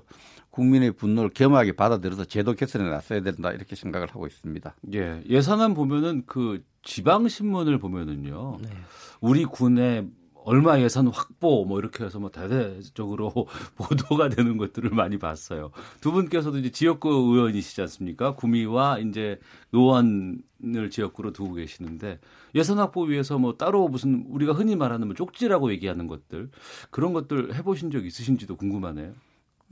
국민의 0.49 0.91
분노를 0.91 1.29
겸하게 1.29 1.71
받아들여서 1.71 2.25
제도 2.25 2.53
개선에 2.53 2.89
나서야 2.89 3.21
된다 3.21 3.51
이렇게 3.51 3.75
생각을 3.75 4.09
하고 4.09 4.27
있습니다. 4.27 4.75
예. 4.93 5.23
예산안 5.27 5.73
보면은 5.73 6.23
그 6.25 6.63
지방 6.83 7.27
신문을 7.29 7.79
보면은요. 7.79 8.57
네. 8.61 8.69
우리 9.21 9.45
군의 9.45 10.07
얼마 10.47 10.79
예산 10.79 11.07
확보 11.07 11.65
뭐 11.65 11.77
이렇게 11.77 12.05
해서 12.05 12.19
뭐 12.19 12.31
대대적으로 12.31 13.33
보도가 13.75 14.29
되는 14.29 14.55
것들을 14.55 14.89
많이 14.91 15.19
봤어요. 15.19 15.71
두 15.99 16.13
분께서도 16.13 16.57
이제 16.59 16.71
지역구 16.71 17.09
의원이시지 17.09 17.81
않습니까? 17.81 18.33
구미와 18.35 18.99
이제 18.99 19.39
노원을 19.71 20.89
지역구로 20.89 21.33
두고 21.33 21.55
계시는데 21.55 22.19
예산 22.55 22.77
확보 22.79 23.03
위해서 23.03 23.37
뭐 23.37 23.57
따로 23.57 23.89
무슨 23.89 24.25
우리가 24.29 24.53
흔히 24.53 24.77
말하는 24.77 25.07
뭐 25.07 25.15
쪽지라고 25.15 25.69
얘기하는 25.71 26.07
것들 26.07 26.49
그런 26.91 27.11
것들 27.11 27.53
해보신 27.55 27.91
적 27.91 28.05
있으신지도 28.05 28.55
궁금하네요. 28.55 29.11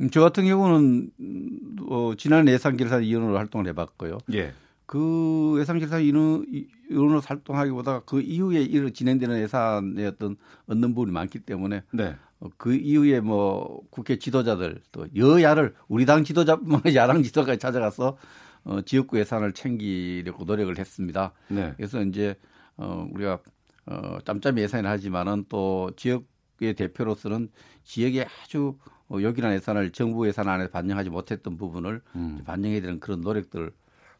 음, 0.01 0.09
저 0.09 0.19
같은 0.19 0.43
경우는 0.45 1.09
음, 1.21 1.75
어, 1.89 2.11
지난 2.17 2.49
예산 2.49 2.75
결산 2.75 3.01
위원으로 3.01 3.37
활동을 3.37 3.65
해봤고요. 3.67 4.17
예. 4.33 4.51
그 4.85 5.55
예산 5.57 5.79
결산 5.79 6.01
위원- 6.01 6.45
위원으로 6.89 7.21
활동하기보다 7.21 8.01
그 8.01 8.21
이후에 8.21 8.61
이르 8.61 8.91
진행되는 8.91 9.39
예산의 9.41 10.07
어떤 10.07 10.37
얻는 10.67 10.93
부분이 10.93 11.11
많기 11.11 11.39
때문에 11.39 11.83
네. 11.91 12.15
어, 12.39 12.49
그 12.57 12.73
이후에 12.75 13.19
뭐 13.21 13.81
국회 13.89 14.17
지도자들 14.17 14.81
또 14.91 15.07
여야를 15.15 15.73
우리 15.87 16.05
당 16.05 16.23
지도자뿐만 16.23 16.81
아니라 16.85 17.03
야당 17.03 17.23
지도자까지 17.23 17.59
찾아가서 17.59 18.17
어, 18.65 18.81
지역구 18.81 19.19
예산을 19.19 19.53
챙기려고 19.53 20.43
노력을 20.43 20.77
했습니다. 20.77 21.33
네. 21.49 21.73
그래서 21.77 22.01
이제 22.01 22.35
어, 22.77 23.07
우리가 23.11 23.39
어, 23.85 24.17
짬짬이 24.25 24.59
예산을 24.61 24.89
하지만은 24.89 25.45
또 25.49 25.91
지역의 25.95 26.73
대표로서는 26.75 27.49
지역에 27.83 28.25
아주 28.43 28.77
어, 29.07 29.17
요긴한 29.21 29.53
예산을 29.53 29.91
정부 29.91 30.27
예산 30.27 30.47
안에 30.49 30.69
반영하지 30.69 31.11
못했던 31.11 31.57
부분을 31.57 32.01
음. 32.15 32.41
반영해야 32.43 32.81
되는 32.81 32.99
그런 32.99 33.21
노력들을 33.21 33.71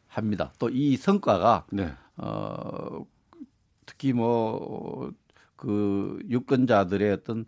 합니다. 0.06 0.52
또 0.60 0.70
이 0.70 0.96
성과가 0.96 1.66
네. 1.72 1.92
어, 2.16 3.06
특히 3.86 4.12
뭐 4.12 5.12
그 5.56 6.18
유권자들의 6.28 7.12
어떤 7.12 7.44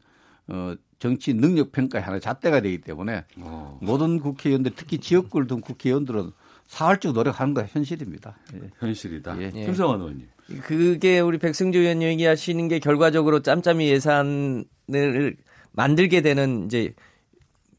어, 0.48 0.74
정치 0.98 1.34
능력 1.34 1.72
평가의 1.72 2.02
하나의 2.02 2.20
잣대가 2.20 2.60
되기 2.60 2.80
때문에 2.80 3.24
어. 3.36 3.78
모든 3.82 4.18
국회의원들 4.18 4.72
특히 4.74 4.98
지역구를 4.98 5.46
둔 5.46 5.60
국회의원들은 5.60 6.32
사활적 6.66 7.12
노력하는 7.12 7.54
거 7.54 7.62
현실입니다. 7.62 8.36
예. 8.54 8.70
현실이다. 8.78 9.40
예. 9.40 9.50
김성환 9.50 10.00
의원님. 10.00 10.28
그게 10.62 11.20
우리 11.20 11.38
백승주 11.38 11.78
의원 11.78 12.02
얘기하시는 12.02 12.68
게 12.68 12.78
결과적으로 12.78 13.40
짬짬이 13.40 13.88
예산을 13.88 15.36
만들게 15.72 16.22
되는 16.22 16.64
이제 16.64 16.94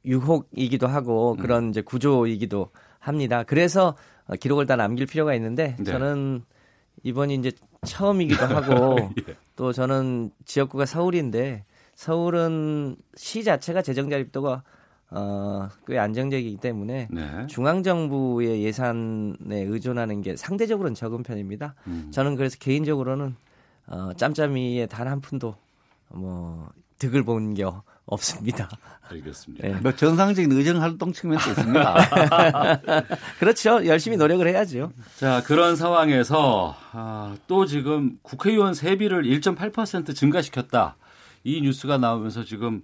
유혹이기도 0.06 0.88
하고 0.88 1.34
음. 1.34 1.38
그런 1.38 1.70
이제 1.72 1.82
구조이기도 1.82 2.70
합니다. 3.00 3.44
그래서 3.44 3.96
어, 4.28 4.36
기록을 4.36 4.68
다 4.68 4.76
남길 4.76 5.08
필요가 5.08 5.34
있는데 5.34 5.76
네. 5.78 5.84
저는 5.84 6.44
이번이 7.04 7.36
이제 7.36 7.52
처음이기도 7.86 8.46
하고 8.46 9.12
예. 9.28 9.36
또 9.56 9.72
저는 9.72 10.32
지역구가 10.46 10.86
서울인데 10.86 11.66
서울은 11.96 12.96
시 13.16 13.44
자체가 13.44 13.82
재정 13.82 14.10
자립도가 14.10 14.64
어, 15.12 15.70
꽤 15.88 15.98
안정적이기 15.98 16.58
때문에 16.58 17.08
네. 17.12 17.48
중앙 17.48 17.82
정부의 17.82 18.64
예산에 18.64 19.64
의존하는 19.64 20.22
게 20.22 20.36
상대적으로는 20.36 20.94
적은 20.94 21.24
편입니다. 21.24 21.74
음. 21.88 22.10
저는 22.12 22.36
그래서 22.36 22.58
개인적으로는 22.60 23.36
어, 23.88 24.12
짬짬이에 24.16 24.86
단한 24.86 25.22
푼도 25.22 25.56
뭐 26.10 26.70
득을 27.00 27.24
본게 27.24 27.64
없습니다. 28.10 28.70
알겠습니다. 29.10 29.68
네. 29.68 29.74
뭐 29.76 29.96
정상적인 29.96 30.52
의정 30.52 30.82
활동 30.82 31.12
측면도 31.14 31.50
있습니다. 31.50 31.96
그렇죠. 33.40 33.86
열심히 33.86 34.18
노력을 34.18 34.46
해야죠. 34.48 34.92
자, 35.18 35.42
그런 35.44 35.76
상황에서 35.76 36.76
아, 36.92 37.36
또 37.48 37.66
지금 37.66 38.18
국회의원 38.22 38.74
세비를 38.74 39.24
1.8% 39.24 40.16
증가시켰다. 40.16 40.96
이 41.44 41.62
뉴스가 41.62 41.98
나오면서 41.98 42.44
지금 42.44 42.84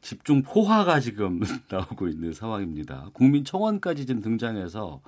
집중 0.00 0.42
포화가 0.42 1.00
지금 1.00 1.40
나오고 1.70 2.08
있는 2.08 2.32
상황입니다. 2.32 3.08
국민 3.12 3.44
청원까지 3.44 4.06
지금 4.06 4.20
등장해서 4.20 5.00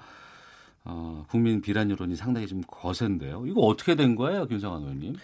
어, 0.84 1.26
국민 1.28 1.60
비란 1.60 1.90
여론이 1.90 2.16
상당히 2.16 2.46
좀 2.46 2.62
거센데요. 2.66 3.44
이거 3.46 3.60
어떻게 3.62 3.96
된 3.96 4.14
거예요, 4.14 4.46
김성환 4.46 4.82
의원님? 4.82 5.16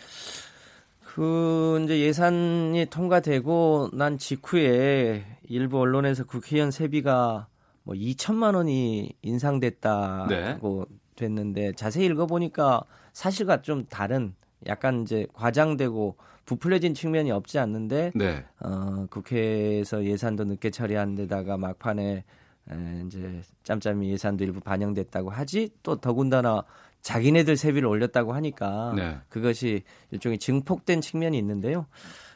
그 1.15 1.79
이제 1.85 2.01
예산이 2.01 2.87
통과되고 2.87 3.91
난 3.93 4.17
직후에 4.17 5.27
일부 5.43 5.79
언론에서 5.79 6.25
국회의원 6.25 6.71
세비가 6.71 7.49
뭐 7.83 7.95
2천만 7.95 8.55
원이 8.55 9.13
인상됐다고 9.21 10.87
됐는데 11.15 11.73
자세히 11.73 12.07
읽어보니까 12.07 12.81
사실과 13.13 13.61
좀 13.61 13.85
다른 13.91 14.35
약간 14.67 15.03
이제 15.03 15.27
과장되고 15.35 16.17
부풀려진 16.47 16.95
측면이 16.95 17.31
없지 17.31 17.59
않는데 17.59 18.13
네. 18.15 18.47
어, 18.61 19.07
국회에서 19.11 20.05
예산도 20.05 20.45
늦게 20.45 20.71
처리한 20.71 21.15
데다가 21.15 21.59
막판에 21.59 22.25
에, 22.71 23.03
이제 23.07 23.43
짬짬이 23.65 24.11
예산도 24.11 24.45
일부 24.45 24.61
반영됐다고 24.61 25.29
하지 25.29 25.69
또 25.83 25.97
더군다나 25.97 26.65
자기네들 27.03 27.57
세비를 27.57 27.87
올렸다고 27.87 28.33
하니까 28.33 28.93
네. 28.97 29.19
그것이 29.29 29.83
일종의 30.11 30.39
증폭된 30.39 31.01
측면이 31.01 31.37
있는데요. 31.39 31.87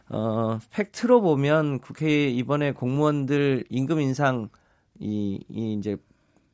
어, 0.09 0.59
팩트로 0.71 1.21
보면 1.21 1.81
국회 1.81 2.29
이번에 2.29 2.73
공무원들 2.73 3.65
임금 3.71 4.01
인상 4.01 4.49
이, 4.99 5.45
이 5.49 5.73
이제 5.75 5.97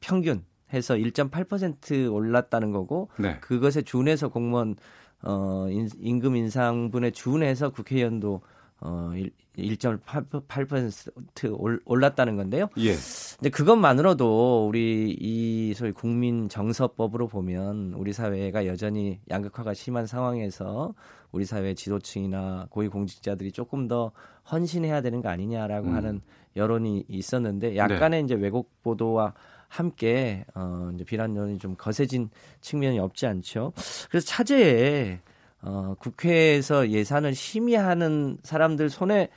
평균 0.00 0.44
해서 0.72 0.94
1.8% 0.94 2.12
올랐다는 2.12 2.72
거고 2.72 3.10
네. 3.18 3.38
그것에 3.40 3.82
준해서 3.82 4.28
공무원 4.28 4.76
어 5.24 5.68
인, 5.70 5.88
임금 6.00 6.34
인상분에 6.34 7.12
준해서 7.12 7.70
국회의원도 7.70 8.42
어 8.84 9.12
1.8% 9.56 11.56
올, 11.58 11.80
올랐다는 11.84 12.36
건데요. 12.36 12.68
예. 12.78 12.94
근데 13.36 13.50
그것만으로도 13.50 14.66
우리 14.66 15.16
이 15.18 15.72
소위 15.74 15.92
국민 15.92 16.48
정서법으로 16.48 17.28
보면 17.28 17.92
우리 17.94 18.12
사회가 18.12 18.66
여전히 18.66 19.20
양극화가 19.30 19.74
심한 19.74 20.06
상황에서 20.06 20.94
우리 21.30 21.44
사회 21.44 21.74
지도층이나 21.74 22.66
고위 22.70 22.88
공직자들이 22.88 23.52
조금 23.52 23.86
더 23.86 24.10
헌신해야 24.50 25.00
되는 25.00 25.22
거 25.22 25.28
아니냐라고 25.28 25.88
음. 25.88 25.94
하는 25.94 26.20
여론이 26.56 27.04
있었는데 27.08 27.76
약간의 27.76 28.24
이제 28.24 28.34
왜곡 28.34 28.82
보도와 28.82 29.32
함께 29.68 30.44
어 30.54 30.90
이제 30.94 31.04
비난 31.04 31.36
여론이 31.36 31.58
좀 31.58 31.76
거세진 31.76 32.30
측면이 32.60 32.98
없지 32.98 33.26
않죠. 33.26 33.72
그래서 34.10 34.26
차제에 34.26 35.20
어 35.62 35.94
국회에서 35.98 36.90
예산을 36.90 37.34
심의하는 37.34 38.38
사람들 38.42 38.90
손에 38.90 39.28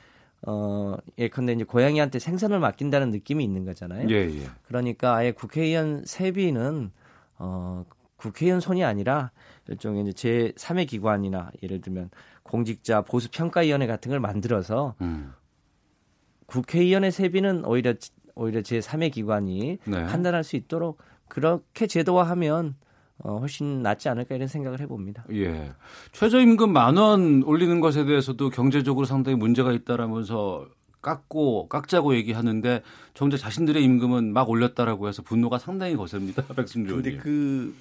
어 0.46 0.96
예컨대 1.18 1.52
이제 1.52 1.64
고양이한테 1.64 2.18
생선을 2.18 2.58
맡긴다는 2.58 3.10
느낌이 3.10 3.42
있는 3.42 3.64
거잖아요. 3.64 4.08
예, 4.10 4.14
예. 4.14 4.48
그러니까 4.66 5.14
아예 5.14 5.32
국회의원 5.32 6.04
세비는 6.04 6.90
어 7.38 7.84
국회의원 8.16 8.60
손이 8.60 8.84
아니라 8.84 9.30
일종의 9.68 10.02
이제 10.02 10.12
제 10.12 10.52
3의 10.56 10.88
기관이나 10.88 11.50
예를 11.62 11.80
들면 11.80 12.10
공직자 12.42 13.02
보수 13.02 13.30
평가위원회 13.30 13.86
같은 13.86 14.10
걸 14.10 14.20
만들어서 14.20 14.94
음. 15.00 15.32
국회의원의 16.46 17.12
세비는 17.12 17.64
오히려 17.64 17.94
오히려 18.34 18.62
제 18.62 18.78
3의 18.78 19.12
기관이 19.12 19.78
네. 19.84 20.06
판단할 20.06 20.44
수 20.44 20.56
있도록 20.56 20.98
그렇게 21.28 21.86
제도화하면 21.86 22.76
어, 23.18 23.38
훨씬 23.38 23.82
낫지 23.82 24.08
않을까 24.08 24.34
이런 24.34 24.46
생각을 24.48 24.80
해봅니다. 24.80 25.24
예. 25.32 25.72
최저임금 26.12 26.72
만 26.72 26.96
원 26.96 27.42
올리는 27.44 27.80
것에 27.80 28.04
대해서도 28.04 28.50
경제적으로 28.50 29.06
상당히 29.06 29.36
문제가 29.36 29.72
있다라면서 29.72 30.66
깎고 31.02 31.68
깎자고 31.68 32.14
얘기하는데 32.16 32.82
정작 33.14 33.36
자신들의 33.38 33.82
임금은 33.82 34.32
막 34.32 34.48
올렸다라고 34.50 35.08
해서 35.08 35.22
분노가 35.22 35.58
상당히 35.58 35.94
거셉니다. 35.96 36.42
백승주 36.56 36.94
근데 36.94 37.10
의원님. 37.10 37.18
그 37.22 37.74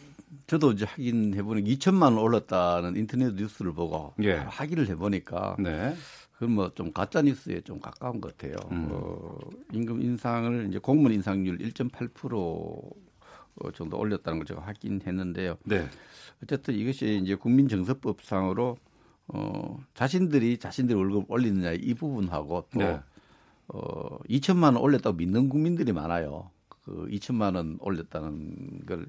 저도 0.48 0.72
이제 0.74 0.86
확인해 0.86 1.42
보니 1.44 1.64
2천만 1.64 2.04
원 2.04 2.18
올랐다는 2.20 2.96
인터넷 2.98 3.34
뉴스를 3.34 3.74
보고 3.74 4.14
예. 4.22 4.34
확인을 4.36 4.88
해 4.90 4.96
보니까 4.96 5.56
네. 5.60 5.96
그건 6.34 6.52
뭐 6.56 6.70
좀 6.76 6.92
가짜 6.92 7.22
뉴스에 7.22 7.62
좀 7.62 7.80
가까운 7.80 8.20
것 8.22 8.38
같아요. 8.38 8.56
음. 8.72 8.90
어, 8.92 9.38
임금 9.74 10.02
인상을 10.02 10.68
이제 10.70 10.78
공무원 10.80 11.14
인상률 11.14 11.58
1.8% 11.60 12.30
어, 12.34 12.78
정도 13.74 13.98
올렸다는 13.98 14.40
걸 14.40 14.46
제가 14.46 14.62
확인했는데요. 14.62 15.58
네. 15.64 15.88
어쨌든 16.44 16.76
이것이 16.76 17.22
이제 17.24 17.36
국민정서법상으로 17.36 18.78
어, 19.28 19.84
자신들이 19.94 20.58
자신들 20.58 20.96
월급 20.96 21.32
올리느냐 21.32 21.72
이 21.72 21.94
부분하고 21.94 22.68
또 22.74 22.80
네. 22.80 23.00
어, 23.68 24.20
2천만 24.30 24.64
원 24.66 24.78
올렸다고 24.78 25.16
믿는 25.18 25.50
국민들이 25.50 25.92
많아요. 25.94 26.52
그 26.70 27.08
2천만 27.10 27.56
원 27.56 27.78
올렸다는 27.80 28.86
걸 28.86 29.08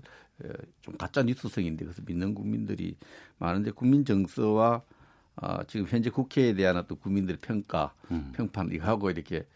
좀 0.82 0.96
가짜 0.96 1.22
뉴스성인데 1.22 1.84
그래서 1.84 2.02
믿는 2.04 2.34
국민들이 2.34 2.96
많은데 3.38 3.70
국민 3.70 4.04
정서와 4.04 4.82
아, 5.36 5.64
지금 5.64 5.86
현재 5.86 6.08
국회에 6.08 6.54
대한 6.54 6.76
어떤 6.78 6.98
국민들의 6.98 7.38
평가, 7.42 7.94
음. 8.10 8.32
평판 8.34 8.72
이거하고 8.72 9.10
이렇게 9.10 9.46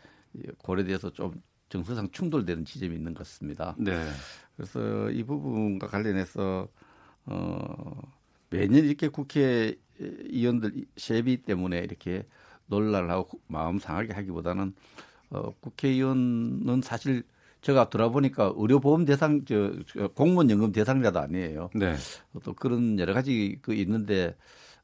고려돼서 0.58 1.10
좀 1.10 1.40
정서상 1.70 2.10
충돌되는 2.10 2.66
지점이 2.66 2.94
있는 2.94 3.14
것 3.14 3.20
같습니다. 3.20 3.74
네. 3.78 3.92
그래서 4.56 5.10
이 5.10 5.22
부분과 5.22 5.86
관련해서 5.86 6.68
어, 7.24 8.02
매년 8.50 8.84
이렇게 8.84 9.08
국회의원들 9.08 10.84
세비 10.96 11.38
때문에 11.44 11.78
이렇게 11.78 12.26
논란을 12.66 13.10
하고 13.10 13.40
마음 13.46 13.78
상하게 13.78 14.12
하기보다는 14.12 14.74
어, 15.30 15.54
국회의원은 15.60 16.82
사실 16.82 17.22
제가 17.62 17.88
돌아보니까 17.90 18.52
의료보험 18.56 19.04
대상, 19.04 19.44
저, 19.44 19.72
저 19.86 20.08
공무원 20.08 20.50
연금 20.50 20.72
대상자도 20.72 21.18
아니에요. 21.20 21.70
네. 21.74 21.94
또 22.42 22.52
그런 22.54 22.98
여러 22.98 23.14
가지 23.14 23.58
그 23.62 23.74
있는데 23.74 24.34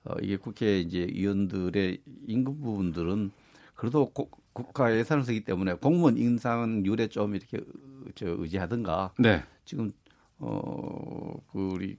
어, 0.05 0.15
이게 0.23 0.37
국회 0.37 0.79
이제 0.79 1.01
의원들의 1.11 1.99
임금 2.29 2.61
부분들은 2.61 3.31
그래도 3.75 4.11
고, 4.11 4.31
국가 4.57 4.95
예산을 4.97 5.23
쓰기 5.23 5.45
때문에 5.45 5.75
공무원 5.75 6.17
인상률에 6.17 7.09
좀 7.09 7.35
이렇게 7.35 7.59
의- 7.59 8.13
저 8.15 8.27
의지하든가 8.29 9.13
네. 9.19 9.43
지금 9.67 9.91
어, 10.39 11.35
그 11.53 11.59
우리 11.75 11.99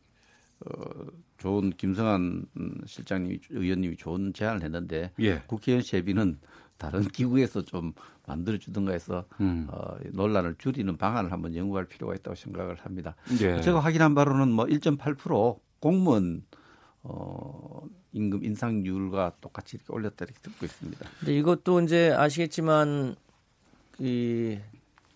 어, 0.66 1.06
좋은 1.38 1.70
김성한 1.72 2.46
음, 2.58 2.72
실장님이 2.86 3.40
의원님이 3.52 3.98
좋은 3.98 4.34
제안을 4.34 4.64
했는데 4.64 5.12
예. 5.20 5.44
국회의원 5.46 5.84
세비는 5.84 6.40
다른 6.78 7.02
기구에서 7.14 7.62
좀 7.64 7.94
만들어 8.26 8.58
주든가 8.58 8.92
해서 8.92 9.26
음. 9.40 9.68
어, 9.70 9.96
논란을 10.14 10.56
줄이는 10.58 10.98
방안을 10.98 11.32
한번 11.32 11.56
연구할 11.56 11.86
필요가 11.86 12.16
있다고 12.16 12.36
생각을 12.36 12.76
합니다. 12.82 13.16
예. 13.42 13.62
제가 13.62 13.80
확인한 13.80 14.16
바로는 14.16 14.52
뭐 14.52 14.66
1.8% 14.66 15.60
공무원 15.80 16.44
어, 17.10 17.84
임금 18.14 18.44
인상률과 18.44 19.34
똑같이 19.42 19.78
이렇게 19.78 19.94
올렸다 19.94 20.26
이렇게 20.26 20.40
듣고 20.42 20.66
있습니다. 20.66 21.06
근데 21.20 21.38
이것도 21.38 21.82
이제 21.82 22.12
아시겠지만 22.12 23.16
이 24.00 24.60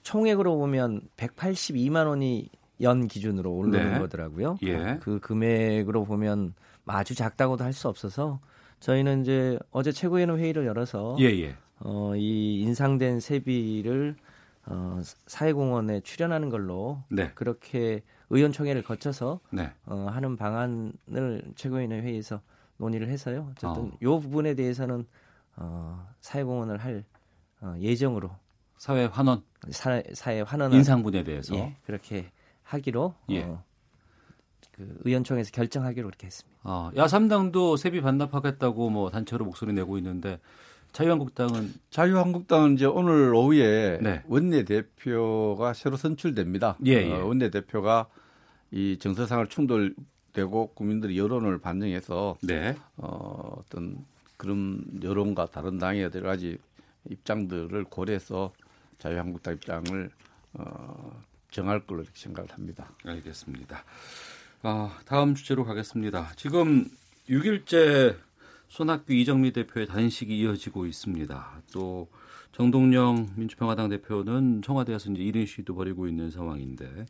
총액으로 0.03 0.57
보면 0.57 1.01
182만 1.17 2.07
원이 2.07 2.49
연 2.81 3.07
기준으로 3.07 3.51
오르는 3.53 3.93
네. 3.93 3.99
거더라고요. 3.99 4.57
예. 4.63 4.97
그 5.01 5.19
금액으로 5.19 6.05
보면 6.05 6.53
아주 6.85 7.13
작다고도 7.13 7.63
할 7.63 7.73
수 7.73 7.87
없어서 7.87 8.39
저희는 8.79 9.21
이제 9.21 9.59
어제 9.71 9.91
최고위원 9.91 10.37
회의를 10.39 10.65
열어서 10.65 11.15
예, 11.19 11.25
예. 11.25 11.55
어, 11.79 12.13
이 12.15 12.61
인상된 12.61 13.19
세비를 13.19 14.15
어, 14.65 14.99
사회공헌에 15.27 16.01
출연하는 16.01 16.49
걸로 16.49 17.03
네. 17.09 17.31
그렇게 17.35 18.01
의원총회를 18.31 18.83
거쳐서 18.83 19.39
네. 19.51 19.71
어, 19.85 20.07
하는 20.09 20.37
방안을 20.37 21.41
최고위원 21.55 21.91
회의에서 21.91 22.41
논의를 22.77 23.09
해서요. 23.09 23.49
어쨌든 23.51 23.83
어. 23.83 23.91
요 24.01 24.19
부분에 24.19 24.55
대해서는 24.55 25.05
어, 25.57 26.07
사회공헌을 26.21 26.77
할 26.77 27.03
어, 27.61 27.75
예정으로 27.79 28.31
사회 28.77 29.05
환원 29.05 29.43
사, 29.69 30.01
사회 30.13 30.41
환원 30.41 30.73
인상분에 30.73 31.23
대해서 31.23 31.55
예, 31.55 31.75
그렇게 31.85 32.31
하기로 32.63 33.13
예. 33.29 33.43
어, 33.43 33.63
그 34.71 34.97
의원총회에서 35.03 35.51
결정하기로 35.51 36.07
그렇게 36.07 36.27
했습니다. 36.27 36.59
어, 36.63 36.91
야삼당도 36.95 37.75
세비 37.75 38.01
반납하겠다고 38.01 38.89
뭐 38.89 39.11
단체로 39.11 39.45
목소리 39.45 39.73
내고 39.73 39.97
있는데 39.97 40.39
자유한국당은 40.93 41.73
자유한국당은 41.89 42.73
이제 42.73 42.85
오늘 42.85 43.33
오후에 43.33 43.99
네. 44.01 44.23
원내 44.27 44.63
대표가 44.63 45.73
새로 45.73 45.97
선출됩니다. 45.97 46.77
예, 46.85 46.93
예. 46.93 47.13
어, 47.13 47.25
원내 47.25 47.49
대표가 47.51 48.07
이 48.71 48.97
정서상을 48.99 49.47
충돌되고 49.47 50.73
국민들의 50.73 51.17
여론을 51.17 51.59
반영해서 51.59 52.37
네. 52.41 52.75
어, 52.97 53.57
어떤 53.59 54.05
그런 54.37 54.83
여론과 55.03 55.47
다른 55.47 55.77
당의 55.77 56.03
여러 56.03 56.21
가지 56.21 56.57
입장들을 57.09 57.83
고려해서 57.85 58.53
자유한국당 58.97 59.55
입장을 59.55 60.09
어, 60.53 61.21
정할 61.49 61.85
걸로 61.85 62.03
생각을 62.13 62.49
합니다. 62.51 62.89
알겠습니다. 63.05 63.83
아, 64.63 64.97
다음 65.05 65.35
주제로 65.35 65.65
가겠습니다. 65.65 66.31
지금 66.37 66.85
6일째 67.29 68.15
손학규 68.69 69.13
이정미 69.13 69.51
대표의 69.51 69.87
단식이 69.87 70.39
이어지고 70.39 70.85
있습니다. 70.85 71.61
또 71.73 72.07
정동영 72.53 73.33
민주평화당 73.35 73.89
대표는 73.89 74.61
청와대에서 74.61 75.11
이제 75.11 75.23
1인 75.23 75.47
시위도 75.47 75.75
벌이고 75.75 76.07
있는 76.07 76.31
상황인데 76.31 77.05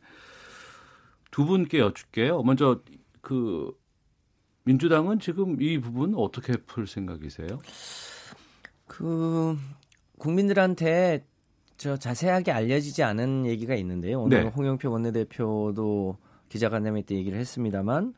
두 1.32 1.46
분께 1.46 1.80
여쭙게요. 1.80 2.44
먼저 2.44 2.82
그 3.22 3.72
민주당은 4.64 5.20
지금 5.20 5.62
이 5.62 5.80
부분 5.80 6.14
어떻게 6.16 6.54
풀 6.54 6.86
생각이세요? 6.86 7.48
그 8.86 9.58
국민들한테 10.18 11.26
저 11.78 11.98
자세하게 11.98 12.52
알려지지 12.52 13.02
않은 13.02 13.48
얘기가 13.48 13.74
있는데요. 13.76 14.22
오늘 14.22 14.44
네. 14.44 14.50
홍영표 14.50 14.92
원내대표도 14.92 16.18
기자간담회 16.50 17.04
때 17.04 17.16
얘기를 17.16 17.40
했습니다만 17.40 18.14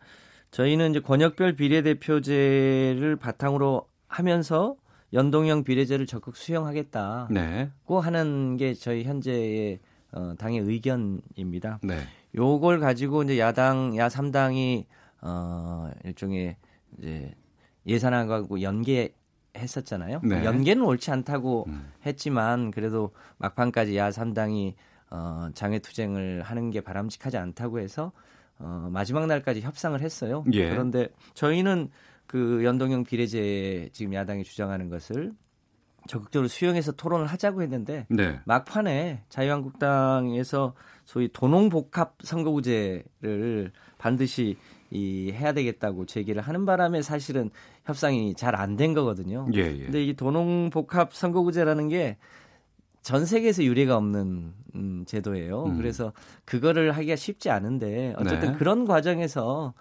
저희는 0.52 0.92
이제 0.92 1.00
권역별 1.00 1.56
비례대표제를 1.56 3.16
바탕으로 3.16 3.88
하면서 4.08 4.76
연동형 5.14 5.64
비례제를 5.64 6.08
적극 6.08 6.36
수용하겠다고 6.36 7.34
네. 7.34 7.72
하는 7.88 8.58
게 8.58 8.74
저희 8.74 9.04
현재의 9.04 9.80
어, 10.12 10.34
당의 10.38 10.60
의견입니다. 10.60 11.80
네. 11.84 12.00
요걸 12.36 12.80
가지고 12.80 13.24
이제 13.24 13.40
야당 13.40 13.96
야 13.98 14.08
3당이 14.08 14.86
어 15.22 15.92
일종의 16.04 16.56
이제 16.98 17.34
예산안하고 17.86 18.62
연계 18.62 19.14
했었잖아요. 19.56 20.22
네. 20.24 20.44
연계는 20.46 20.84
옳지 20.84 21.12
않다고 21.12 21.66
음. 21.68 21.92
했지만 22.06 22.72
그래도 22.72 23.12
막판까지 23.38 23.96
야 23.98 24.10
3당이 24.10 24.74
어 25.12 25.50
장외 25.54 25.80
투쟁을 25.80 26.42
하는 26.42 26.72
게 26.72 26.82
바람직하지 26.82 27.38
않다고 27.38 27.80
해서 27.80 28.12
어 28.58 28.90
마지막 28.92 29.28
날까지 29.28 29.62
협상을 29.62 30.00
했어요. 30.02 30.44
예. 30.54 30.70
그런데 30.70 31.10
저희는 31.36 31.90
그 32.26 32.64
연동형 32.64 33.04
비례제 33.04 33.90
지금 33.92 34.14
야당이 34.14 34.44
주장하는 34.44 34.90
것을 34.90 35.34
적극적으로 36.08 36.48
수용해서 36.48 36.92
토론을 36.94 37.28
하자고 37.28 37.62
했는데 37.62 38.06
네. 38.10 38.40
막판에 38.46 39.24
자유한국당에서 39.30 40.74
소위 41.06 41.30
도농복합 41.32 42.16
선거구제를 42.24 43.72
반드시 43.98 44.58
이 44.92 45.32
해야 45.34 45.54
되겠다고 45.54 46.06
제기를 46.06 46.42
하는 46.42 46.66
바람에 46.66 47.02
사실은 47.02 47.50
협상이 47.86 48.36
잘 48.36 48.56
안 48.56 48.76
된 48.76 48.94
거거든요. 48.94 49.48
예, 49.56 49.60
예. 49.60 49.84
근데 49.84 50.04
이 50.04 50.14
도농복합 50.16 51.14
선거구제라는 51.14 51.90
게 51.90 52.18
전 53.04 53.26
세계에서 53.26 53.64
유례가 53.66 53.98
없는 53.98 54.54
음, 54.76 55.04
제도예요. 55.06 55.66
음. 55.66 55.78
그래서 55.78 56.14
그거를 56.46 56.94
하기가 56.94 57.18
쉽지 57.18 57.50
않은데 57.50 58.16
어쨌든 58.18 58.54
네. 58.54 58.58
그런 58.58 58.86
과정에서 58.86 59.74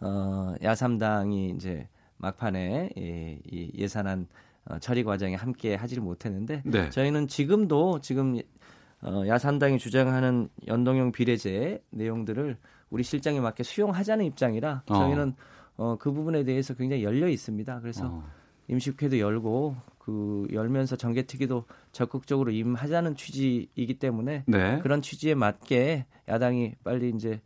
어, 0.00 0.54
야삼당이 0.62 1.50
이제 1.50 1.86
막판에 2.16 2.90
이, 2.96 3.38
이 3.44 3.70
예산안 3.76 4.28
어, 4.66 4.78
처리 4.78 5.04
과정에 5.04 5.34
함께 5.34 5.74
하지를 5.74 6.02
못했는데 6.02 6.62
네. 6.64 6.90
저희는 6.90 7.28
지금도 7.28 8.00
지금 8.00 8.38
어, 9.02 9.22
야삼당이 9.26 9.78
주장하는 9.78 10.48
연동형 10.66 11.12
비례제 11.12 11.82
내용들을 11.90 12.56
우리 12.90 13.02
실정에 13.02 13.40
맞게 13.40 13.62
수용하자는 13.62 14.24
입장이라 14.26 14.82
어. 14.88 14.94
저희는 14.94 15.34
어, 15.76 15.96
그 15.96 16.12
부분에 16.12 16.44
대해서 16.44 16.74
굉장히 16.74 17.02
열려 17.02 17.28
있습니다. 17.28 17.80
그래서 17.80 18.06
어. 18.06 18.24
임시국회도 18.68 19.18
열고 19.18 19.76
그 19.98 20.46
열면서 20.52 20.96
정개특위도 20.96 21.64
적극적으로 21.92 22.50
임하자는 22.50 23.16
취지이기 23.16 23.98
때문에 23.98 24.44
네. 24.46 24.78
그런 24.80 25.02
취지에 25.02 25.34
맞게 25.34 26.06
야당이 26.28 26.74
빨리 26.84 27.10
이제 27.10 27.40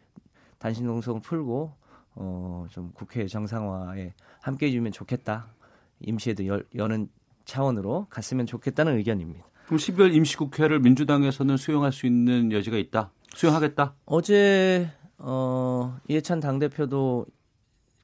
단신 0.58 0.86
농성을 0.86 1.20
풀고 1.20 1.72
어, 2.16 2.66
좀 2.70 2.90
국회 2.94 3.26
정상화에 3.26 4.14
함께 4.40 4.66
해주면 4.66 4.92
좋겠다. 4.92 5.48
임시에도 6.01 6.47
열, 6.47 6.66
여는 6.74 7.09
차원으로 7.45 8.07
갔으면 8.11 8.47
좋겠다는 8.47 8.97
의견입니다. 8.97 9.45
그럼 9.66 9.78
12월 9.78 10.14
임시국회를 10.14 10.80
민주당에서는 10.80 11.57
수용할 11.57 11.92
수 11.92 12.07
있는 12.07 12.53
여지가 12.53 12.76
있다. 12.76 13.11
수용하겠다. 13.34 13.95
어제 14.07 14.90
어, 15.18 15.99
이해찬 16.09 16.40
당 16.40 16.59
대표도 16.59 17.26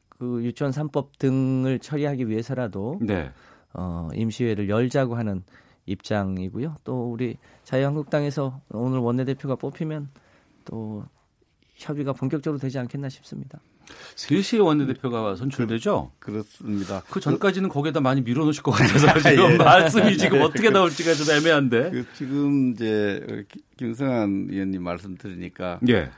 그 0.09 0.45
유치원 0.45 0.73
3법 0.73 1.19
등을 1.19 1.79
처리하기 1.79 2.29
위해서라도 2.29 2.99
네. 3.01 3.31
어, 3.73 4.09
임시회를 4.15 4.69
열자고 4.69 5.17
하는 5.17 5.43
입장이고요. 5.87 6.77
또 6.85 7.11
우리 7.11 7.37
자유한국당에서 7.65 8.61
오늘 8.71 8.99
원내대표가 8.99 9.57
뽑히면 9.57 10.11
또 10.65 11.05
협의가 11.75 12.13
본격적으로 12.13 12.59
되지 12.59 12.79
않겠나 12.79 13.09
싶습니다. 13.09 13.61
3시에 14.17 14.65
원내대표가 14.65 15.37
선출되죠? 15.37 16.13
그렇습니다. 16.19 17.03
그 17.11 17.21
전까지는 17.21 17.69
거기에다 17.69 18.01
많이 18.01 18.21
밀어놓으실 18.23 18.63
것 18.63 18.71
같아서 18.73 19.07
지금 19.21 19.53
예. 19.53 19.57
말씀이 19.57 20.17
지금 20.19 20.39
네. 20.39 20.45
어떻게 20.45 20.71
나올지가 20.71 21.15
좀 21.15 21.35
애매한데. 21.37 21.91
그 21.91 22.07
지금 22.15 22.73
이제 22.73 23.45
기- 23.51 23.61
김성한 23.77 24.49
의원님 24.51 24.83
말씀 24.83 25.17
들으니까 25.17 25.81
예. 25.89 26.11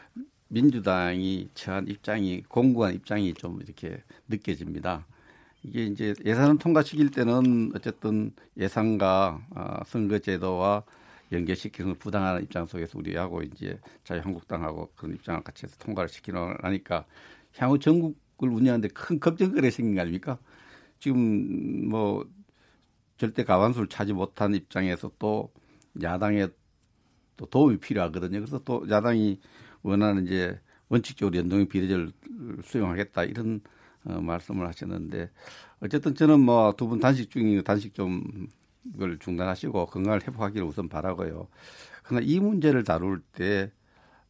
민주당이 0.48 1.48
처한 1.54 1.88
입장이 1.88 2.42
공고한 2.48 2.94
입장이 2.94 3.34
좀 3.34 3.60
이렇게 3.64 4.02
느껴집니다. 4.28 5.06
이게 5.62 5.84
이제 5.86 6.14
예산을 6.24 6.58
통과시킬 6.58 7.10
때는 7.10 7.72
어쨌든 7.74 8.32
예산과 8.58 9.40
아, 9.54 9.80
선거제도와 9.86 10.82
연계시키는 11.30 11.92
걸 11.92 11.98
부당한 11.98 12.42
입장 12.42 12.66
속에서 12.66 12.98
우리하고 12.98 13.42
이제 13.42 13.78
자유한국당하고 14.04 14.90
그런 14.96 15.14
입장을 15.14 15.40
같이 15.42 15.64
해서 15.64 15.76
통과를 15.78 16.08
시키려니까 16.10 17.04
향후 17.58 17.78
전국을 17.78 18.48
운영하는데 18.50 18.88
큰 18.88 19.20
걱정거리 19.20 19.70
생긴 19.70 19.94
거 19.96 20.02
아닙니까? 20.02 20.38
지금 21.00 21.88
뭐 21.88 22.26
절대 23.18 23.44
가반수를 23.44 23.88
차지 23.88 24.12
못한 24.12 24.54
입장에서 24.54 25.10
또 25.18 25.52
야당의 26.02 26.50
또 27.36 27.46
도움이 27.46 27.78
필요하거든요. 27.78 28.40
그래서 28.40 28.60
또 28.64 28.84
야당이 28.88 29.40
원하는 29.82 30.26
이제 30.26 30.60
원칙적으로 30.88 31.36
연동형 31.38 31.68
비례제를 31.68 32.12
수용하겠다 32.64 33.24
이런 33.24 33.60
어, 34.04 34.20
말씀을 34.20 34.66
하셨는데 34.68 35.30
어쨌든 35.80 36.14
저는 36.14 36.40
뭐 36.40 36.72
두 36.76 36.88
분 36.88 37.00
단식 37.00 37.30
중인 37.30 37.62
단식 37.64 37.94
좀 37.94 38.48
이걸 38.94 39.18
중단하시고 39.18 39.86
건강을 39.86 40.22
회복하기를 40.22 40.66
우선 40.66 40.88
바라고요. 40.88 41.48
그러나 42.04 42.24
이 42.26 42.40
문제를 42.40 42.84
다룰 42.84 43.20
때 43.32 43.72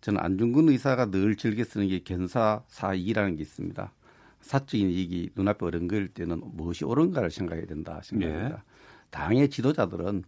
저는 0.03 0.21
안중근 0.21 0.69
의사가 0.69 1.11
늘 1.11 1.37
즐겨 1.37 1.65
쓰는 1.65 1.89
게 1.89 2.01
견사 2.01 2.63
사이라는 2.67 3.37
게 3.37 3.43
있습니다. 3.43 3.93
사적인 4.41 4.91
이익이 4.91 5.31
눈앞에 5.37 5.65
어른거릴 5.65 6.09
때는 6.09 6.43
무엇이 6.45 6.85
옳은가를 6.85 7.31
생각해야 7.31 7.67
된다 7.67 8.01
생각합니다. 8.03 8.65
당의 9.11 9.49
지도자들은 9.49 10.25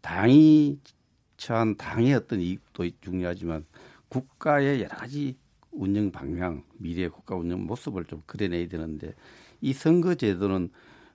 당이 0.00 0.78
처한 1.36 1.76
당의 1.76 2.14
어떤 2.14 2.40
이익도 2.40 2.88
중요하지만 3.00 3.64
국가의 4.08 4.82
여러 4.82 4.96
가지 4.96 5.36
운영 5.72 6.12
방향, 6.12 6.62
미래 6.78 7.08
국가 7.08 7.34
운영 7.34 7.66
모습을 7.66 8.04
좀 8.04 8.22
그려내야 8.24 8.68
되는데 8.68 9.14
이 9.60 9.72
선거 9.72 10.14
제도는 10.14 10.70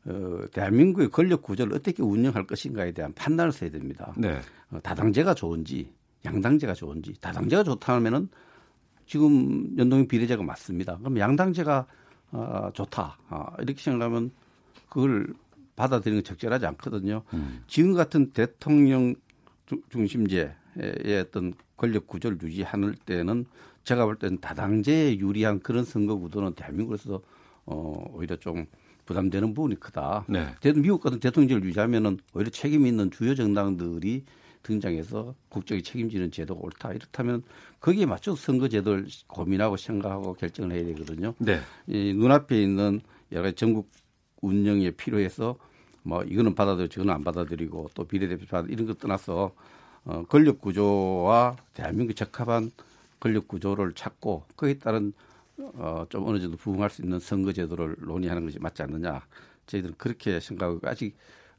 어, 0.06 0.42
대한민국의 0.52 1.10
권력 1.10 1.42
구조를 1.42 1.74
어떻게 1.74 2.04
운영할 2.04 2.46
것인가에 2.46 2.92
대한 2.92 3.14
판단을 3.14 3.54
써야 3.54 3.70
됩니다. 3.70 4.14
네. 4.18 4.42
어, 4.72 4.80
다당제가 4.82 5.34
좋은지 5.34 5.94
양당제가 6.26 6.74
좋은지 6.74 7.14
다당제가 7.20 7.64
좋다면은 7.64 8.30
지금 9.06 9.76
연동형 9.78 10.08
비례제가 10.08 10.44
맞습니다. 10.44 10.98
그럼 10.98 11.18
양당제가 11.20 11.86
어, 12.32 12.70
좋다 12.74 13.18
아, 13.30 13.48
이렇게 13.60 13.80
생각하면 13.82 14.32
그걸 14.90 15.34
받아들이는 15.76 16.22
게 16.22 16.24
적절하지 16.28 16.66
않거든요. 16.68 17.24
음. 17.34 17.64
지금 17.68 17.94
같은 17.94 18.32
대통령 18.32 19.16
중- 19.66 19.82
중심제의 19.90 20.54
어떤 21.22 21.54
권력 21.78 22.08
구조를 22.08 22.38
유지하는 22.42 22.96
때는 23.06 23.46
제가 23.84 24.06
볼 24.06 24.16
때는 24.16 24.40
다당제에 24.40 25.18
유리한 25.18 25.60
그런 25.60 25.84
선거 25.84 26.16
구도는 26.18 26.54
대한민국에서 26.54 27.22
어, 27.66 28.06
오히려 28.14 28.36
좀 28.38 28.66
부담되는 29.06 29.54
부분이 29.54 29.80
크다. 29.80 30.26
네. 30.30 30.48
대- 30.62 30.72
미국 30.74 31.02
같은 31.02 31.20
대통령제를 31.20 31.64
유지하면은 31.66 32.18
오히려 32.34 32.50
책임 32.50 32.86
있는 32.88 33.12
주요 33.12 33.36
정당들이 33.36 34.24
등장해서 34.64 35.36
국적이 35.50 35.84
책임지는 35.84 36.32
제도가 36.32 36.62
옳다. 36.64 36.94
이렇다면 36.94 37.44
거기에 37.80 38.06
맞춰서 38.06 38.42
선거 38.42 38.68
제도를 38.68 39.08
고민하고 39.28 39.78
생각하고 39.78 40.34
결정을 40.34 40.76
해야 40.76 40.86
되거든요. 40.86 41.34
네. 41.38 41.60
이 41.88 42.14
눈앞에 42.14 42.62
있는 42.62 43.02
여러 43.32 43.44
가지 43.44 43.56
전국 43.56 43.90
운영에 44.42 44.92
필요해서 44.92 45.58
뭐 46.02 46.24
이거는 46.24 46.56
받아들이고 46.56 46.92
저거는 46.92 47.14
안 47.14 47.24
받아들이고 47.24 47.92
또 47.94 48.06
비례대표 48.06 48.46
받아 48.46 48.68
이런 48.70 48.88
거 48.88 48.94
떠나서 48.94 49.54
어, 50.06 50.24
권력 50.28 50.60
구조와 50.60 51.56
대한민국 51.74 52.16
적합한 52.16 52.72
권력 53.20 53.48
구조를 53.48 53.94
찾고 53.94 54.44
거기에 54.56 54.80
따른 54.80 55.14
어, 55.58 56.06
좀 56.10 56.28
어느 56.28 56.40
정도 56.40 56.58
부응할 56.58 56.90
수 56.90 57.02
있는 57.02 57.20
선거 57.20 57.54
제도를 57.54 57.96
논의하는 58.00 58.46
것이 58.46 58.60
맞지 58.60 58.84
않느냐. 58.84 59.22
저희들은 59.68 59.96
그렇게 59.98 60.40
생각하고 60.40 60.80
아직 60.84 61.16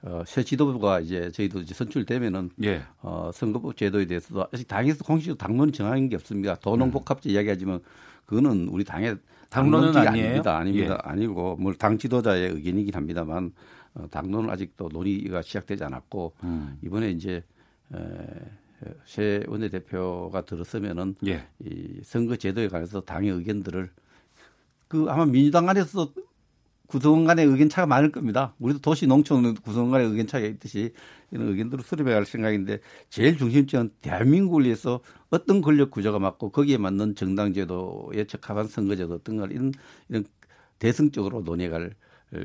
어, 0.06 0.22
새 0.26 0.42
지도부가 0.42 1.00
이제 1.00 1.30
저희도 1.30 1.60
이제 1.60 1.74
선출되면은 1.74 2.50
예. 2.64 2.82
어, 3.00 3.30
선거법 3.32 3.76
제도에 3.76 4.04
대해서도 4.04 4.46
아직 4.52 4.68
당에서 4.68 5.02
공식적으로 5.02 5.38
당론이 5.38 5.72
정한 5.72 6.08
게 6.10 6.16
없습니다. 6.16 6.56
도농복합제 6.56 7.30
이야기하지만 7.30 7.80
그거는 8.26 8.68
우리 8.68 8.84
당의 8.84 9.16
당론은 9.48 9.96
아니에요? 9.96 10.08
아닙니다. 10.08 10.58
아닙니다. 10.58 11.00
아니고 11.04 11.56
뭐당 11.56 11.96
지도자의 11.96 12.50
의견이긴 12.50 12.94
합니다만 12.94 13.52
어, 13.94 14.06
당론은 14.10 14.50
아직도 14.50 14.90
논의가 14.92 15.40
시작되지 15.40 15.84
않았고 15.84 16.34
음. 16.42 16.78
이번에 16.82 17.10
이제 17.10 17.42
에, 17.94 17.98
새 19.06 19.42
원내대표가 19.46 20.42
들었으면은 20.44 21.14
예. 21.26 21.46
이 21.60 22.00
선거 22.02 22.36
제도에 22.36 22.68
관해서 22.68 23.00
당의 23.00 23.30
의견들을 23.30 23.90
그 24.88 25.06
아마 25.08 25.24
민주당 25.24 25.68
안에서도 25.68 26.12
구성원 26.86 27.24
간의 27.24 27.46
의견 27.46 27.68
차가 27.68 27.86
많을 27.86 28.12
겁니다. 28.12 28.54
우리도 28.58 28.80
도시 28.80 29.06
농촌 29.06 29.54
구성원 29.54 29.90
간의 29.90 30.08
의견 30.08 30.26
차가 30.26 30.44
있듯이 30.46 30.92
이런 31.30 31.48
의견들을 31.48 31.82
수립해 31.82 32.12
갈 32.12 32.24
생각인데 32.24 32.80
제일 33.08 33.36
중심점은 33.38 33.90
대한민국을 34.00 34.64
위해서 34.64 35.00
어떤 35.30 35.60
권력 35.60 35.90
구조가 35.90 36.18
맞고 36.18 36.50
거기에 36.50 36.78
맞는 36.78 37.16
정당 37.16 37.52
제도에 37.52 38.24
적합한 38.26 38.68
선거 38.68 38.96
제도 38.96 39.14
어떤 39.14 39.38
걸 39.38 39.52
이런 39.52 39.72
이런 40.08 40.24
대승적으로 40.78 41.40
논의할 41.40 41.94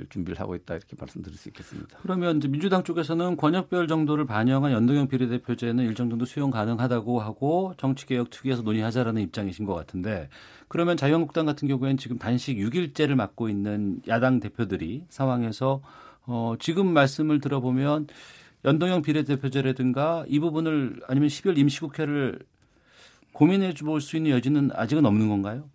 준비를 0.09 0.39
하고 0.39 0.55
있다 0.55 0.75
이렇게 0.75 0.95
말씀드릴 0.99 1.37
수 1.37 1.49
있겠습니다. 1.49 1.97
그러면 2.01 2.37
이제 2.37 2.47
민주당 2.47 2.83
쪽에서는 2.83 3.37
권역별 3.37 3.87
정도를 3.87 4.25
반영한 4.25 4.71
연동형 4.71 5.07
비례대표제는 5.07 5.85
일정 5.85 6.09
정도 6.09 6.25
수용 6.25 6.51
가능하다고 6.51 7.19
하고 7.19 7.73
정치개혁 7.77 8.29
특위에서 8.29 8.61
논의하자라는 8.61 9.21
입장이신 9.21 9.65
것 9.65 9.73
같은데 9.73 10.29
그러면 10.67 10.97
자유한국당 10.97 11.45
같은 11.45 11.67
경우에는 11.67 11.97
지금 11.97 12.17
단식 12.17 12.57
6일째를 12.57 13.15
맡고 13.15 13.49
있는 13.49 14.01
야당 14.07 14.39
대표들이 14.39 15.05
상황에서 15.09 15.81
어, 16.25 16.55
지금 16.59 16.93
말씀을 16.93 17.41
들어보면 17.41 18.07
연동형 18.65 19.01
비례대표제라든가 19.01 20.25
이 20.27 20.39
부분을 20.39 21.01
아니면 21.07 21.29
12월 21.29 21.57
임시국회를 21.57 22.39
고민해 23.33 23.73
볼 23.73 24.01
수 24.01 24.17
있는 24.17 24.31
여지는 24.31 24.71
아직은 24.73 25.05
없는 25.05 25.29
건가요? 25.29 25.69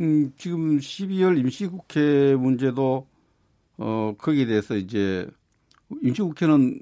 음, 0.00 0.32
지금 0.36 0.78
12월 0.78 1.38
임시국회 1.38 2.36
문제도 2.36 3.06
어 3.78 4.14
거기에 4.18 4.46
대해서 4.46 4.76
이제 4.76 5.26
임시국회는 6.02 6.80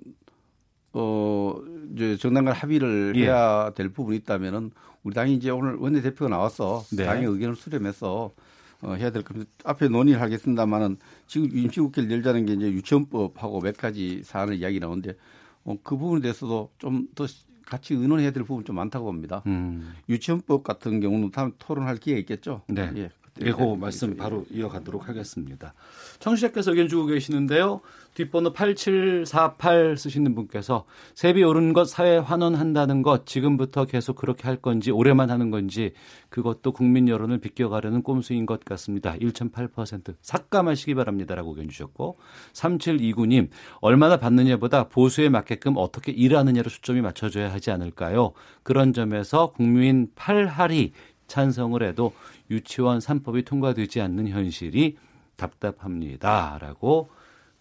어 0.92 1.61
이제 1.95 2.16
정당 2.16 2.45
간 2.45 2.55
합의를 2.55 3.14
예. 3.16 3.24
해야 3.24 3.72
될 3.74 3.88
부분이 3.88 4.18
있다면은 4.18 4.70
우리 5.03 5.14
당이 5.14 5.34
이제 5.34 5.51
오늘 5.51 5.74
원내 5.76 6.01
대표가 6.03 6.28
나와서 6.28 6.84
네. 6.92 7.05
당의 7.05 7.26
의견을 7.26 7.57
수렴해서 7.57 8.32
어, 8.80 8.95
해야 8.95 9.11
될 9.11 9.22
겁니다. 9.22 9.51
앞에 9.64 9.88
논의를 9.88 10.20
하겠습니다만은 10.20 10.99
지금 11.26 11.49
임시국회를 11.57 12.11
열자는 12.11 12.47
게 12.47 12.53
이제 12.55 12.70
유치원법하고 12.70 13.61
몇 13.61 13.76
가지 13.76 14.22
사안을 14.24 14.57
이야기 14.57 14.78
나오는데 14.78 15.16
어, 15.64 15.76
그 15.82 15.97
부분에 15.97 16.20
대해서도 16.20 16.70
좀 16.78 17.09
더 17.14 17.26
같이 17.66 17.95
의논해야 17.95 18.30
될 18.30 18.45
부분 18.45 18.64
좀 18.64 18.76
많다고 18.76 19.07
봅니다. 19.07 19.42
음. 19.47 19.95
유치원법 20.09 20.62
같은 20.62 21.01
경우는 21.01 21.30
다음 21.30 21.53
토론할 21.59 21.97
기회가 21.97 22.20
있겠죠. 22.20 22.62
네. 22.68 22.90
예. 22.97 23.11
예, 23.43 23.51
그 23.51 23.62
말씀 23.74 24.16
바로 24.16 24.45
이어가도록 24.51 25.09
하겠습니다. 25.09 25.74
청취자께서 26.20 26.70
의견 26.70 26.89
주고 26.89 27.07
계시는데요. 27.07 27.80
뒷번호 28.14 28.53
8748 28.53 29.97
쓰시는 29.97 30.37
분께서 30.37 30.85
세비 31.16 31.43
오른 31.43 31.72
것 31.72 31.89
사회 31.89 32.16
환원한다는 32.16 33.03
것 33.03 33.26
지금부터 33.26 33.87
계속 33.87 34.14
그렇게 34.14 34.45
할 34.47 34.57
건지 34.57 34.93
올해만 34.93 35.30
하는 35.30 35.51
건지 35.51 35.95
그것도 36.28 36.70
국민 36.72 37.09
여론을 37.09 37.39
비껴가려는 37.39 38.03
꼼수인 38.03 38.47
것 38.47 38.64
같습니다. 38.64 39.14
1.8% 39.14 40.14
삭감하시기 40.22 40.95
바랍니다라고 40.95 41.51
의견 41.51 41.68
주셨고 41.68 42.16
3729님 42.53 43.49
얼마나 43.80 44.16
받느냐보다 44.16 44.89
보수에 44.89 45.28
맞게끔 45.28 45.74
어떻게 45.76 46.12
일하느냐로 46.12 46.70
초점이 46.70 47.01
맞춰져야 47.01 47.53
하지 47.53 47.72
않을까요? 47.72 48.32
그런 48.62 48.93
점에서 48.93 49.53
국민 49.53 50.09
8할이 50.14 50.93
찬성을 51.27 51.83
해도 51.83 52.12
유치원 52.51 52.99
3법이 52.99 53.45
통과되지 53.45 54.01
않는 54.01 54.29
현실이 54.29 54.97
답답합니다라고 55.37 57.09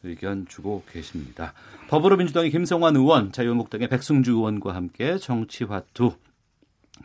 의견 0.03 0.45
주고 0.47 0.83
계십니다. 0.91 1.53
더불어민주당의 1.89 2.51
김성환 2.51 2.95
의원, 2.95 3.31
자유한국당의 3.31 3.87
백승주 3.87 4.31
의원과 4.31 4.75
함께 4.75 5.17
정치화투 5.17 6.13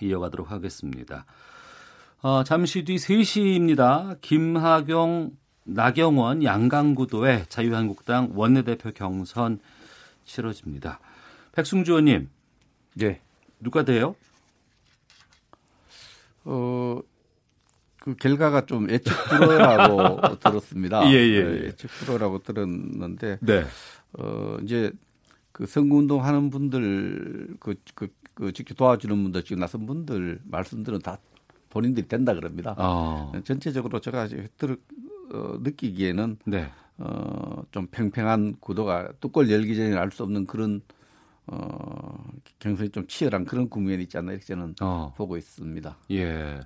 이어가도록 0.02 0.50
하겠습니다. 0.50 1.24
어, 2.20 2.42
잠시 2.42 2.84
뒤 2.84 2.96
3시입니다. 2.96 4.20
김하경, 4.20 5.30
나경원, 5.64 6.42
양강구도의 6.42 7.46
자유한국당 7.48 8.32
원내대표 8.34 8.90
경선 8.92 9.60
치러집니다. 10.24 10.98
백승주 11.52 11.92
의원님, 11.92 12.28
네. 12.94 13.20
누가 13.60 13.84
돼요? 13.84 14.14
어, 16.50 17.00
그 18.00 18.14
결과가 18.16 18.64
좀 18.64 18.88
예측 18.90 19.12
불허라고 19.28 20.38
들었습니다. 20.40 21.06
예, 21.10 21.12
예, 21.14 21.42
네, 21.44 21.50
예. 21.62 21.66
예 21.66 21.72
측 21.72 21.88
불허라고 21.88 22.38
들었는데, 22.42 23.38
네. 23.42 23.64
어, 24.14 24.56
이제 24.62 24.90
그 25.52 25.66
선거운동 25.66 26.24
하는 26.24 26.48
분들, 26.48 27.56
그, 27.60 27.74
그, 27.94 28.08
그 28.34 28.52
직접 28.52 28.74
도와주는 28.76 29.22
분들, 29.24 29.44
지금 29.44 29.60
나선 29.60 29.84
분들 29.86 30.40
말씀들은 30.44 31.00
다 31.00 31.18
본인들이 31.68 32.08
된다 32.08 32.32
그럽니다. 32.34 32.74
어. 32.78 33.30
전체적으로 33.44 34.00
제가 34.00 34.26
들, 34.56 34.78
어, 35.32 35.58
느끼기에는 35.60 36.38
네. 36.46 36.70
어, 36.96 37.62
좀 37.72 37.88
팽팽한 37.90 38.56
구도가 38.60 39.12
뚜껑을 39.20 39.50
열기 39.50 39.76
전에 39.76 39.94
알 39.96 40.10
수 40.10 40.22
없는 40.22 40.46
그런 40.46 40.80
어, 41.50 42.24
경선이 42.58 42.90
좀 42.90 43.06
치열한 43.06 43.44
그런 43.44 43.68
국면이 43.68 44.02
있지 44.02 44.18
않나 44.18 44.32
이렇게 44.32 44.46
저는 44.46 44.74
어. 44.80 45.12
보고 45.16 45.36
있습니다. 45.36 45.96
예. 46.10 46.60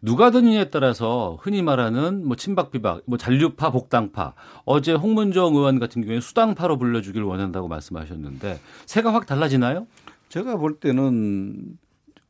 누가 0.00 0.30
드느냐에 0.30 0.70
따라서 0.70 1.38
흔히 1.40 1.62
말하는 1.62 2.26
뭐 2.26 2.36
친박 2.36 2.70
비박, 2.70 3.02
뭐 3.06 3.18
잔류파 3.18 3.70
복당파. 3.70 4.34
어제 4.64 4.92
홍문정 4.92 5.54
의원 5.54 5.78
같은 5.78 6.02
경우에 6.02 6.20
수당파로 6.20 6.78
불러주길 6.78 7.22
원한다고 7.22 7.68
말씀하셨는데 7.68 8.60
새가 8.86 9.12
확 9.12 9.26
달라지나요? 9.26 9.86
제가 10.28 10.56
볼 10.56 10.78
때는 10.78 11.78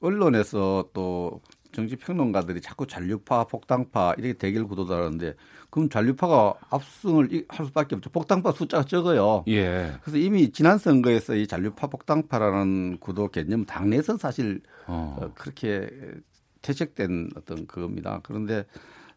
언론에서 0.00 0.88
또 0.94 1.40
정치 1.72 1.96
평론가들이 1.96 2.60
자꾸 2.60 2.86
잔류파, 2.86 3.44
복당파 3.44 4.14
이렇게 4.18 4.32
대결 4.32 4.66
구도다라는데 4.66 5.34
그럼 5.70 5.88
잔류파가 5.88 6.54
압승을 6.70 7.32
이- 7.32 7.44
할 7.48 7.66
수밖에 7.66 7.94
없죠. 7.94 8.10
복당파 8.10 8.52
숫자가 8.52 8.84
적어요. 8.84 9.44
예. 9.48 9.92
그래서 10.02 10.18
이미 10.18 10.50
지난 10.52 10.78
선거에서 10.78 11.36
이 11.36 11.46
잔류파, 11.46 11.86
복당파라는 11.88 12.98
구도 12.98 13.28
개념 13.28 13.64
당내에서 13.64 14.18
사실 14.18 14.60
어. 14.86 15.16
어, 15.20 15.32
그렇게 15.34 15.88
퇴색된 16.62 17.30
어떤 17.36 17.66
그겁니다. 17.66 18.20
그런데 18.22 18.64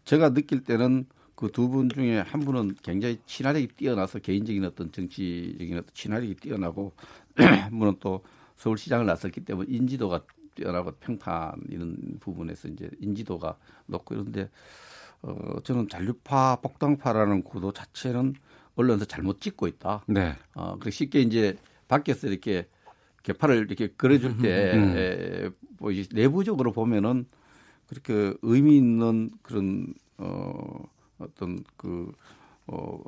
제가 0.06 0.34
느낄 0.34 0.64
때는 0.64 1.06
그 1.36 1.48
두 1.52 1.68
분 1.70 1.90
중에 1.90 2.20
한 2.20 2.42
분은 2.42 2.76
굉장히 2.84 3.20
친화력이 3.26 3.70
뛰어나서 3.76 4.20
개인적인 4.20 4.64
어떤 4.64 4.92
정치적인 4.92 5.74
어떤 5.78 5.90
친화력이 5.94 6.36
뛰어나고 6.36 6.94
한 7.36 7.80
분은 7.80 7.96
또 8.00 8.24
서울시장을 8.56 9.06
나섰기 9.08 9.42
때문에 9.44 9.68
인지도가 9.70 10.22
뛰어나고 10.56 10.92
평판 11.00 11.56
이런 11.70 11.98
부분에서 12.20 12.68
이제 12.70 12.90
인지도가 13.02 13.58
높고 13.88 14.14
이런데 14.14 14.50
어, 15.24 15.60
저는 15.64 15.88
잔류파, 15.90 16.58
복당파라는 16.58 17.44
구도 17.44 17.72
자체는 17.72 18.36
언론에서 18.76 19.06
잘못 19.06 19.40
찍고 19.42 19.68
있다. 19.68 20.04
네. 20.08 20.36
어, 20.54 20.78
그 20.80 20.92
쉽게 20.92 21.22
이제 21.22 21.58
밖에서 21.88 22.28
이렇게 22.28 22.68
개파를 23.24 23.66
이렇게 23.68 23.88
그려줄 23.88 24.38
때, 24.38 24.74
음. 24.74 24.98
에, 24.98 25.50
뭐 25.80 25.92
내부적으로 26.12 26.74
보면은 26.74 27.26
그렇게 27.88 28.34
의미 28.42 28.78
있는 28.78 29.32
그런, 29.42 29.94
어, 30.18 30.84
어떤 31.20 31.64
그, 31.78 32.12
어, 32.68 33.02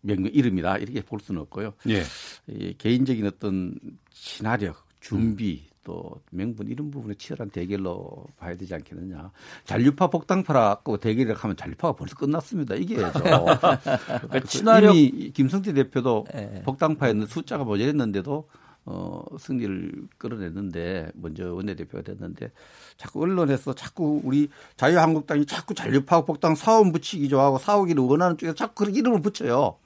명령 0.00 0.32
이름이다. 0.32 0.78
이렇게 0.78 1.02
볼 1.02 1.20
수는 1.20 1.42
없고요. 1.42 1.74
예. 1.88 2.02
이 2.46 2.74
개인적인 2.78 3.26
어떤 3.26 3.74
친화력, 4.10 4.86
준비, 5.00 5.67
또 5.88 6.20
명분 6.30 6.68
이런 6.68 6.90
부분에 6.90 7.14
치열한 7.14 7.48
대결로 7.48 8.26
봐야 8.36 8.54
되지 8.54 8.74
않겠느냐. 8.74 9.30
잔류파 9.64 10.08
복당파라고 10.10 10.98
대결을 10.98 11.34
하면 11.34 11.56
잔류파가 11.56 11.96
벌써 11.96 12.14
끝났습니다. 12.14 12.74
이게죠. 12.74 13.10
그러니까 13.16 14.40
친화력- 14.44 14.94
이미 14.94 15.30
김성태 15.30 15.72
대표도 15.72 16.26
예. 16.34 16.62
복당파였는 16.66 17.26
숫자가 17.26 17.64
모자랐는데도 17.64 18.46
어, 18.84 19.24
승리를 19.38 20.08
끌어냈는데 20.18 21.10
먼저 21.14 21.54
원내대표가 21.54 22.02
됐는데 22.04 22.50
자꾸 22.98 23.22
언론에서 23.22 23.74
자꾸 23.74 24.20
우리 24.24 24.50
자유한국당이 24.76 25.46
자꾸 25.46 25.72
잔류파 25.72 26.26
복당 26.26 26.54
사원 26.54 26.92
붙이기 26.92 27.30
좋아하고 27.30 27.56
사오기를 27.56 28.02
원하는 28.02 28.36
쪽에서 28.36 28.54
자꾸 28.54 28.74
그런 28.84 28.94
이름을 28.94 29.22
붙여요. 29.22 29.76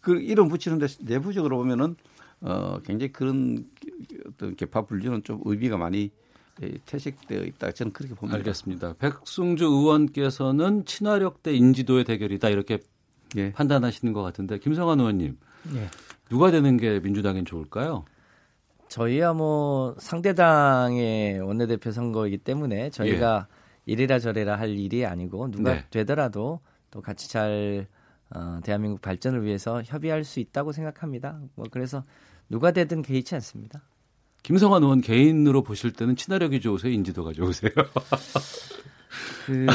그 0.00 0.20
이름 0.20 0.48
붙이는데 0.48 0.86
내부적으로 1.02 1.56
보면은 1.58 1.94
어, 2.40 2.78
굉장히 2.84 3.12
그런 3.12 3.66
어떤 4.28 4.56
개파 4.56 4.82
분류는 4.82 5.22
좀 5.24 5.40
의미가 5.44 5.76
많이 5.76 6.10
예, 6.62 6.72
퇴색되어 6.86 7.42
있다. 7.42 7.72
저는 7.72 7.92
그렇게 7.92 8.14
봅니다. 8.14 8.38
알겠습니다. 8.38 8.94
백승주 8.98 9.64
의원께서는 9.64 10.84
친화력 10.86 11.42
대 11.42 11.54
인지도의 11.54 12.04
대결이다 12.04 12.48
이렇게 12.48 12.78
예. 13.36 13.52
판단하시는 13.52 14.12
것 14.12 14.22
같은데 14.22 14.58
김성환 14.58 15.00
의원님 15.00 15.36
예. 15.74 15.88
누가 16.30 16.50
되는 16.50 16.76
게 16.76 17.00
민주당엔 17.00 17.44
좋을까요? 17.44 18.04
저희야 18.88 19.32
뭐 19.32 19.94
상대당의 19.98 21.40
원내대표 21.40 21.90
선거이기 21.90 22.38
때문에 22.38 22.90
저희가 22.90 23.48
이래라 23.84 24.18
저래라 24.18 24.58
할 24.58 24.70
일이 24.70 25.04
아니고 25.04 25.50
누가 25.50 25.74
네. 25.74 25.84
되더라도 25.90 26.60
또 26.90 27.00
같이 27.02 27.28
잘 27.28 27.86
어, 28.30 28.58
대한민국 28.64 29.00
발전을 29.00 29.44
위해서 29.44 29.82
협의할 29.82 30.24
수 30.24 30.40
있다고 30.40 30.72
생각합니다. 30.72 31.40
뭐 31.54 31.66
그래서 31.70 32.04
누가 32.48 32.72
되든 32.72 33.02
개의치 33.02 33.34
않습니다. 33.36 33.82
김성환 34.42 34.82
의원 34.82 35.00
개인으로 35.00 35.62
보실 35.62 35.92
때는 35.92 36.16
친화력이 36.16 36.60
좋으세요, 36.60 36.92
인지도가 36.92 37.32
좋으세요? 37.32 37.70
그 39.46 39.66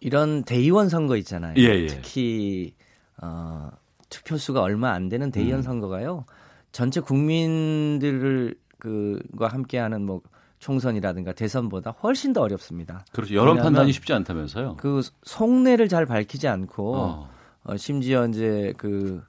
이런 0.00 0.44
대의원 0.44 0.88
선거 0.88 1.16
있잖아요. 1.16 1.54
예, 1.58 1.62
예. 1.62 1.86
특히 1.86 2.74
어, 3.20 3.70
투표 4.08 4.36
수가 4.36 4.60
얼마 4.60 4.92
안 4.92 5.08
되는 5.08 5.30
대의원 5.30 5.60
음. 5.60 5.62
선거가요. 5.62 6.26
전체 6.72 7.00
국민들을 7.00 8.56
그과 8.78 9.48
함께하는 9.48 10.04
뭐 10.04 10.22
총선이라든가 10.62 11.32
대선보다 11.32 11.90
훨씬 11.90 12.32
더 12.32 12.40
어렵습니다. 12.40 13.04
그렇죠. 13.10 13.34
여론 13.34 13.56
판단이 13.56 13.92
쉽지 13.92 14.12
않다면서요. 14.12 14.76
그 14.76 15.02
속내를 15.24 15.88
잘 15.88 16.06
밝히지 16.06 16.46
않고 16.46 16.96
어. 16.96 17.28
어, 17.64 17.76
심지어 17.76 18.26
이제 18.28 18.72
그, 18.76 19.20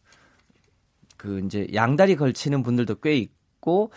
그 1.18 1.42
이제 1.44 1.68
양다리 1.74 2.18
걸치는 2.18 2.62
분들도 2.62 2.96
꽤 3.02 3.18
있고 3.18 3.90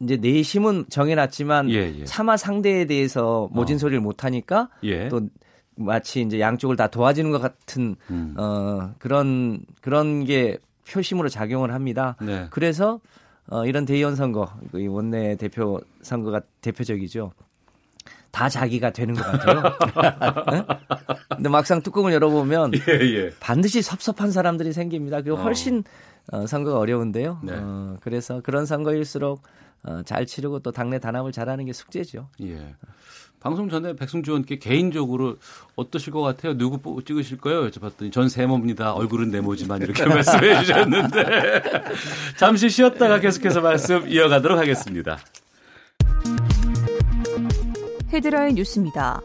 이제 0.00 0.16
내심은 0.16 0.86
정해놨지만 0.88 1.70
예, 1.70 1.94
예. 2.00 2.04
차마 2.06 2.38
상대에 2.38 2.86
대해서 2.86 3.50
모진 3.52 3.76
어. 3.76 3.78
소리를 3.78 4.00
못 4.00 4.24
하니까 4.24 4.70
예. 4.82 5.08
또 5.08 5.28
마치 5.76 6.22
이제 6.22 6.40
양쪽을 6.40 6.76
다 6.76 6.86
도와주는 6.86 7.30
것 7.30 7.38
같은 7.38 7.96
음. 8.10 8.34
어 8.38 8.94
그런 8.98 9.60
그런 9.82 10.24
게 10.24 10.56
표심으로 10.88 11.28
작용을 11.28 11.74
합니다. 11.74 12.16
네. 12.22 12.46
그래서 12.50 12.98
어 13.50 13.66
이런 13.66 13.84
대의원 13.84 14.16
선거, 14.16 14.48
이 14.74 14.86
원내 14.86 15.36
대표 15.36 15.80
선거가 16.02 16.40
대표적이죠. 16.60 17.32
다 18.30 18.48
자기가 18.48 18.90
되는 18.92 19.14
것 19.14 19.22
같아요. 19.24 19.62
네? 20.52 20.64
근데 21.34 21.48
막상 21.48 21.82
뚜껑을 21.82 22.12
열어보면 22.12 22.72
예, 22.74 22.92
예. 22.92 23.30
반드시 23.40 23.82
섭섭한 23.82 24.30
사람들이 24.30 24.72
생깁니다. 24.72 25.18
어. 25.18 25.34
훨씬 25.34 25.82
어, 26.32 26.46
선거가 26.46 26.78
어려운데요. 26.78 27.40
네. 27.42 27.54
어, 27.56 27.96
그래서 28.02 28.40
그런 28.40 28.66
선거일수록 28.66 29.42
어, 29.82 30.02
잘 30.04 30.26
치르고 30.26 30.60
또 30.60 30.70
당내 30.70 31.00
단합을 31.00 31.32
잘하는 31.32 31.64
게 31.64 31.72
숙제죠. 31.72 32.28
예. 32.42 32.74
방송 33.40 33.70
전에 33.70 33.96
백승주 33.96 34.32
의원께 34.32 34.58
개인적으로 34.58 35.36
어떠실 35.74 36.12
것 36.12 36.20
같아요? 36.20 36.56
누구 36.58 36.78
뽑- 36.78 37.04
찍으실 37.04 37.38
거예요? 37.38 37.68
여쭤봤더니 37.70 38.12
전 38.12 38.28
세모입니다. 38.28 38.92
얼굴은 38.92 39.30
네모지만 39.30 39.80
이렇게 39.80 40.04
말씀해 40.06 40.60
주셨는데 40.62 41.62
잠시 42.36 42.68
쉬었다가 42.68 43.18
계속해서 43.18 43.62
말씀 43.62 44.06
이어가도록 44.06 44.58
하겠습니다. 44.58 45.18
헤드라인 48.12 48.56
뉴스입니다. 48.56 49.22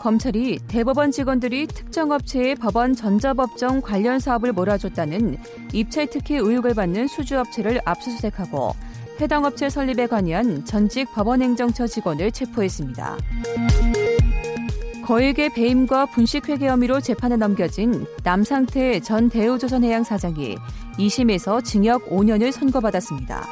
검찰이 0.00 0.60
대법원 0.66 1.10
직원들이 1.10 1.66
특정 1.66 2.10
업체의 2.12 2.54
법원 2.54 2.94
전자법정 2.94 3.82
관련 3.82 4.18
사업을 4.18 4.52
몰아줬다는 4.52 5.36
입찰 5.74 6.06
특혜 6.08 6.36
의혹을 6.38 6.72
받는 6.74 7.08
수주업체를 7.08 7.82
압수수색하고 7.84 8.74
해당 9.20 9.44
업체 9.44 9.68
설립에 9.68 10.06
관여한 10.06 10.64
전직 10.64 11.12
법원행정처 11.12 11.86
직원을 11.86 12.32
체포했습니다. 12.32 13.18
거액의 15.04 15.54
배임과 15.54 16.06
분식회계 16.06 16.68
혐의로 16.68 17.00
재판에 17.00 17.36
넘겨진 17.36 18.06
남상태 18.22 19.00
전 19.00 19.28
대우조선해양 19.28 20.04
사장이 20.04 20.56
2심에서 20.98 21.64
징역 21.64 22.08
5년을 22.08 22.52
선고받았습니다. 22.52 23.44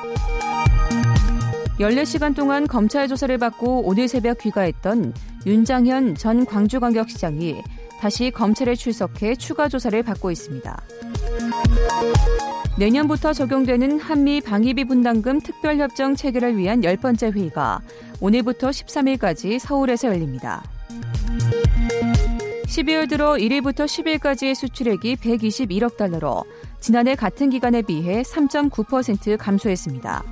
14시간 1.80 2.34
동안 2.34 2.66
검찰 2.66 3.06
조사를 3.08 3.36
받고 3.38 3.82
오늘 3.86 4.08
새벽 4.08 4.38
귀가했던 4.38 5.12
윤장현 5.46 6.14
전 6.14 6.46
광주광역시장이 6.46 7.56
다시 8.00 8.30
검찰에 8.30 8.74
출석해 8.74 9.36
추가 9.36 9.68
조사를 9.68 10.00
받고 10.02 10.30
있습니다. 10.30 10.80
내년부터 12.78 13.32
적용되는 13.32 13.98
한미 13.98 14.40
방위비 14.40 14.84
분담금 14.84 15.40
특별협정 15.40 16.14
체결을 16.14 16.56
위한 16.56 16.84
열 16.84 16.96
번째 16.96 17.30
회의가 17.30 17.80
오늘부터 18.20 18.70
13일까지 18.70 19.58
서울에서 19.58 20.08
열립니다. 20.08 20.62
12월 22.66 23.08
들어 23.08 23.32
1일부터 23.32 23.86
10일까지의 23.86 24.54
수출액이 24.54 25.16
121억 25.16 25.96
달러로 25.96 26.44
지난해 26.78 27.16
같은 27.16 27.50
기간에 27.50 27.82
비해 27.82 28.22
3.9% 28.22 29.36
감소했습니다. 29.36 30.22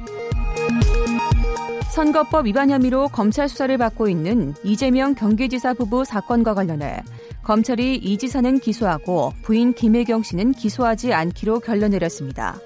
선거법 1.90 2.46
위반 2.46 2.70
혐의로 2.70 3.08
검찰 3.08 3.48
수사를 3.48 3.76
받고 3.76 4.08
있는 4.08 4.54
이재명 4.62 5.14
경기지사 5.14 5.74
부부 5.74 6.04
사건과 6.04 6.54
관련해 6.54 7.02
검찰이 7.46 7.94
이 7.94 8.18
지사는 8.18 8.58
기소하고 8.58 9.32
부인 9.42 9.72
김혜경 9.72 10.24
씨는 10.24 10.50
기소하지 10.50 11.12
않기로 11.12 11.60
결론 11.60 11.92
내렸습니다. 11.92 12.58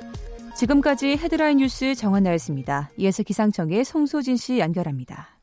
지금까지 0.57 1.19
헤드라인 1.19 1.59
뉴스 1.59 1.95
정한나였습니다. 1.95 2.89
이어서 2.97 3.23
기상청의 3.23 3.85
송소진 3.85 4.39
씨 4.39 4.59
연결합니다. 4.59 5.40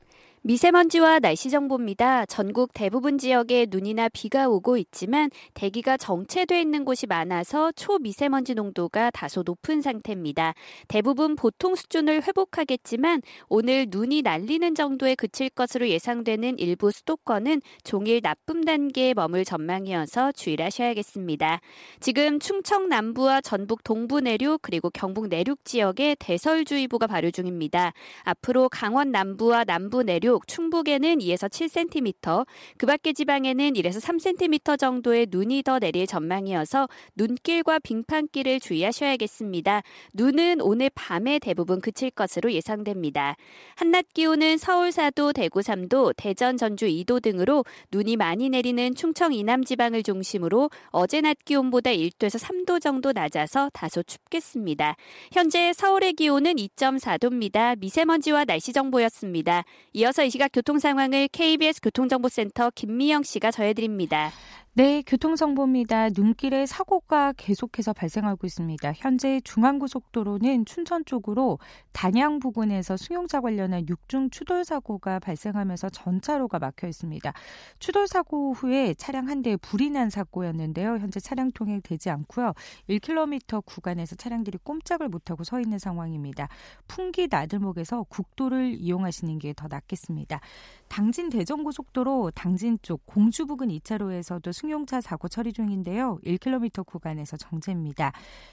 미세먼지와 0.47 1.19
날씨 1.19 1.49
정보입니다. 1.49 2.25
전국 2.25 2.71
대부분 2.73 3.17
지역에 3.17 3.65
눈이나 3.69 4.07
비가 4.07 4.47
오고 4.47 4.77
있지만 4.77 5.29
대기가 5.53 5.97
정체돼 5.97 6.61
있는 6.61 6.85
곳이 6.85 7.05
많아서 7.05 7.73
초미세먼지 7.73 8.55
농도가 8.55 9.11
다소 9.11 9.43
높은 9.45 9.81
상태입니다. 9.81 10.53
대부분 10.87 11.35
보통 11.35 11.75
수준을 11.75 12.23
회복하겠지만 12.23 13.23
오늘 13.49 13.87
눈이 13.89 14.21
날리는 14.21 14.73
정도에 14.73 15.15
그칠 15.15 15.49
것으로 15.49 15.89
예상되는 15.89 16.59
일부 16.59 16.91
수도권은 16.91 17.61
종일 17.83 18.21
나쁨 18.21 18.63
단계에 18.63 19.13
머물 19.15 19.43
전망이어서 19.43 20.31
주의를 20.31 20.67
하셔야겠습니다. 20.67 21.59
지금 21.99 22.39
충청 22.39 22.87
남부와 22.87 23.41
전북 23.41 23.83
동부 23.83 24.21
내륙 24.21 24.61
그리고 24.61 24.89
경북 24.91 25.27
내륙 25.27 25.65
지역에 25.65 26.15
대설주의보가 26.17 27.07
발효 27.07 27.31
중입니다. 27.31 27.91
앞으로 28.23 28.69
강원 28.69 29.11
남부와 29.11 29.65
남부 29.65 30.03
내륙, 30.03 30.36
충북에는 30.45 31.17
2에서 31.17 31.49
7cm, 31.49 32.45
그 32.77 32.85
밖의 32.85 33.13
지방에는 33.13 33.73
1에서 33.73 34.01
3cm 34.01 34.77
정도의 34.77 35.27
눈이 35.29 35.63
더 35.63 35.79
내릴 35.79 36.05
전망이어서 36.05 36.87
눈길과 37.15 37.79
빙판길을 37.79 38.59
주의하셔야겠습니다. 38.59 39.81
눈은 40.13 40.61
오늘 40.61 40.89
밤에 40.93 41.39
대부분 41.39 41.81
그칠 41.81 42.11
것으로 42.11 42.51
예상됩니다. 42.51 43.35
한낮 43.75 44.05
기온은 44.13 44.57
서울 44.57 44.89
4도, 44.89 45.33
대구 45.33 45.61
3도, 45.61 46.13
대전, 46.17 46.57
전주 46.57 46.85
2도 46.85 47.21
등으로 47.21 47.63
눈이 47.91 48.17
많이 48.17 48.49
내리는 48.49 48.93
충청 48.95 49.33
이남 49.33 49.63
지방을 49.63 50.03
중심으로 50.03 50.69
어제 50.89 51.21
낮 51.21 51.37
기온보다 51.45 51.91
1도에서 51.91 52.39
3도 52.39 52.81
정도 52.81 53.11
낮아서 53.11 53.69
다소 53.73 54.03
춥겠습니다. 54.03 54.95
현재 55.31 55.73
서울의 55.73 56.13
기온은 56.13 56.55
2.4도입니다. 56.55 57.77
미세먼지와 57.79 58.45
날씨 58.45 58.73
정보였습니다. 58.73 59.63
이어서 59.93 60.16
이어서 60.17 60.23
이 60.23 60.31
시각 60.31 60.49
교통 60.51 60.79
상황을 60.79 61.27
KBS 61.27 61.79
교통정보센터 61.81 62.71
김미영 62.73 63.21
씨가 63.21 63.51
전해드립니다. 63.51 64.31
네, 64.77 65.01
교통정보입니다. 65.01 66.09
눈길에 66.15 66.67
사고가 66.67 67.33
계속해서 67.35 67.93
발생하고 67.93 68.45
있습니다. 68.45 68.93
현재 68.95 69.41
중앙고속도로는 69.43 70.65
춘천 70.65 71.03
쪽으로 71.03 71.57
단양 71.93 72.37
부근에서 72.37 72.95
승용차 72.95 73.41
관련한 73.41 73.87
6중 73.87 74.31
추돌 74.31 74.63
사고가 74.63 75.17
발생하면서 75.17 75.89
전차로가 75.89 76.59
막혀 76.59 76.87
있습니다. 76.87 77.33
추돌 77.79 78.07
사고 78.07 78.53
후에 78.53 78.93
차량 78.93 79.27
한 79.29 79.41
대에 79.41 79.55
불이 79.55 79.89
난 79.89 80.11
사고였는데요. 80.11 80.99
현재 80.99 81.19
차량 81.19 81.49
통행되지 81.51 82.11
않고요. 82.11 82.53
1km 82.87 83.65
구간에서 83.65 84.15
차량들이 84.15 84.59
꼼짝을 84.63 85.09
못하고 85.09 85.43
서 85.43 85.59
있는 85.59 85.79
상황입니다. 85.79 86.49
풍기 86.87 87.27
나들목에서 87.31 88.03
국도를 88.03 88.75
이용하시는 88.75 89.39
게 89.39 89.53
더 89.55 89.67
낫겠습니다. 89.67 90.39
당진 90.87 91.29
대전고속도로 91.29 92.29
당진 92.35 92.77
쪽 92.83 93.07
공주 93.07 93.47
부근 93.47 93.69
2차로에서도 93.69 94.53
승 94.53 94.66
용차 94.69 95.01
사고 95.01 95.27
처리 95.27 95.53
중인데요. 95.53 96.19
1km 96.25 96.85
구간에서 96.85 97.37
정체입니다. 97.37 98.11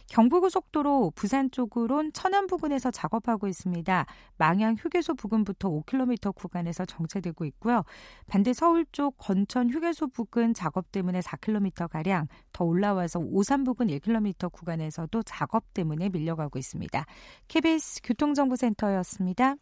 경부고속도로 0.08 1.12
부산 1.14 1.50
쪽으론 1.50 2.12
천안 2.12 2.46
부근에서 2.46 2.90
작업하고 2.90 3.48
있습니다. 3.48 4.06
망양 4.36 4.76
휴게소 4.78 5.14
부근부터 5.14 5.70
5km 5.70 6.34
구간에서 6.34 6.84
정체되고 6.84 7.44
있고요. 7.46 7.82
반대 8.26 8.52
서울 8.52 8.84
쪽 8.92 9.16
건천 9.18 9.70
휴게소 9.70 10.08
부근 10.08 10.54
작업 10.54 10.92
때문에 10.92 11.20
4km 11.20 11.88
가량 11.88 12.28
더 12.52 12.64
올라와서 12.64 13.20
오산 13.20 13.64
부근 13.64 13.88
1km 13.88 14.52
구간에서도 14.52 15.22
작업 15.24 15.72
때문에 15.74 16.08
밀려가고 16.08 16.58
있습니다. 16.58 17.04
KBS 17.48 18.00
교통정보센터였습니다. 18.02 19.56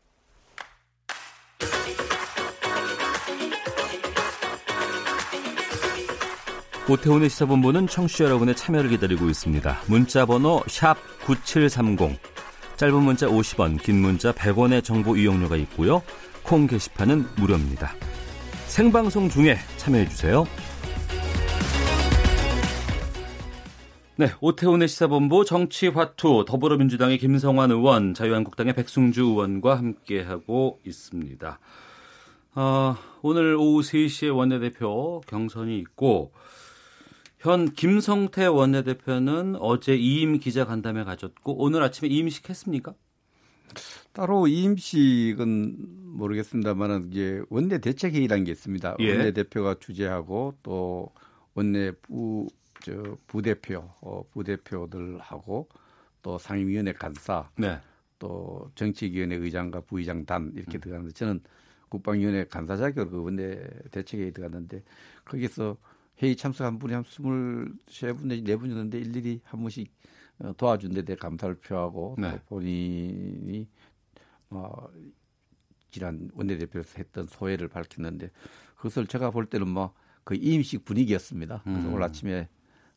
오태훈의 6.92 7.30
시사본부는 7.30 7.86
청취자 7.86 8.24
여러분의 8.24 8.54
참여를 8.54 8.90
기다리고 8.90 9.30
있습니다. 9.30 9.80
문자 9.86 10.26
번호 10.26 10.62
9730. 11.24 12.20
짧은 12.76 13.02
문자 13.02 13.26
50원, 13.26 13.82
긴 13.82 14.02
문자 14.02 14.30
100원의 14.30 14.84
정보 14.84 15.16
이용료가 15.16 15.56
있고요. 15.56 16.02
콩 16.42 16.66
게시판은 16.66 17.24
무료입니다. 17.38 17.94
생방송 18.66 19.30
중에 19.30 19.56
참여해 19.78 20.06
주세요. 20.10 20.44
네, 24.16 24.26
오태훈의 24.42 24.86
시사본부 24.86 25.46
정치화투 25.46 26.44
더불어민주당의 26.46 27.16
김성환 27.16 27.70
의원, 27.70 28.12
자유한국당의 28.12 28.74
백승주 28.74 29.22
의원과 29.22 29.78
함께하고 29.78 30.78
있습니다. 30.84 31.58
어, 32.54 32.96
오늘 33.22 33.56
오후 33.56 33.80
3시에 33.80 34.36
원내대표 34.36 35.22
경선이 35.26 35.78
있고 35.78 36.32
현 37.42 37.72
김성태 37.72 38.46
원내대표는 38.46 39.56
어제 39.56 39.94
이임 39.94 40.38
기자 40.38 40.64
간담회 40.64 41.04
가졌고 41.04 41.62
오늘 41.62 41.82
아침에 41.82 42.08
이임식 42.08 42.48
했습니까? 42.48 42.94
따로 44.12 44.46
이임식은 44.46 45.76
모르겠습니다만은 46.16 47.10
이제 47.10 47.42
원내 47.50 47.78
대책 47.78 48.14
회의라는 48.14 48.44
게 48.44 48.52
있습니다. 48.52 48.96
예. 49.00 49.10
원내 49.10 49.32
대표가 49.32 49.76
주재하고 49.78 50.54
또 50.62 51.10
원내 51.54 51.92
부 52.02 52.48
저 52.82 53.16
부대표 53.26 53.88
어, 54.00 54.24
부대표들하고 54.32 55.68
또 56.20 56.38
상임위원회 56.38 56.92
간사 56.92 57.50
네. 57.56 57.78
또 58.18 58.70
정치위원회 58.74 59.36
의장과 59.36 59.82
부의장 59.82 60.24
단 60.24 60.52
이렇게 60.54 60.78
음. 60.78 60.80
들어가는데 60.80 61.14
저는 61.14 61.40
국방위원회 61.88 62.44
간사 62.44 62.76
자격으로 62.76 63.10
그 63.10 63.24
원내 63.24 63.60
대책회의 63.90 64.32
들어갔는데 64.32 64.82
거기서 65.24 65.76
회의 66.22 66.36
참석 66.36 66.64
한 66.66 66.78
분이 66.78 66.92
한 66.94 67.04
스물세 67.04 68.12
분 68.12 68.28
내지 68.28 68.42
네 68.42 68.56
분이었는데 68.56 68.98
일일이 68.98 69.40
한 69.44 69.60
분씩 69.60 69.92
어, 70.38 70.52
도와준 70.56 70.94
데 70.94 71.02
대해 71.02 71.16
감사를 71.16 71.56
표하고 71.56 72.14
네. 72.18 72.30
또 72.32 72.38
본인이 72.46 73.68
어, 74.50 74.88
지난 75.90 76.30
원내대표에서 76.34 76.94
했던 76.98 77.26
소회를 77.26 77.68
밝혔는데 77.68 78.30
그것을 78.76 79.06
제가 79.06 79.30
볼 79.30 79.46
때는 79.46 79.68
뭐그 79.68 80.34
임식 80.36 80.84
분위기였습니다. 80.84 81.62
그래서 81.64 81.80
음. 81.88 81.92
오늘 81.94 82.02
아침에 82.04 82.48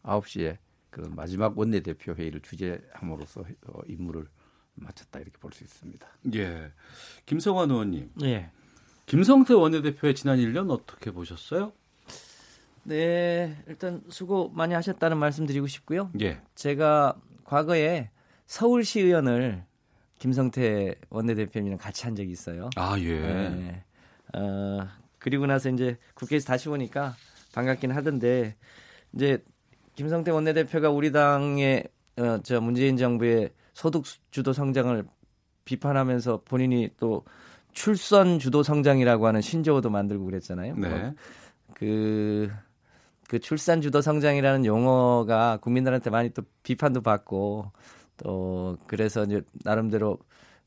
9시에 0.04 0.58
그런 0.90 1.14
마지막 1.16 1.58
원내대표 1.58 2.14
회의를 2.14 2.42
주재함으로써 2.42 3.42
어, 3.42 3.82
임무를 3.88 4.28
마쳤다 4.76 5.20
이렇게 5.20 5.38
볼 5.40 5.52
수 5.52 5.64
있습니다. 5.64 6.08
예. 6.36 6.72
김성환 7.26 7.72
의원님. 7.72 8.12
예. 8.24 8.52
김성태 9.06 9.54
원내대표의 9.54 10.16
지난 10.16 10.38
1년 10.40 10.70
어떻게 10.72 11.12
보셨어요? 11.12 11.74
네, 12.86 13.56
일단 13.68 14.02
수고 14.10 14.50
많이 14.50 14.74
하셨다는 14.74 15.18
말씀 15.18 15.46
드리고 15.46 15.68
싶고요. 15.68 16.12
예. 16.22 16.40
제가 16.54 17.16
과거에 17.44 18.10
서울시 18.46 19.02
의원을 19.02 19.64
김성태 20.20 20.96
원내대표님이랑 21.10 21.78
같이 21.78 22.06
한 22.06 22.16
적이 22.16 22.32
있어요. 22.32 22.70
아, 22.76 22.96
예. 23.00 23.20
네. 23.20 23.84
어, 24.34 24.88
그리고 25.20 25.46
나서 25.48 25.70
이제 25.70 25.98
국회에서 26.14 26.46
다시 26.46 26.70
보니까 26.70 27.16
반갑긴 27.54 27.92
하던데 27.92 28.56
이제 29.14 29.44
김성태 29.96 30.32
원내대표가 30.32 30.90
우리 30.90 31.12
당의 31.12 31.88
어, 32.18 32.40
저 32.44 32.62
문재인 32.62 32.98
정부의 32.98 33.52
소득 33.74 34.06
주도 34.32 34.54
성장을 34.54 35.04
비판하면서 35.66 36.44
본인이 36.46 36.90
또 36.98 37.26
출선 37.74 38.40
주도 38.40 38.64
성장이라고 38.64 39.28
하는 39.28 39.42
신조어도 39.42 39.90
만들고 39.90 40.26
그랬잖아요. 40.26 40.76
네. 40.76 40.88
뭐 40.88 41.14
그, 41.74 42.50
그 43.36 43.40
출산 43.40 43.82
주도 43.82 44.00
성장이라는 44.00 44.66
용어가 44.66 45.58
국민들한테 45.58 46.10
많이 46.10 46.30
또 46.30 46.42
비판도 46.64 47.02
받고 47.02 47.70
또 48.16 48.78
그래서 48.88 49.26
이제 49.26 49.42
나름대로 49.66 50.18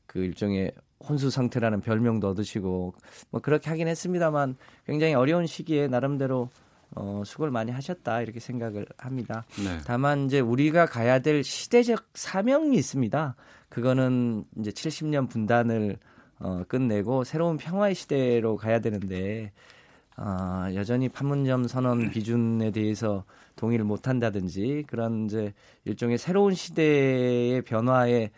그 0.05 0.19
일종의 0.19 0.71
혼수 0.99 1.31
상태라는 1.31 1.81
별명도 1.81 2.29
얻으시고 2.29 2.93
뭐 3.31 3.41
그렇게 3.41 3.71
하긴 3.71 3.87
했습니다만 3.87 4.55
굉장히 4.85 5.15
어려운 5.15 5.47
시기에 5.47 5.87
나름대로 5.87 6.51
어, 6.95 7.23
수고를 7.25 7.51
많이 7.51 7.71
하셨다 7.71 8.21
이렇게 8.21 8.39
생각을 8.39 8.85
합니다. 8.99 9.45
네. 9.63 9.79
다만 9.87 10.25
이제 10.25 10.39
우리가 10.39 10.85
가야 10.85 11.17
될 11.17 11.43
시대적 11.43 12.09
사명이 12.13 12.77
있습니다. 12.77 13.35
그거는 13.69 14.43
이제 14.59 14.69
70년 14.69 15.27
분단을 15.27 15.97
어, 16.37 16.61
끝내고 16.67 17.23
새로운 17.23 17.57
평화의 17.57 17.95
시대로 17.95 18.57
가야 18.57 18.79
되는데 18.79 19.53
어, 20.21 20.67
여전히 20.73 21.07
판문점 21.07 21.67
선언 21.67 22.09
비준에 22.09 22.71
대해서 22.71 23.23
동의를 23.55 23.85
못한다든지 23.85 24.83
그런 24.87 25.25
이제 25.25 25.53
일종의 25.85 26.17
새로운 26.17 26.53
시대의 26.53 27.61
변화에를 27.61 28.29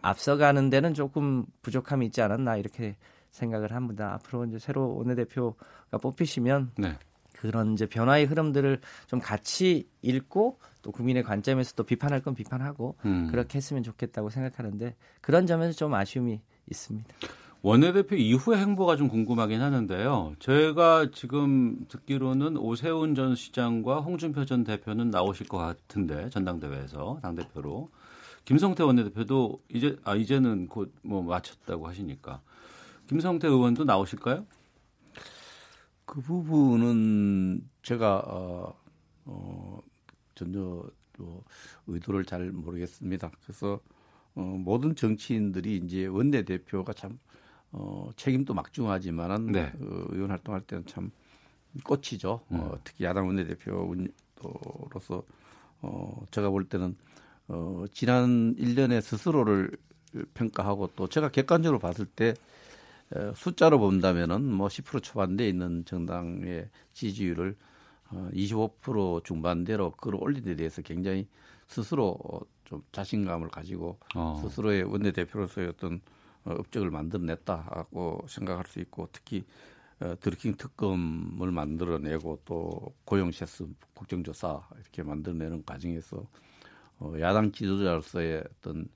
앞서가는 0.00 0.70
데는 0.70 0.94
조금 0.94 1.44
부족함이 1.60 2.06
있지 2.06 2.22
않았나 2.22 2.56
이렇게 2.56 2.96
생각을 3.30 3.72
합니다. 3.72 4.14
앞으로 4.14 4.46
이제 4.46 4.58
새로 4.58 4.96
원내대표가 4.96 5.98
뽑히시면 6.00 6.72
네. 6.78 6.96
그런 7.32 7.74
이제 7.74 7.84
변화의 7.86 8.24
흐름들을 8.24 8.80
좀 9.06 9.20
같이 9.20 9.86
읽고 10.00 10.58
또 10.80 10.92
국민의 10.92 11.22
관점에서 11.24 11.74
또 11.74 11.84
비판할 11.84 12.22
건 12.22 12.34
비판하고 12.34 12.96
음. 13.04 13.28
그렇게 13.30 13.58
했으면 13.58 13.82
좋겠다고 13.82 14.30
생각하는데 14.30 14.94
그런 15.20 15.46
점에서 15.46 15.72
좀 15.74 15.94
아쉬움이 15.94 16.40
있습니다. 16.70 17.14
원내대표 17.62 18.16
이후의 18.16 18.58
행보가 18.58 18.96
좀 18.96 19.08
궁금하긴 19.08 19.60
하는데요. 19.60 20.34
저희가 20.38 21.10
지금 21.12 21.84
듣기로는 21.88 22.56
오세훈 22.56 23.14
전 23.14 23.34
시장과 23.34 24.00
홍준표 24.00 24.46
전 24.46 24.64
대표는 24.64 25.10
나오실 25.10 25.46
것 25.46 25.58
같은데 25.58 26.30
전당대회에서 26.30 27.18
당 27.22 27.34
대표로 27.34 27.90
김성태 28.46 28.82
원내대표도 28.82 29.62
이제 29.68 29.96
아 30.04 30.16
이제는 30.16 30.68
곧 30.68 30.90
뭐 31.02 31.22
마쳤다고 31.22 31.86
하시니까 31.86 32.40
김성태 33.08 33.48
의원도 33.48 33.84
나오실까요? 33.84 34.46
그 36.06 36.20
부분은 36.22 37.68
제가 37.82 38.22
어, 38.26 38.74
어 39.26 39.80
전혀 40.34 40.82
또 41.12 41.44
의도를 41.86 42.24
잘 42.24 42.50
모르겠습니다. 42.50 43.30
그래서 43.42 43.80
어, 44.34 44.40
모든 44.40 44.94
정치인들이 44.96 45.76
이제 45.84 46.06
원내 46.06 46.44
대표가 46.44 46.94
참 46.94 47.18
어, 47.72 48.10
책임도 48.16 48.54
막중하지만은 48.54 49.52
네. 49.52 49.72
어, 49.80 50.04
의원 50.10 50.30
활동할 50.30 50.62
때는 50.62 50.86
참 50.86 51.10
꽃이죠. 51.84 52.40
음. 52.52 52.60
어, 52.60 52.78
특히 52.84 53.04
야당 53.04 53.28
원내대표로서 53.28 55.22
어, 55.82 56.26
제가 56.30 56.50
볼 56.50 56.64
때는 56.68 56.96
어, 57.48 57.84
지난 57.92 58.54
1년에 58.56 59.00
스스로를 59.00 59.70
평가하고 60.34 60.90
또 60.96 61.06
제가 61.08 61.30
객관적으로 61.30 61.78
봤을 61.78 62.06
때 62.06 62.34
어, 63.14 63.32
숫자로 63.34 63.78
본다면은 63.78 64.44
뭐 64.44 64.68
10% 64.68 65.02
초반대에 65.02 65.48
있는 65.48 65.84
정당의 65.84 66.68
지지율을 66.92 67.56
어, 68.10 68.28
25% 68.32 69.24
중반대로 69.24 69.92
끌어올린 69.92 70.44
데 70.44 70.56
대해서 70.56 70.82
굉장히 70.82 71.28
스스로 71.68 72.18
좀 72.64 72.82
자신감을 72.92 73.48
가지고 73.48 73.98
어. 74.14 74.40
스스로의 74.42 74.82
원내대표로서의 74.84 75.68
어떤 75.68 75.94
어, 75.94 75.98
업적을 76.44 76.90
만들어냈다고 76.90 78.26
생각할 78.28 78.66
수 78.66 78.80
있고 78.80 79.08
특히 79.12 79.44
어, 80.00 80.14
드루킹 80.18 80.56
특검을 80.56 81.50
만들어내고 81.50 82.40
또 82.44 82.94
고용 83.04 83.30
세스 83.30 83.66
국정조사 83.94 84.68
이렇게 84.80 85.02
만들어내는 85.02 85.64
과정에서 85.64 86.26
어, 86.98 87.14
야당 87.20 87.52
지도자로서의 87.52 88.44
어떤 88.58 88.88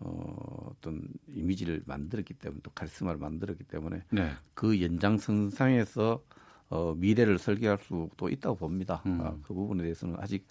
어, 0.00 0.70
어떤 0.70 1.08
이미지를 1.28 1.82
만들었기 1.86 2.34
때문에 2.34 2.60
또 2.62 2.70
카리스마를 2.74 3.18
만들었기 3.20 3.64
때문에 3.64 4.02
네. 4.10 4.30
그 4.54 4.80
연장선상에서 4.82 6.22
어, 6.70 6.94
미래를 6.94 7.38
설계할 7.38 7.78
수도 7.78 8.28
있다고 8.28 8.56
봅니다. 8.56 9.02
음. 9.06 9.20
아, 9.20 9.36
그 9.42 9.52
부분에 9.52 9.82
대해서는 9.82 10.16
아직 10.18 10.46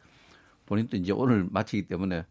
본인도 0.66 0.98
이제 0.98 1.12
오늘 1.12 1.48
마치기 1.50 1.88
때문에 1.88 2.26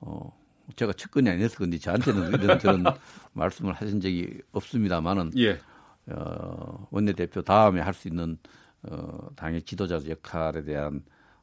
어, 0.00 0.39
제가 0.76 0.92
측근이 0.92 1.28
아니어서 1.28 1.58
근데 1.58 1.78
저한테는 1.78 2.42
이런 2.42 2.58
저런 2.58 2.84
말씀을 3.32 3.72
하신 3.74 4.00
적이 4.00 4.40
없습니다만은 4.52 5.32
예. 5.36 5.60
어, 6.06 6.86
원내대표 6.90 7.42
다음에 7.42 7.80
할 7.80 7.94
수 7.94 8.08
있는 8.08 8.38
어, 8.82 9.28
당의 9.36 9.62
지도자 9.62 10.00
역할에 10.08 10.62
대한 10.62 11.02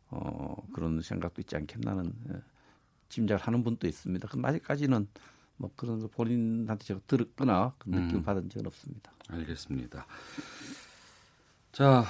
어, 0.09 0.55
그런 0.73 1.01
생각도 1.01 1.41
있지 1.41 1.55
않겠나는 1.55 2.13
예, 2.29 2.33
짐작을 3.09 3.41
하는 3.45 3.63
분도 3.63 3.87
있습니다. 3.87 4.27
그럼 4.27 4.45
아직까지는 4.45 5.07
뭐 5.57 5.71
그런 5.75 5.99
거 5.99 6.07
본인한테 6.07 6.85
제가 6.85 6.99
들었거나 7.07 7.73
그 7.77 7.89
느낌 7.89 8.17
음. 8.17 8.23
받은 8.23 8.49
적은 8.49 8.67
없습니다. 8.67 9.11
알겠습니다. 9.29 10.05
자, 11.71 12.05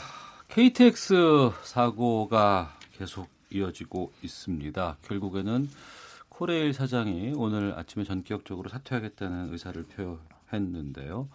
KTX 0.49 1.51
사고가 1.63 2.77
계속 2.93 3.27
이어지고 3.49 4.11
있습니다. 4.21 4.97
결국에는 5.01 5.69
코레일 6.37 6.71
사장이 6.71 7.33
오늘 7.35 7.73
아침에 7.75 8.03
전격적으로 8.03 8.69
사퇴하겠다는 8.69 9.51
의사를 9.51 9.83
표했는데요. 10.51 11.29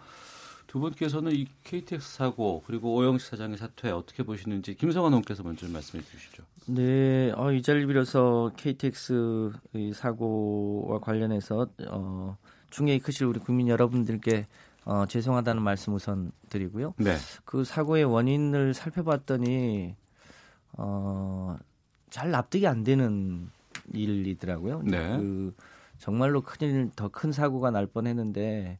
두 0.65 0.79
분께서는 0.79 1.33
이 1.33 1.45
KTX 1.65 2.15
사고 2.15 2.63
그리고 2.65 2.95
오영식 2.95 3.27
사장의 3.27 3.57
사퇴 3.57 3.91
어떻게 3.91 4.23
보시는지 4.23 4.75
김성환 4.75 5.11
의원께서 5.11 5.43
먼저 5.43 5.67
말씀해 5.67 6.01
주시죠. 6.05 6.43
네, 6.67 7.33
어, 7.35 7.51
이 7.51 7.61
자리를 7.61 7.85
빌어서 7.85 8.53
KTX 8.55 9.51
이 9.73 9.91
사고와 9.93 11.01
관련해서 11.01 11.67
어, 11.89 12.37
충격이 12.69 12.99
크실 12.99 13.25
우리 13.25 13.41
국민 13.41 13.67
여러분들께 13.67 14.47
어, 14.85 15.05
죄송하다는 15.05 15.61
말씀 15.61 15.93
우선 15.95 16.31
드리고요. 16.47 16.93
네. 16.97 17.17
그 17.43 17.65
사고의 17.65 18.05
원인을 18.05 18.73
살펴봤더니 18.73 19.97
어, 20.77 21.57
잘 22.09 22.31
납득이 22.31 22.65
안 22.67 22.85
되는 22.85 23.49
일이더라고요. 23.93 24.81
네. 24.83 25.17
그 25.17 25.55
정말로 25.97 26.41
큰일 26.41 26.91
더 26.95 27.09
큰 27.09 27.31
사고가 27.31 27.71
날 27.71 27.87
뻔했는데 27.87 28.79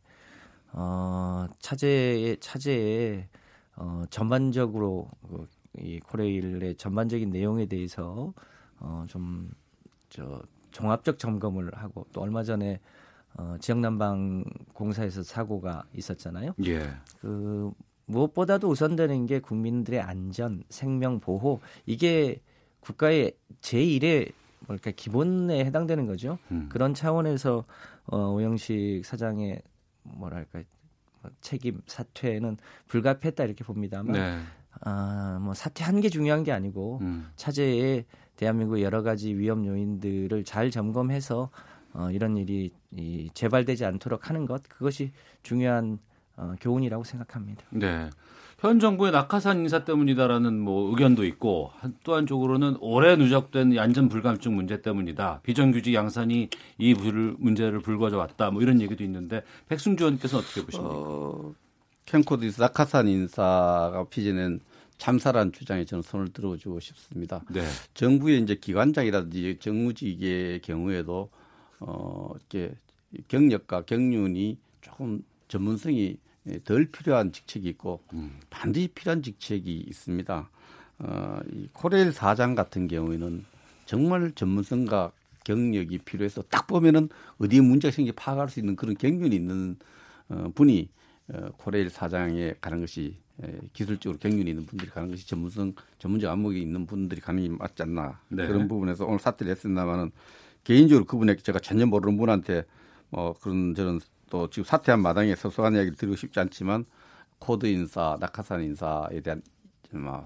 어, 0.71 1.47
차제에 1.59 2.37
차제에 2.37 3.27
어, 3.75 4.03
전반적으로 4.09 5.09
그, 5.27 5.47
이 5.79 5.99
코레일의 5.99 6.75
전반적인 6.75 7.31
내용에 7.31 7.65
대해서 7.65 8.33
어, 8.79 9.05
좀 9.07 9.51
저 10.13 10.43
종합적 10.71 11.17
점검을 11.17 11.71
하고 11.73 12.05
또 12.13 12.21
얼마 12.21 12.43
전에 12.43 12.79
어, 13.35 13.55
지역난방 13.59 14.43
공사에서 14.73 15.23
사고가 15.23 15.83
있었잖아요. 15.95 16.53
예. 16.67 16.87
그 17.19 17.71
무엇보다도 18.05 18.69
우선되는 18.69 19.25
게 19.25 19.39
국민들의 19.39 19.99
안전, 19.99 20.63
생명 20.69 21.19
보호 21.19 21.61
이게 21.87 22.41
국가의 22.79 23.31
제1의 23.61 24.33
뭐랄까 24.67 24.91
기본에 24.91 25.65
해당되는 25.65 26.05
거죠. 26.05 26.37
음. 26.51 26.67
그런 26.69 26.93
차원에서 26.93 27.65
어, 28.07 28.17
오영식 28.31 29.05
사장의 29.05 29.61
뭐랄까 30.03 30.63
뭐 31.21 31.31
책임 31.41 31.81
사퇴는 31.85 32.57
불가피했다 32.87 33.43
이렇게 33.43 33.63
봅니다만 33.63 34.13
네. 34.13 34.39
아, 34.81 35.39
뭐 35.41 35.53
사퇴한 35.53 36.01
게 36.01 36.09
중요한 36.09 36.43
게 36.43 36.51
아니고 36.51 36.99
음. 37.01 37.29
차제에 37.35 38.05
대한민국 38.35 38.81
여러 38.81 39.03
가지 39.03 39.33
위험 39.35 39.65
요인들을 39.65 40.43
잘 40.43 40.71
점검해서 40.71 41.49
어, 41.93 42.09
이런 42.11 42.37
일이 42.37 42.71
이, 42.91 43.29
재발되지 43.33 43.85
않도록 43.85 44.29
하는 44.29 44.45
것 44.45 44.63
그것이 44.67 45.11
중요한 45.43 45.99
어, 46.35 46.55
교훈이라고 46.59 47.03
생각합니다. 47.03 47.63
네. 47.69 48.09
현 48.63 48.79
정부의 48.79 49.11
낙하산 49.11 49.59
인사 49.59 49.83
때문이다라는 49.83 50.57
뭐 50.57 50.89
의견도 50.91 51.25
있고 51.25 51.71
한- 51.79 51.93
또 52.05 52.15
한쪽으로는 52.15 52.77
오래 52.79 53.17
누적된 53.17 53.77
안전 53.77 54.07
불감증 54.07 54.55
문제 54.55 54.81
때문이다. 54.81 55.41
비정규직 55.43 55.93
양산이 55.93 56.47
이 56.77 56.93
불, 56.93 57.35
문제를 57.39 57.81
불거져 57.81 58.17
왔다. 58.17 58.51
뭐 58.51 58.61
이런 58.61 58.79
얘기도 58.79 59.03
있는데 59.03 59.43
백승주 59.67 60.05
의원께서 60.05 60.37
어떻게 60.37 60.63
보십니까? 60.65 60.93
어, 60.95 61.53
캔코드 62.05 62.49
낙하산 62.57 63.09
인사가 63.09 64.05
빚어낸 64.09 64.61
참사란 64.97 65.51
주장에 65.51 65.83
저는 65.83 66.01
손을 66.01 66.29
들어주고 66.29 66.79
싶습니다. 66.79 67.41
네. 67.49 67.63
정부의 67.95 68.41
이제 68.43 68.55
기관장이라든지 68.55 69.57
정무직의 69.59 70.61
경우에도 70.61 71.29
어, 71.81 72.29
이렇게 72.49 72.73
경력과 73.27 73.81
경륜이 73.81 74.57
조금 74.79 75.21
전문성이 75.49 76.15
덜 76.63 76.85
필요한 76.85 77.31
직책이 77.31 77.69
있고 77.69 78.01
음. 78.13 78.39
반드시 78.49 78.89
필요한 78.89 79.21
직책이 79.23 79.85
있습니다. 79.87 80.49
어, 80.99 81.39
이 81.51 81.67
코레일 81.73 82.11
사장 82.11 82.55
같은 82.55 82.87
경우에는 82.87 83.45
정말 83.85 84.31
전문성과 84.33 85.11
경력이 85.43 85.99
필요해서 85.99 86.41
딱 86.43 86.67
보면은 86.67 87.09
어디에 87.37 87.61
문제가 87.61 87.91
생기 87.91 88.11
파악할 88.11 88.49
수 88.49 88.59
있는 88.59 88.75
그런 88.75 88.95
경륜이 88.95 89.35
있는 89.35 89.77
어, 90.29 90.51
분이 90.53 90.89
어, 91.29 91.49
코레일 91.57 91.89
사장에 91.89 92.53
가는 92.61 92.79
것이 92.79 93.17
에, 93.41 93.57
기술적으로 93.73 94.19
경륜이 94.19 94.49
있는 94.49 94.65
분들이 94.65 94.89
가는 94.89 95.09
것이 95.09 95.27
전문성 95.27 95.73
전문적 95.97 96.31
안목이 96.31 96.61
있는 96.61 96.85
분들이 96.85 97.19
가는 97.19 97.41
게 97.41 97.49
맞지 97.49 97.83
않나 97.83 98.19
네. 98.29 98.47
그런 98.47 98.67
부분에서 98.67 99.05
오늘 99.05 99.19
사퇴를 99.19 99.51
했습니다만은 99.51 100.11
개인적으로 100.63 101.05
그분에게 101.05 101.41
제가 101.41 101.59
전혀 101.59 101.85
모르는 101.85 102.17
분한테 102.17 102.63
뭐 103.09 103.33
그런 103.33 103.73
저는 103.75 103.99
또 104.33 104.49
지금 104.49 104.63
사퇴한 104.63 104.99
마당에 104.99 105.35
소소한 105.35 105.75
이야기를 105.75 105.95
드리고 105.95 106.15
싶지 106.15 106.39
않지만 106.39 106.85
코드 107.37 107.67
인사, 107.67 108.17
낙하산 108.19 108.63
인사에 108.63 109.21
대한 109.21 109.43
뭐 109.91 110.23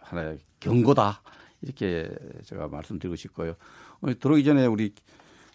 하나의 0.00 0.38
경고다 0.60 1.20
이렇게 1.60 2.10
제가 2.44 2.68
말씀드리고 2.68 3.16
싶고요. 3.16 3.54
오늘 4.00 4.18
들어오기 4.18 4.44
전에 4.44 4.64
우리 4.64 4.94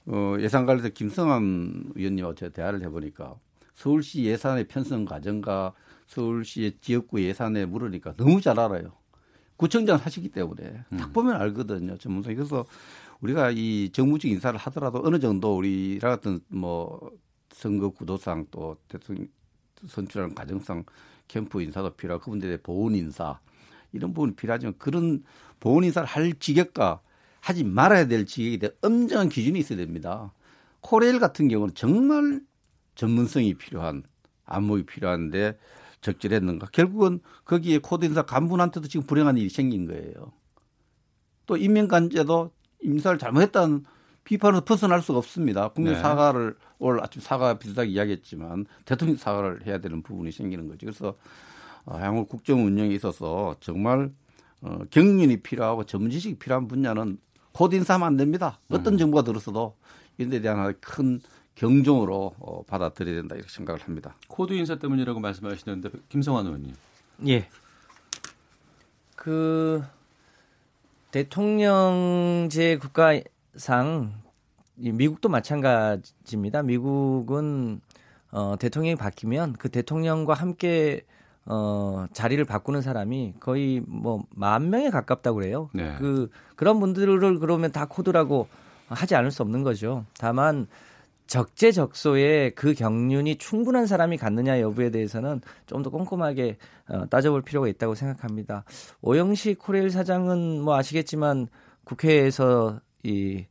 어, 0.06 0.36
예산관리사 0.40 0.90
김성환 0.90 1.94
의원님하고 1.96 2.36
제가 2.36 2.54
대화를 2.54 2.84
해보니까 2.84 3.34
서울시 3.74 4.24
예산의 4.26 4.68
편성 4.68 5.06
과정과 5.06 5.74
서울시의 6.06 6.74
지역구 6.80 7.24
예산에 7.24 7.66
물으니까 7.66 8.14
너무 8.18 8.40
잘 8.40 8.60
알아요. 8.60 8.92
구청장 9.56 9.98
하시기 9.98 10.30
때문에 10.30 10.84
딱 11.00 11.12
보면 11.12 11.42
알거든요. 11.42 11.98
전문성이. 11.98 12.36
그래서 12.36 12.66
우리가 13.22 13.50
이 13.50 13.90
정무직 13.92 14.30
인사를 14.30 14.60
하더라도 14.60 15.02
어느 15.04 15.20
정도 15.20 15.58
우리라 15.58 16.10
같은 16.10 16.40
뭐 16.50 17.12
선거 17.54 17.90
구도상 17.90 18.48
또 18.52 18.78
대통령 18.88 19.28
선출하는 19.86 20.36
과정상 20.36 20.84
캠프 21.28 21.62
인사도 21.62 21.92
필요하고 21.92 22.26
그분들의 22.26 22.60
보훈 22.64 22.96
인사 22.96 23.40
이런 23.92 24.14
부분이 24.14 24.36
필요하지만 24.36 24.76
그런 24.78 25.24
보훈 25.60 25.84
인사를 25.84 26.08
할 26.08 26.34
직역과 26.34 27.02
하지 27.40 27.64
말아야 27.64 28.08
될 28.08 28.26
직역에 28.26 28.58
대한 28.58 28.76
엄정한 28.82 29.30
기준이 29.30 29.60
있어야 29.60 29.78
됩니다. 29.78 30.34
코레일 30.82 31.20
같은 31.20 31.48
경우는 31.48 31.76
정말 31.76 32.42
전문성이 32.96 33.54
필요한 33.54 34.04
안목이 34.46 34.86
필요한데 34.86 35.58
적절했는가? 36.02 36.68
결국은 36.72 37.20
거기에 37.46 37.78
코드 37.80 38.06
인사 38.06 38.24
간 38.24 38.38
분한테도 38.38 38.88
지금 38.88 39.06
불행한 39.06 39.38
일이 39.38 39.50
생긴 39.50 39.88
거예요. 39.88 40.34
또 41.46 41.58
임명권자도 41.58 42.52
인사를 42.82 43.18
잘못했다는 43.18 43.86
비판에서 44.24 44.64
벗어날 44.64 45.02
수가 45.02 45.20
없습니다. 45.20 45.70
국민 45.70 45.94
네. 45.94 46.00
사과를 46.00 46.56
오늘 46.80 47.04
아침 47.04 47.22
사과 47.22 47.58
비슷하게 47.60 47.90
이야기했지만 47.90 48.66
대통령 48.86 49.18
사과를 49.18 49.66
해야 49.66 49.80
되는 49.80 50.02
부분이 50.02 50.32
생기는 50.32 50.68
거죠. 50.68 50.86
그래서 50.86 51.16
어, 51.86 51.98
향후 51.98 52.26
국정 52.26 52.66
운영에 52.66 52.90
있어서 52.96 53.56
정말 53.60 54.12
어, 54.62 54.80
경륜이 54.90 55.38
필요하고 55.38 55.84
전문 55.86 56.10
지식이 56.10 56.36
필요한 56.36 56.68
분야는 56.68 57.18
코드 57.52 57.76
인사하면 57.76 58.08
안 58.08 58.18
됩니다. 58.18 58.60
어떤 58.70 58.98
정부가 58.98 59.24
들어서도 59.24 59.76
이런 60.18 60.32
데 60.32 60.42
대한 60.42 60.74
큰 60.80 61.20
경종으로 61.56 62.34
어, 62.40 62.64
받아들여야 62.64 63.16
된다 63.16 63.36
이렇게 63.36 63.52
생각을 63.52 63.82
합니다. 63.82 64.16
코드 64.28 64.54
인사 64.54 64.76
때문이라고 64.76 65.20
말씀하시는데 65.20 65.90
김성환 66.10 66.46
의원님. 66.46 66.74
예. 67.28 67.48
그 69.16 69.84
대통령제 71.12 72.78
국가 72.78 73.20
상이 73.56 74.12
미국도 74.78 75.30
마찬가지입니다. 75.30 76.64
미국은 76.64 77.82
어, 78.32 78.56
대통령이 78.58 78.96
바뀌면 78.96 79.54
그 79.54 79.70
대통령과 79.70 80.34
함께 80.34 81.02
어, 81.46 82.06
자리를 82.14 82.44
바꾸는 82.46 82.82
사람이 82.82 83.36
거의 83.40 83.82
뭐 83.86 84.24
만 84.36 84.70
명에 84.70 84.90
가깝다고 84.90 85.36
그래요. 85.40 85.70
네. 85.74 85.96
그 86.00 86.30
그런 86.56 86.80
분들을 86.80 87.40
그러면 87.40 87.72
다 87.72 87.86
코드라고 87.86 88.48
하지 88.88 89.16
않을 89.16 89.32
수 89.32 89.42
없는 89.44 89.64
거죠. 89.64 90.06
다만 90.18 90.68
적재적소에 91.28 92.52
그 92.52 92.74
경륜이 92.74 93.38
충분한 93.38 93.88
사람이 93.88 94.18
갖느냐 94.18 94.60
여부에 94.60 94.90
대해서는 94.90 95.42
좀 95.66 95.84
더 95.84 95.90
꼼꼼하게 95.90 96.58
어, 96.90 97.06
따져볼 97.10 97.42
필요가 97.44 97.68
있다고 97.68 97.96
생각합니다. 97.96 98.64
오영식 99.02 99.60
코레일 99.60 99.90
사장은 99.90 100.62
뭐 100.62 100.76
아시겠지만 100.76 101.48
국회에서 101.84 102.80
이 103.04 103.46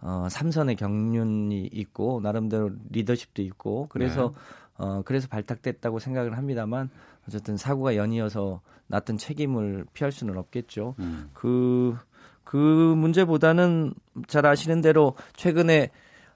어, 0.00 0.28
삼선의 0.30 0.76
경륜이 0.76 1.70
있고 1.72 2.20
나름대로 2.22 2.70
리더십도 2.90 3.42
있고 3.42 3.86
그래서 3.88 4.32
네. 4.34 4.84
어, 4.84 5.02
그래서 5.04 5.26
발탁됐다고 5.28 5.98
생각을 5.98 6.36
합니다만 6.36 6.90
어쨌든 7.26 7.56
사고가 7.56 7.96
연이어서 7.96 8.60
났던 8.88 9.16
책임을 9.16 9.86
피할 9.92 10.12
수는 10.12 10.36
없겠죠. 10.36 10.94
음. 10.98 11.30
그, 11.32 11.96
그 12.44 12.56
문제보다는 12.56 13.94
잘 14.28 14.46
아시는 14.46 14.80
대로 14.80 15.16
최근에 15.34 15.90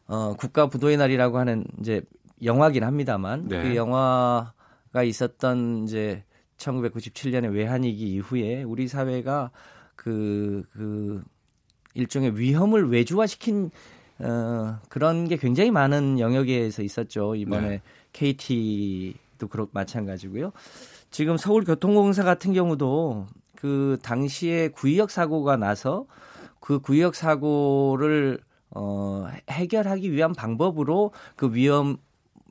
어, 0.06 0.34
국가 0.34 0.66
부도의 0.68 0.96
날이라고 0.96 1.38
하는 1.38 1.64
이제 1.78 2.02
영화긴 2.42 2.82
합니다만 2.82 3.46
네. 3.46 3.62
그 3.62 3.76
영화가 3.76 5.02
있었던 5.04 5.84
이제 5.84 6.24
1997년의 6.56 7.54
외환위기 7.54 8.14
이후에 8.14 8.64
우리 8.64 8.88
사회가 8.88 9.50
그, 9.94 10.64
그 10.72 11.22
일종의 11.94 12.38
위험을 12.38 12.90
외주화시킨 12.90 13.70
어, 14.20 14.78
그런 14.88 15.28
게 15.28 15.36
굉장히 15.36 15.70
많은 15.70 16.18
영역에서 16.18 16.82
있었죠. 16.82 17.34
이번에 17.34 17.68
네. 17.68 17.82
KT도 18.12 19.48
그렇 19.48 19.66
마찬가지고요. 19.72 20.52
지금 21.10 21.36
서울교통공사 21.36 22.22
같은 22.22 22.52
경우도 22.52 23.26
그 23.56 23.98
당시에 24.02 24.68
구의역 24.68 25.10
사고가 25.10 25.56
나서 25.56 26.06
그 26.60 26.80
구의역 26.80 27.14
사고를 27.14 28.38
어, 28.70 29.26
해결하기 29.50 30.12
위한 30.12 30.32
방법으로 30.32 31.12
그 31.36 31.52
위험 31.54 31.96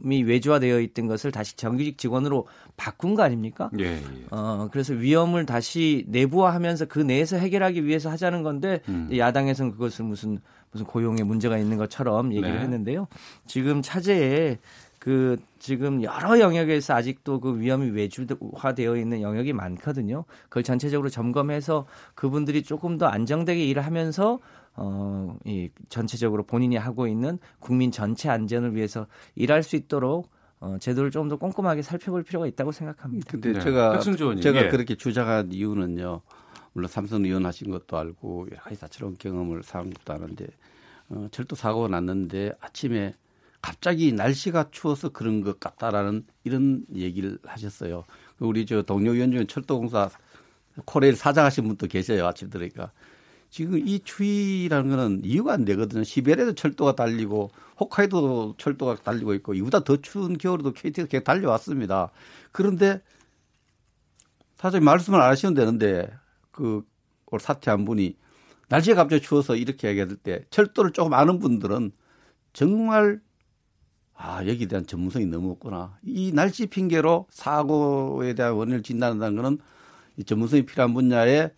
이 0.05 0.23
외주화되어 0.23 0.80
있던 0.81 1.07
것을 1.07 1.31
다시 1.31 1.55
정규직 1.55 1.97
직원으로 1.97 2.47
바꾼 2.77 3.15
거 3.15 3.23
아닙니까? 3.23 3.69
예, 3.80 3.95
예. 3.95 4.01
어, 4.31 4.69
그래서 4.71 4.93
위험을 4.93 5.45
다시 5.45 6.05
내부화하면서 6.07 6.85
그 6.85 6.99
내에서 6.99 7.38
해결하기 7.38 7.85
위해서 7.85 8.09
하자는 8.09 8.43
건데 8.43 8.81
음. 8.88 9.09
야당에서는 9.15 9.71
그것을 9.71 10.05
무슨 10.05 10.39
무슨 10.71 10.85
고용에 10.85 11.23
문제가 11.23 11.57
있는 11.57 11.77
것처럼 11.77 12.31
얘기를 12.31 12.57
네. 12.57 12.61
했는데요. 12.61 13.07
지금 13.47 13.81
차제에 13.81 14.59
그 14.99 15.38
지금 15.59 16.03
여러 16.03 16.39
영역에서 16.39 16.93
아직도 16.93 17.39
그 17.39 17.59
위험이 17.59 17.89
외주화되어 17.89 18.97
있는 18.97 19.21
영역이 19.21 19.53
많거든요. 19.53 20.26
그걸 20.43 20.63
전체적으로 20.63 21.09
점검해서 21.09 21.85
그분들이 22.15 22.63
조금 22.63 22.97
더 22.97 23.07
안정되게 23.07 23.65
일을 23.65 23.85
하면서 23.85 24.39
어, 24.81 25.38
이 25.43 25.69
전체적으로 25.89 26.43
본인이 26.43 26.77
하고 26.77 27.06
있는 27.06 27.38
국민 27.60 27.91
전체 27.91 28.30
안전을 28.30 28.76
위해서 28.76 29.07
일할 29.35 29.61
수 29.61 29.76
있도록 29.76 30.30
어, 30.61 30.77
제도를 30.80 31.11
좀 31.11 31.27
더 31.27 31.35
꼼꼼하게 31.38 31.81
살펴볼 31.81 32.23
필요가 32.23 32.47
있다고 32.47 32.72
생각합니다. 32.72 33.30
근데 33.30 33.53
네. 33.53 33.60
제가 33.60 33.99
제가 33.99 34.65
예. 34.65 34.69
그렇게 34.69 34.95
주장한 34.95 35.51
이유는요. 35.51 36.22
물론 36.72 36.88
삼선 36.88 37.26
의원 37.26 37.45
하신 37.45 37.72
것도 37.72 37.97
알고 37.97 38.47
여러 38.51 38.61
가지 38.61 38.80
다채로운 38.80 39.15
경험을 39.19 39.64
쌓은 39.64 39.89
것도 39.91 40.14
아는데 40.14 40.47
어, 41.10 41.27
철도 41.31 41.56
사고가 41.57 41.89
났는데 41.89 42.53
아침에 42.61 43.14
갑자기 43.61 44.14
날씨가 44.14 44.69
추워서 44.72 45.10
그런 45.10 45.41
것 45.41 45.60
같다라는 45.60 46.26
이런 46.45 46.85
얘기를 46.95 47.38
하셨어요. 47.45 48.06
우리 48.39 48.65
저 48.65 48.81
동료 48.81 49.11
위원 49.11 49.31
중에 49.31 49.45
철도공사 49.45 50.10
코레일 50.85 51.18
사장하신 51.18 51.68
분도 51.68 51.88
계셔요. 51.88 52.26
아침 52.26 52.49
들으니까. 52.49 52.91
지금 53.49 53.80
이 53.80 53.99
추위라는 53.99 54.89
거는 54.89 55.21
이유가 55.23 55.53
안 55.53 55.65
되거든요. 55.65 56.03
시베리아도 56.03 56.53
철도가 56.53 56.95
달리고 56.95 57.49
홋카이도 57.80 58.55
철도가 58.57 58.95
달리고 58.97 59.34
있고 59.35 59.53
이보다 59.55 59.84
더 59.84 59.97
추운 59.97 60.38
겨울에도 60.38 60.71
KT가 60.71 61.07
계속 61.07 61.23
달려왔습니다. 61.23 62.11
그런데 62.51 63.01
사장님 64.57 64.85
말씀을 64.85 65.19
안 65.21 65.31
하시면 65.31 65.55
되는데 65.55 66.09
그 66.51 66.84
사퇴한 67.39 67.85
분이 67.85 68.15
날씨가 68.69 68.95
갑자기 68.95 69.21
추워서 69.21 69.55
이렇게 69.55 69.88
얘기할 69.89 70.15
때 70.17 70.45
철도를 70.49 70.91
조금 70.91 71.13
아는 71.13 71.39
분들은 71.39 71.91
정말 72.53 73.19
아, 74.21 74.45
여기에 74.45 74.67
대한 74.67 74.85
전문성이 74.85 75.26
너무 75.26 75.51
없구나. 75.51 75.97
이 76.03 76.34
날씨 76.34 76.67
핑계로 76.67 77.27
사고에 77.30 78.34
대한 78.34 78.53
원인을 78.53 78.84
진단한다는 78.84 79.41
거는 79.41 79.59
이 80.17 80.26
전문성이 80.26 80.65
필요한 80.65 80.93
분야에 80.93 81.38
에, 81.38 81.51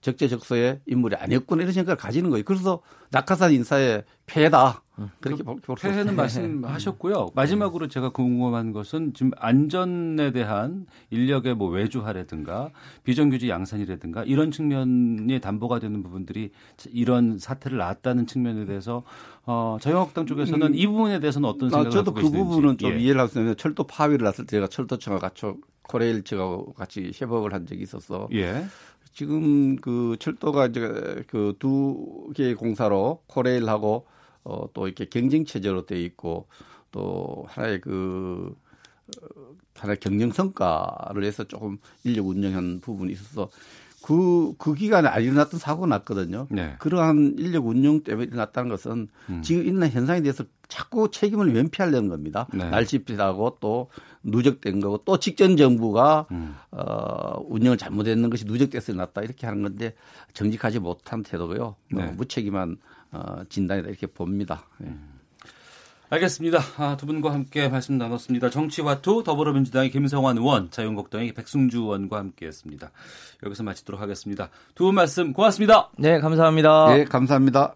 적재적소의 0.00 0.80
인물이 0.86 1.16
아니었구나 1.16 1.62
이런 1.62 1.72
생각을 1.72 1.96
가지는 1.96 2.30
거예요. 2.30 2.44
그래서 2.44 2.80
낙하산 3.10 3.52
인사의 3.52 4.04
폐해다. 4.26 4.82
음. 4.98 5.10
그렇게 5.20 5.42
볼수 5.42 5.72
없어요. 5.72 5.92
폐해는 5.92 6.16
말씀하셨고요. 6.16 7.30
마지막으로 7.34 7.88
제가 7.88 8.10
궁금한 8.10 8.72
것은 8.72 9.12
지금 9.14 9.30
안전에 9.36 10.32
대한 10.32 10.86
인력의 11.10 11.54
뭐 11.54 11.70
외주화라든가 11.70 12.70
비정규직 13.04 13.48
양산이라든가 13.48 14.24
이런 14.24 14.50
측면이 14.50 15.40
담보가 15.40 15.78
되는 15.78 16.02
부분들이 16.02 16.50
이런 16.90 17.38
사태를 17.38 17.78
낳았다는 17.78 18.26
측면에 18.26 18.64
대해서 18.64 19.04
어, 19.44 19.78
자유한국당 19.80 20.26
쪽에서는 20.26 20.66
음, 20.66 20.74
이 20.74 20.86
부분에 20.86 21.20
대해서는 21.20 21.48
어떤 21.48 21.68
아, 21.68 21.70
생각을 21.70 21.88
아, 21.88 21.90
저도 21.90 22.12
그 22.12 22.30
부분은 22.30 22.78
좀 22.78 22.92
예. 22.92 22.98
이해를 22.98 23.20
할수 23.20 23.38
있는데 23.38 23.56
철도 23.56 23.84
파위를 23.84 24.24
났을 24.24 24.44
때 24.44 24.56
제가 24.56 24.66
철도청과 24.66 25.20
같이 25.20 25.46
코레일 25.88 26.22
측하고 26.22 26.74
같이 26.74 27.10
협업을 27.14 27.52
한 27.52 27.66
적이 27.66 27.82
있어서 27.82 28.28
예. 28.32 28.64
지금 29.12 29.74
그 29.76 30.16
철도가 30.20 30.66
이제 30.66 31.24
그 31.26 31.54
두 31.58 32.30
개의 32.36 32.54
공사로 32.54 33.22
코레일하고 33.26 34.06
어, 34.44 34.72
또 34.72 34.86
이렇게 34.86 35.06
경쟁 35.06 35.44
체제로 35.44 35.84
돼 35.86 36.00
있고 36.02 36.46
또 36.92 37.44
하나의 37.48 37.80
그 37.80 38.54
어, 39.20 39.56
하나의 39.74 39.98
경영 40.00 40.30
성과를 40.30 41.24
해서 41.24 41.44
조금 41.44 41.78
인력 42.04 42.26
운영한 42.28 42.80
부분이 42.80 43.12
있어서 43.12 43.50
그, 44.02 44.54
그 44.58 44.74
기간에 44.74 45.08
안 45.08 45.22
일어났던 45.22 45.58
사고가 45.58 45.86
났거든요. 45.88 46.46
네. 46.50 46.76
그러한 46.78 47.34
인력 47.38 47.66
운영 47.66 48.02
때문에 48.02 48.26
일어났다는 48.28 48.70
것은 48.70 49.08
음. 49.28 49.42
지금 49.42 49.66
있는 49.66 49.90
현상에 49.90 50.22
대해서 50.22 50.44
자꾸 50.68 51.10
책임을 51.10 51.46
면피하려는 51.46 52.08
겁니다. 52.08 52.46
네. 52.52 52.68
날씨비하고 52.68 53.56
또 53.60 53.90
누적된 54.22 54.80
거고 54.80 54.98
또 55.04 55.18
직전 55.18 55.56
정부가 55.56 56.26
음. 56.30 56.54
어, 56.70 57.40
운영을 57.46 57.78
잘못했는 57.78 58.28
것이 58.30 58.44
누적돼서 58.44 58.92
났다 58.92 59.22
이렇게 59.22 59.46
하는 59.46 59.62
건데 59.62 59.94
정직하지 60.34 60.78
못한 60.78 61.22
태도고요. 61.22 61.64
어, 61.64 61.76
네. 61.90 62.02
어, 62.04 62.12
무책임한 62.12 62.76
어, 63.12 63.42
진단이다 63.48 63.88
이렇게 63.88 64.06
봅니다. 64.06 64.64
네. 64.78 64.94
알겠습니다. 66.10 66.58
아, 66.78 66.96
두 66.96 67.04
분과 67.04 67.32
함께 67.34 67.68
말씀 67.68 67.98
나눴습니다. 67.98 68.48
정치화투 68.48 69.24
더불어민주당의 69.24 69.90
김성환 69.90 70.38
의원, 70.38 70.70
자유한국당의 70.70 71.32
백승주 71.34 71.80
의원과 71.80 72.16
함께했습니다. 72.18 72.90
여기서 73.44 73.62
마치도록 73.62 74.00
하겠습니다. 74.00 74.48
두 74.74 74.84
분 74.86 74.94
말씀 74.94 75.34
고맙습니다. 75.34 75.90
네, 75.98 76.18
감사합니다. 76.18 76.94
네, 76.94 77.04
감사합니다. 77.04 77.74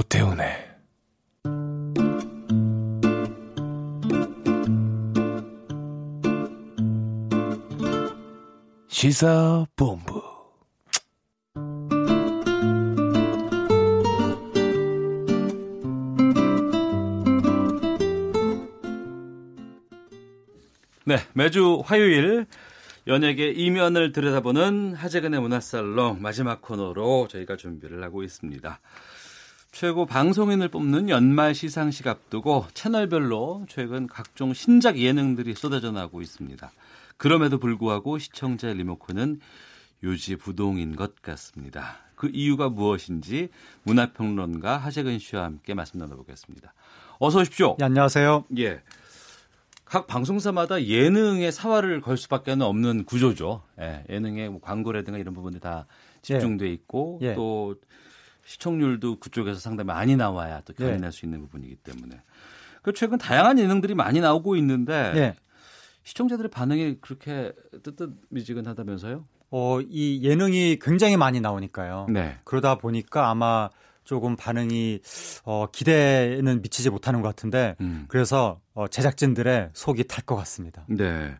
오태훈의 0.00 0.46
시사본부 8.88 10.22
네, 21.04 21.16
매주 21.34 21.82
화요일 21.84 22.46
연예계 23.06 23.50
이면을 23.50 24.12
들여다보는 24.12 24.94
하재근의 24.94 25.40
문화살롱 25.40 26.22
마지막 26.22 26.62
코너로 26.62 27.28
저희가 27.28 27.56
준비를 27.56 28.02
하고 28.02 28.22
있습니다. 28.22 28.80
최고 29.72 30.04
방송인을 30.04 30.68
뽑는 30.68 31.08
연말 31.08 31.54
시상식 31.54 32.06
앞두고 32.06 32.66
채널별로 32.74 33.66
최근 33.68 34.06
각종 34.06 34.52
신작 34.52 34.98
예능들이 34.98 35.54
쏟아져 35.54 35.92
나오고 35.92 36.22
있습니다. 36.22 36.70
그럼에도 37.16 37.58
불구하고 37.58 38.18
시청자 38.18 38.72
리모컨은 38.72 39.40
요지부동인 40.02 40.96
것 40.96 41.22
같습니다. 41.22 41.98
그 42.16 42.30
이유가 42.32 42.68
무엇인지 42.68 43.48
문화평론가 43.84 44.76
하재근 44.76 45.18
씨와 45.18 45.44
함께 45.44 45.74
말씀 45.74 45.98
나눠보겠습니다. 46.00 46.74
어서 47.18 47.40
오십시오. 47.40 47.76
네, 47.78 47.84
안녕하세요. 47.84 48.46
예. 48.58 48.82
각 49.84 50.06
방송사마다 50.06 50.84
예능에 50.84 51.50
사활을 51.50 52.00
걸 52.00 52.16
수밖에 52.16 52.52
없는 52.52 53.04
구조죠. 53.04 53.62
예, 53.80 54.04
예능의 54.08 54.50
뭐 54.50 54.60
광고라든가 54.60 55.18
이런 55.18 55.34
부분들 55.34 55.60
다 55.60 55.86
집중돼 56.22 56.66
예. 56.66 56.72
있고 56.72 57.18
예. 57.22 57.34
또 57.34 57.76
시청률도 58.50 59.20
그쪽에서 59.20 59.60
상당히 59.60 59.86
많이 59.86 60.16
나와야 60.16 60.60
또 60.64 60.72
견인할 60.72 61.04
예. 61.04 61.10
수 61.12 61.24
있는 61.24 61.40
부분이기 61.42 61.76
때문에 61.76 62.20
그 62.82 62.92
최근 62.92 63.16
다양한 63.16 63.60
예능들이 63.60 63.94
많이 63.94 64.20
나오고 64.20 64.56
있는데 64.56 65.12
예. 65.14 65.34
시청자들의 66.02 66.50
반응이 66.50 66.96
그렇게 67.00 67.52
뜨뜻미지근하다면서요? 67.84 69.24
어, 69.52 69.80
이 69.88 70.20
예능이 70.24 70.80
굉장히 70.80 71.16
많이 71.16 71.40
나오니까요. 71.40 72.06
네. 72.10 72.38
그러다 72.42 72.74
보니까 72.76 73.30
아마 73.30 73.70
조금 74.02 74.34
반응이 74.34 74.98
어, 75.44 75.66
기대는 75.70 76.62
미치지 76.62 76.90
못하는 76.90 77.22
것 77.22 77.28
같은데 77.28 77.76
음. 77.80 78.06
그래서 78.08 78.60
어, 78.74 78.88
제작진들의 78.88 79.70
속이 79.74 80.04
탈 80.08 80.24
것 80.24 80.34
같습니다. 80.34 80.84
네. 80.88 81.36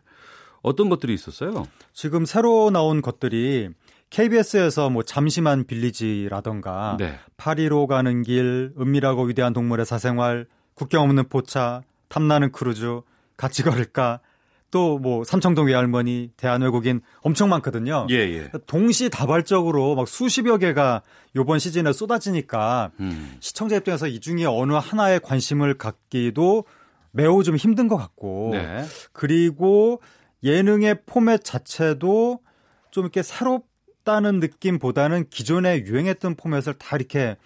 어떤 0.61 0.87
것들이 0.87 1.13
있었어요? 1.13 1.67
지금 1.91 2.23
새로 2.23 2.69
나온 2.69 3.01
것들이 3.01 3.69
KBS에서 4.11 4.89
뭐 4.89 5.03
잠시만 5.03 5.65
빌리지라던가 5.65 6.97
네. 6.99 7.17
파리로 7.37 7.87
가는 7.87 8.21
길, 8.21 8.73
은밀하고 8.79 9.23
위대한 9.23 9.53
동물의 9.53 9.85
사생활, 9.85 10.45
국경 10.75 11.03
없는 11.03 11.29
포차, 11.29 11.81
탐나는 12.09 12.51
크루즈, 12.51 13.01
같이 13.37 13.63
걸을까, 13.63 14.19
또 14.69 14.92
뭐 14.92 15.23
삼청동 15.25 15.67
외할머니, 15.67 16.31
대한 16.37 16.61
외국인 16.61 17.01
엄청 17.21 17.49
많거든요. 17.49 18.07
예, 18.09 18.15
예. 18.15 18.49
동시다발적으로 18.67 19.95
막 19.95 20.07
수십여 20.07 20.57
개가 20.57 21.01
요번 21.35 21.59
시즌에 21.59 21.91
쏟아지니까 21.91 22.91
음. 23.01 23.35
시청자 23.41 23.75
입장에서 23.75 24.07
이 24.07 24.19
중에 24.19 24.45
어느 24.45 24.73
하나에 24.73 25.19
관심을 25.19 25.77
갖기도 25.77 26.63
매우 27.11 27.43
좀 27.43 27.57
힘든 27.57 27.89
것 27.89 27.97
같고 27.97 28.51
네. 28.53 28.85
그리고 29.11 30.01
예능의 30.43 31.01
포맷 31.05 31.43
자체도 31.43 32.39
좀 32.91 33.03
이렇게 33.03 33.21
새롭 33.23 33.70
다는 34.03 34.39
느낌보다는 34.39 35.29
기존에 35.29 35.79
유행했던 35.85 36.35
포맷을 36.35 36.73
다 36.75 36.95
이렇게 36.95 37.37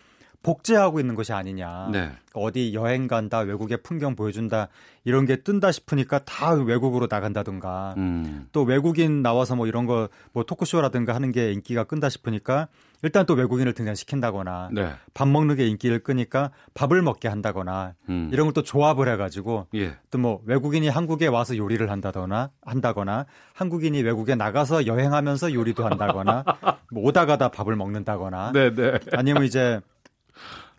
복제하고 0.45 0.99
있는 0.99 1.15
것이 1.15 1.33
아니냐. 1.33 1.89
네. 1.91 2.11
어디 2.33 2.73
여행 2.73 3.07
간다, 3.07 3.39
외국의 3.39 3.79
풍경 3.81 4.15
보여준다, 4.15 4.67
이런 5.05 5.25
게 5.25 5.37
뜬다 5.37 5.71
싶으니까 5.71 6.19
다 6.19 6.51
외국으로 6.51 7.07
나간다든가. 7.09 7.95
음. 7.97 8.47
또 8.51 8.63
외국인 8.63 9.21
나와서 9.21 9.55
뭐 9.55 9.65
이런 9.67 9.85
거 9.85 10.09
뭐 10.33 10.43
토크쇼라든가 10.43 11.15
하는 11.15 11.31
게 11.31 11.51
인기가 11.53 11.85
끈다 11.85 12.09
싶으니까 12.09 12.67
일단 13.01 13.25
또 13.25 13.33
외국인을 13.35 13.73
등장시킨다거나 13.73 14.69
네. 14.73 14.89
밥 15.13 15.27
먹는 15.27 15.55
게 15.55 15.67
인기를 15.67 15.99
끄니까 15.99 16.51
밥을 16.73 17.01
먹게 17.01 17.27
한다거나 17.27 17.93
음. 18.09 18.29
이런 18.33 18.47
걸 18.47 18.53
또 18.55 18.61
조합을 18.63 19.09
해가지고 19.09 19.67
예. 19.75 19.95
또뭐 20.11 20.41
외국인이 20.45 20.87
한국에 20.87 21.27
와서 21.27 21.57
요리를 21.57 21.89
한다거나 21.91 22.51
한다거나 22.65 23.25
한국인이 23.53 24.01
외국에 24.01 24.35
나가서 24.35 24.85
여행하면서 24.87 25.53
요리도 25.53 25.85
한다거나 25.85 26.43
뭐 26.91 27.03
오다 27.03 27.25
가다 27.25 27.49
밥을 27.49 27.75
먹는다거나 27.75 28.51
네, 28.53 28.73
네. 28.73 28.99
아니면 29.11 29.43
이제 29.43 29.81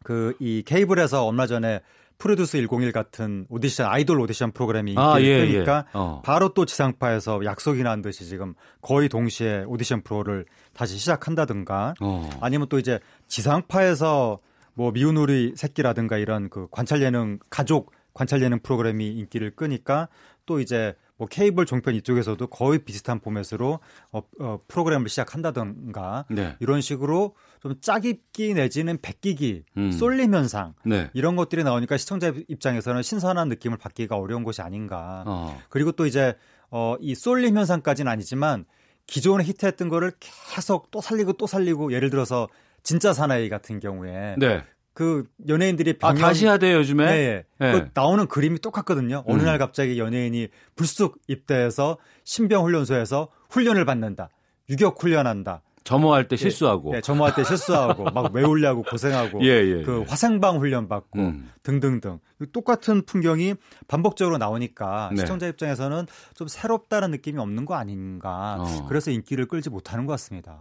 그 0.06 0.36
이 0.38 0.62
케이블에서 0.64 1.26
얼마 1.26 1.48
전에 1.48 1.80
프로듀스 2.18 2.64
101 2.68 2.92
같은 2.92 3.44
오디션 3.48 3.88
아이돌 3.88 4.20
오디션 4.20 4.52
프로그램이 4.52 4.92
인기를 4.92 5.04
아, 5.04 5.20
예, 5.20 5.52
끄니까 5.52 5.84
예. 5.88 5.90
어. 5.98 6.22
바로 6.24 6.50
또 6.50 6.64
지상파에서 6.64 7.44
약속이나 7.44 7.82
한 7.82 8.02
듯이 8.02 8.24
지금 8.24 8.54
거의 8.80 9.08
동시에 9.08 9.64
오디션 9.66 10.02
프로를 10.02 10.46
다시 10.72 10.96
시작한다든가 10.96 11.94
어. 12.00 12.30
아니면 12.40 12.68
또 12.70 12.78
이제 12.78 13.00
지상파에서 13.26 14.38
뭐 14.74 14.92
미운 14.92 15.16
우리 15.16 15.54
새끼라든가 15.56 16.18
이런 16.18 16.50
그 16.50 16.68
관찰 16.70 17.02
예능 17.02 17.40
가족 17.50 17.90
관찰 18.14 18.40
예능 18.42 18.60
프로그램이 18.60 19.08
인기를 19.08 19.56
끄니까 19.56 20.08
또 20.46 20.60
이제 20.60 20.94
뭐 21.16 21.26
케이블 21.26 21.66
종편 21.66 21.94
이쪽에서도 21.96 22.46
거의 22.46 22.78
비슷한 22.78 23.18
포맷으로 23.18 23.80
어, 24.12 24.22
어, 24.40 24.60
프로그램을 24.68 25.08
시작한다든가 25.08 26.26
네. 26.30 26.56
이런 26.60 26.80
식으로 26.80 27.34
좀 27.60 27.74
짜깁기 27.80 28.54
내지는 28.54 28.98
베끼기 29.00 29.64
음. 29.76 29.92
쏠림 29.92 30.34
현상 30.34 30.74
네. 30.84 31.10
이런 31.14 31.36
것들이 31.36 31.64
나오니까 31.64 31.96
시청자 31.96 32.32
입장에서는 32.48 33.02
신선한 33.02 33.48
느낌을 33.48 33.78
받기가 33.78 34.16
어려운 34.16 34.44
것이 34.44 34.62
아닌가. 34.62 35.24
어. 35.26 35.58
그리고 35.68 35.92
또 35.92 36.06
이제 36.06 36.36
어, 36.70 36.96
이 37.00 37.14
쏠림 37.14 37.56
현상까지는 37.56 38.10
아니지만 38.10 38.64
기존에 39.06 39.44
히트했던 39.44 39.88
거를 39.88 40.12
계속 40.20 40.90
또 40.90 41.00
살리고 41.00 41.34
또 41.34 41.46
살리고 41.46 41.92
예를 41.92 42.10
들어서 42.10 42.48
진짜 42.82 43.12
사나이 43.12 43.48
같은 43.48 43.80
경우에 43.80 44.36
네. 44.38 44.62
그 44.96 45.24
연예인들이 45.46 45.98
아, 46.00 46.14
다시 46.14 46.46
하대요, 46.46 46.78
요즘에? 46.78 47.04
네, 47.04 47.44
네. 47.58 47.72
그 47.72 47.90
나오는 47.92 48.26
그림이 48.26 48.60
똑같거든요. 48.60 49.24
어느 49.26 49.40
음. 49.40 49.44
날 49.44 49.58
갑자기 49.58 49.98
연예인이 49.98 50.48
불쑥 50.74 51.18
입대해서 51.28 51.98
신병 52.24 52.64
훈련소에서 52.64 53.28
훈련을 53.50 53.84
받는다. 53.84 54.30
유격 54.70 55.00
훈련한다. 55.02 55.62
점호할 55.86 56.26
때 56.26 56.36
실수하고. 56.36 56.92
네, 56.92 57.00
점호할 57.00 57.34
때 57.34 57.44
실수하고 57.44 58.04
막 58.10 58.34
외우려고 58.34 58.82
고생하고 58.82 59.42
예, 59.42 59.48
예, 59.48 59.82
그 59.82 60.00
예. 60.00 60.10
화생방 60.10 60.58
훈련 60.58 60.88
받고 60.88 61.18
음. 61.20 61.50
등등등 61.62 62.18
똑같은 62.52 63.06
풍경이 63.06 63.54
반복적으로 63.86 64.36
나오니까 64.36 65.10
네. 65.14 65.20
시청자 65.20 65.46
입장에서는 65.46 66.06
좀 66.34 66.48
새롭다는 66.48 67.12
느낌이 67.12 67.38
없는 67.38 67.64
거 67.64 67.74
아닌가. 67.74 68.56
어. 68.58 68.86
그래서 68.88 69.12
인기를 69.12 69.46
끌지 69.46 69.70
못하는 69.70 70.06
것 70.06 70.12
같습니다. 70.14 70.58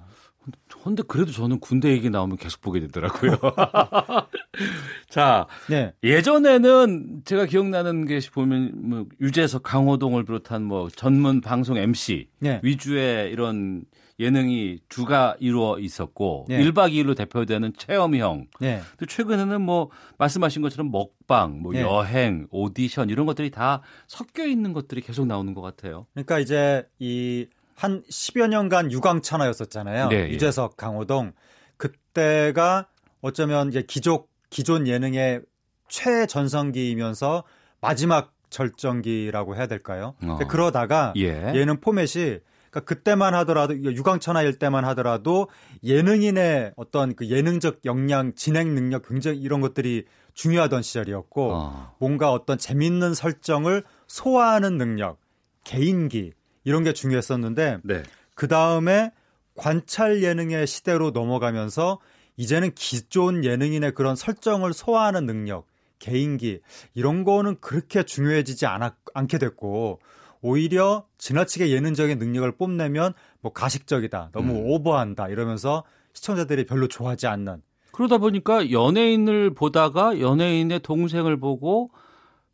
근데 0.84 1.02
그래도 1.08 1.32
저는 1.32 1.60
군대 1.60 1.90
얘기 1.90 2.12
나오면 2.12 2.38
계속 2.38 2.62
보게 2.62 2.80
되더라고요. 2.80 3.32
자, 5.10 5.48
네. 5.70 5.94
예전에는 6.04 7.22
제가 7.26 7.46
기억나는 7.46 8.06
게 8.06 8.20
보면 8.32 8.72
뭐 8.76 9.06
유재석, 9.20 9.64
강호동을 9.64 10.24
비롯한 10.24 10.64
뭐 10.64 10.88
전문 10.90 11.42
방송 11.42 11.78
MC 11.78 12.28
네. 12.40 12.60
위주의 12.64 13.32
이런 13.32 13.86
예능이 14.20 14.80
주가 14.88 15.36
이루어 15.40 15.78
있었고 15.80 16.46
네. 16.48 16.64
1박 16.64 16.94
2일로 16.94 17.16
대표되는 17.18 17.74
체험형. 17.78 18.48
네. 18.60 18.82
또 18.98 19.06
최근에는 19.06 19.62
뭐 19.62 19.90
말씀하신 20.18 20.62
것처럼 20.62 20.90
먹방, 20.92 21.62
뭐 21.62 21.74
네. 21.74 21.82
여행, 21.82 22.48
오디션 22.52 23.10
이런 23.10 23.26
것들이 23.26 23.52
다 23.52 23.82
섞여 24.08 24.46
있는 24.46 24.72
것들이 24.74 25.02
계속 25.02 25.26
나오는 25.26 25.54
것 25.54 25.62
같아요. 25.62 26.08
그러니까 26.14 26.40
이제 26.40 26.88
이 27.00 27.48
한 27.76 28.04
10여 28.04 28.48
년간 28.48 28.92
유광 28.92 29.22
천하였었잖아요. 29.22 30.08
네, 30.10 30.28
예. 30.28 30.30
유재석, 30.30 30.78
강호동. 30.78 31.34
그때가 31.78 32.88
어쩌면 33.22 33.70
이제 33.70 33.84
기존 33.86 34.24
기존 34.50 34.88
예능의 34.88 35.42
최전성기이면서 35.90 37.44
마지막 37.82 38.34
절정기라고 38.50 39.56
해야 39.56 39.68
될까요? 39.68 40.16
어. 40.24 40.38
그러다가 40.48 41.14
예. 41.18 41.32
얘는 41.54 41.82
포맷이 41.82 42.40
그러니까 42.76 42.82
그때만 42.82 43.34
하더라도 43.36 43.74
유광천하일 43.76 44.60
때만 44.60 44.84
하더라도 44.86 45.48
예능인의 45.84 46.74
어떤 46.76 47.16
그 47.16 47.30
예능적 47.30 47.80
역량, 47.86 48.36
진행 48.36 48.76
능력 48.76 49.08
굉장히 49.08 49.40
이런 49.40 49.62
것들이 49.62 50.06
중요하던 50.34 50.82
시절이었고 50.82 51.52
어. 51.54 51.96
뭔가 52.00 52.34
어떤 52.34 52.58
재밌는 52.58 53.14
설정을 53.14 53.86
소화하는 54.08 54.78
능력, 54.78 55.20
개인기 55.64 56.34
이런 56.66 56.84
게 56.84 56.92
중요했었는데 56.92 57.80
네. 57.84 58.04
그 58.36 58.50
다음에 58.50 59.12
관찰 59.56 60.22
예능의 60.22 60.68
시대로 60.68 61.12
넘어가면서 61.12 62.00
이제는 62.36 62.74
기존 62.76 63.46
예능인의 63.46 63.94
그런 63.94 64.18
설정을 64.18 64.74
소화하는 64.74 65.26
능력, 65.26 65.66
개인기 66.00 66.60
이런 66.94 67.24
거는 67.24 67.62
그렇게 67.62 68.04
중요해지지 68.04 68.66
않았, 68.66 68.96
않게 69.14 69.38
됐고 69.38 70.02
오히려 70.46 71.06
지나치게 71.18 71.72
예능적인 71.72 72.20
능력을 72.20 72.52
뽐내면 72.52 73.14
뭐 73.42 73.52
가식적이다, 73.52 74.30
너무 74.32 74.54
음. 74.54 74.64
오버한다 74.68 75.30
이러면서 75.30 75.84
시청자들이 76.14 76.66
별로 76.68 76.88
좋아하지 76.88 77.26
않는 77.26 77.64
그러다 77.92 78.20
보니까 78.20 78.72
연예인을 78.72 79.56
보다가 79.56 80.20
연예인의 80.20 80.82
동생을 80.82 81.40
보고 81.40 81.90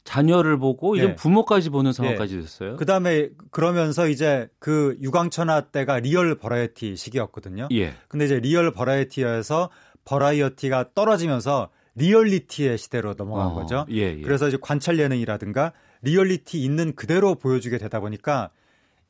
자녀를 0.03 0.57
보고 0.57 0.95
이제 0.95 1.07
네. 1.07 1.15
부모까지 1.15 1.69
보는 1.69 1.91
상황까지 1.93 2.39
됐어요. 2.39 2.75
그 2.77 2.85
다음에 2.85 3.29
그러면서 3.51 4.07
이제 4.07 4.47
그 4.59 4.97
유강천하 5.01 5.61
때가 5.61 5.99
리얼 5.99 6.35
버라이어티 6.35 6.95
시기였거든요. 6.95 7.67
예. 7.71 7.93
근데 8.07 8.25
이제 8.25 8.39
리얼 8.39 8.71
버라이어티에서 8.71 9.69
버라이어티가 10.05 10.93
떨어지면서 10.95 11.69
리얼리티의 11.95 12.77
시대로 12.77 13.13
넘어간 13.15 13.47
어, 13.47 13.53
거죠. 13.53 13.85
예, 13.91 14.17
예. 14.17 14.21
그래서 14.21 14.47
이제 14.47 14.57
관찰 14.59 14.97
예능이라든가 14.97 15.73
리얼리티 16.01 16.63
있는 16.63 16.95
그대로 16.95 17.35
보여주게 17.35 17.77
되다 17.77 17.99
보니까 17.99 18.49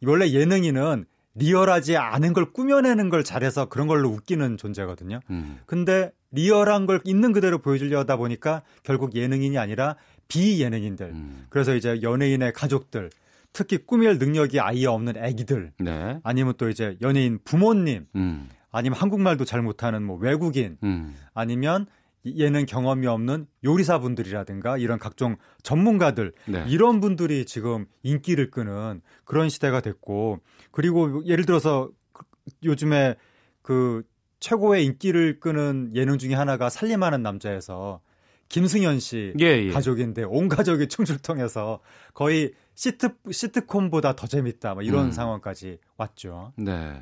원래 0.03 0.29
예능인은 0.29 1.05
리얼하지 1.35 1.95
않은 1.97 2.33
걸 2.33 2.51
꾸며내는 2.51 3.09
걸 3.09 3.23
잘해서 3.23 3.69
그런 3.69 3.87
걸로 3.87 4.09
웃기는 4.09 4.57
존재거든요. 4.57 5.21
음. 5.29 5.59
근데 5.65 6.11
리얼한 6.31 6.85
걸 6.85 6.99
있는 7.05 7.31
그대로 7.31 7.59
보여주려다 7.59 8.17
보니까 8.17 8.63
결국 8.83 9.15
예능인이 9.15 9.57
아니라 9.57 9.95
비예능인들. 10.27 11.05
음. 11.07 11.45
그래서 11.49 11.75
이제 11.75 12.01
연예인의 12.01 12.53
가족들, 12.53 13.09
특히 13.53 13.77
꾸밀 13.77 14.17
능력이 14.17 14.59
아예 14.59 14.85
없는 14.85 15.17
아기들, 15.17 15.73
네. 15.79 16.19
아니면 16.23 16.53
또 16.57 16.69
이제 16.69 16.97
연예인 17.01 17.39
부모님, 17.43 18.07
음. 18.15 18.49
아니면 18.71 18.97
한국말도 18.97 19.43
잘 19.43 19.61
못하는 19.61 20.03
뭐 20.03 20.17
외국인, 20.17 20.77
음. 20.83 21.15
아니면 21.33 21.85
예능 22.25 22.65
경험이 22.65 23.07
없는 23.07 23.47
요리사분들이라든가 23.63 24.77
이런 24.77 24.99
각종 24.99 25.37
전문가들 25.63 26.33
네. 26.47 26.63
이런 26.67 26.99
분들이 27.01 27.45
지금 27.45 27.85
인기를 28.03 28.51
끄는 28.51 29.01
그런 29.25 29.49
시대가 29.49 29.81
됐고 29.81 30.39
그리고 30.71 31.25
예를 31.25 31.45
들어서 31.45 31.89
그- 32.13 32.23
요즘에 32.63 33.15
그 33.61 34.03
최고의 34.39 34.85
인기를 34.85 35.39
끄는 35.39 35.91
예능 35.95 36.17
중에 36.17 36.33
하나가 36.33 36.69
살림하는 36.69 37.21
남자에서 37.21 38.01
김승현 38.49 38.99
씨 38.99 39.33
예, 39.39 39.45
예. 39.45 39.69
가족인데 39.71 40.23
온 40.23 40.49
가족이 40.49 40.87
충출통해서 40.89 41.79
거의 42.13 42.51
시트 42.75 43.09
시트콤보다 43.31 44.15
더 44.15 44.27
재밌다. 44.27 44.73
뭐 44.73 44.83
이런 44.83 45.05
음. 45.05 45.11
상황까지 45.11 45.77
왔죠. 45.97 46.51
네. 46.57 46.99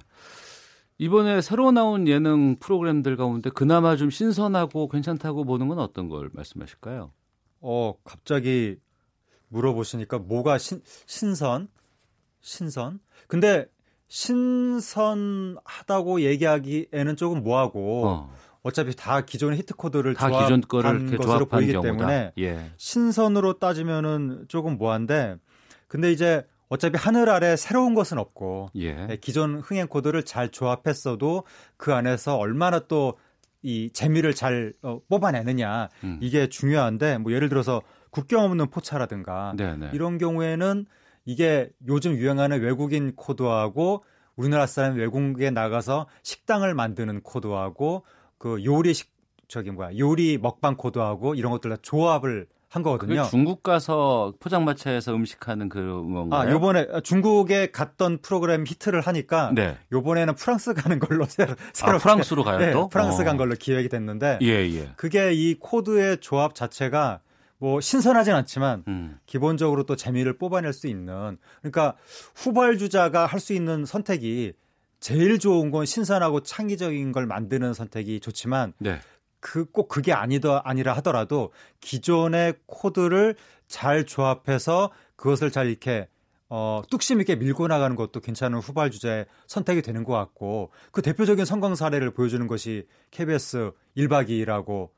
이번에 1.00 1.42
새로 1.42 1.72
나온 1.72 2.08
예능 2.10 2.58
프로그램들 2.60 3.16
가운데 3.16 3.50
그나마 3.50 3.96
좀 3.96 4.10
신선하고 4.10 4.90
괜찮다고 4.90 5.46
보는 5.46 5.70
건 5.70 5.80
어떤 5.80 6.10
걸 6.10 6.30
말씀하실까요? 6.34 7.14
어, 7.62 7.94
갑자기 8.04 8.76
물어보시니까 9.48 10.20
뭐가 10.20 10.58
신, 10.58 10.82
신선? 11.06 11.70
신선? 12.42 13.00
근데 13.28 13.68
신선하다고 14.10 16.20
얘기하기에는 16.22 17.16
조금 17.16 17.44
뭐하고 17.44 18.06
어. 18.06 18.30
어차피 18.62 18.94
다 18.94 19.22
기존의 19.22 19.58
히트 19.60 19.76
코드를 19.76 20.16
다 20.16 20.28
조합한 20.28 20.48
기존 20.48 20.60
거를 20.62 21.00
이렇게 21.02 21.18
것으로 21.18 21.46
보이기 21.46 21.72
경우다. 21.72 21.92
때문에 21.92 22.34
예. 22.40 22.72
신선으로 22.76 23.60
따지면은 23.60 24.46
조금 24.50 24.78
뭐한데 24.78 25.38
근데 25.88 26.12
이제 26.12 26.46
어차피 26.70 26.98
하늘 26.98 27.30
아래 27.30 27.56
새로운 27.56 27.94
것은 27.94 28.18
없고 28.18 28.70
예. 28.76 28.94
네, 28.94 29.18
기존 29.18 29.60
흥행 29.60 29.88
코드를 29.88 30.24
잘 30.24 30.50
조합했어도 30.50 31.44
그 31.78 31.94
안에서 31.94 32.38
얼마나 32.38 32.80
또 32.80 33.18
이 33.62 33.90
재미를 33.92 34.34
잘 34.34 34.74
어, 34.82 35.02
뽑아내느냐 35.10 35.90
음. 36.04 36.18
이게 36.22 36.48
중요한데 36.48 37.18
뭐 37.18 37.34
예를 37.34 37.50
들어서 37.50 37.82
국경 38.10 38.44
없는 38.46 38.70
포차라든가 38.70 39.54
네네. 39.58 39.92
이런 39.94 40.18
경우에는 40.18 40.86
이게 41.26 41.70
요즘 41.88 42.14
유행하는 42.14 42.62
외국인 42.62 43.16
코드하고 43.16 44.04
우리나라 44.36 44.66
사람 44.66 44.96
외국에 44.96 45.52
나가서 45.52 46.08
식당을 46.24 46.74
만드는 46.74 47.22
코드하고 47.22 48.06
그 48.38 48.64
요리 48.64 48.94
식 48.94 49.12
저기 49.50 49.72
뭐야 49.72 49.98
요리 49.98 50.38
먹방 50.38 50.78
코드하고 50.78 51.36
이런 51.36 51.52
것들 51.52 51.70
다 51.70 51.78
조합을 51.82 52.48
한 52.70 52.84
거거든요. 52.84 53.24
중국 53.30 53.64
가서 53.64 54.34
포장마차에서 54.40 55.16
음식하는 55.16 55.70
그런 55.70 56.14
건가요? 56.14 56.50
아, 56.50 56.52
요번에 56.52 56.88
중국에 57.04 57.72
갔던 57.72 58.20
프로그램 58.22 58.64
히트를 58.66 59.02
하니까 59.02 59.52
네. 59.56 59.76
요번에는 59.92 60.36
프랑스 60.36 60.76
가는 60.76 61.00
걸로 61.00 61.26
새로 61.30 61.56
새로 61.74 61.98
프랑스로 61.98 62.44
가요, 62.44 62.60
네, 62.60 62.72
또? 62.72 62.88
프랑스 62.88 63.22
어. 63.22 63.26
간 63.26 63.38
걸로 63.38 63.56
기획이 63.56 63.90
됐는데 63.90 64.38
예, 64.44 64.48
예. 64.48 64.92
그게 64.98 65.34
이 65.34 65.56
코드의 65.60 66.20
조합 66.20 66.54
자체가 66.54 67.22
뭐 67.58 67.82
신선하진 67.82 68.34
않지만 68.36 68.84
음. 68.88 69.18
기본적으로 69.26 69.84
또 69.84 69.96
재미를 69.96 70.38
뽑아낼 70.38 70.72
수 70.72 70.86
있는 70.88 71.38
그러니까 71.62 71.96
후발주자가 72.36 73.26
할 73.26 73.40
수 73.40 73.54
있는 73.54 73.86
선택이 73.86 74.54
제일 75.00 75.40
좋은 75.40 75.72
건 75.72 75.86
신선하고 75.86 76.44
창의적인 76.44 77.14
걸 77.14 77.26
만드는 77.26 77.74
선택이 77.74 78.20
좋지만 78.20 78.74
네. 78.80 79.00
그 79.40 79.66
꼭 79.72 79.88
그게 79.88 80.12
아니다 80.14 80.62
아니라 80.66 80.94
하더라도 80.98 81.52
기존의 81.82 82.56
코드를 82.66 83.36
잘 83.68 84.06
조합해서 84.06 84.92
그것을 85.16 85.52
잘 85.52 85.68
이렇게 85.68 86.08
어, 86.50 86.82
뚝심 86.90 87.20
있게 87.22 87.36
밀고 87.36 87.68
나가는 87.68 87.96
것도 87.96 88.20
괜찮은 88.22 88.60
후발 88.60 88.90
주자의 88.90 89.28
선택이 89.48 89.82
되는 89.84 90.04
것 90.04 90.14
같고 90.14 90.72
그 90.92 91.02
대표적인 91.02 91.46
성공 91.46 91.76
사례를 91.76 92.12
보여주는 92.12 92.46
것이 92.48 92.88
KBS 93.12 93.72
1박 93.96 94.30
2일하고 94.30 94.90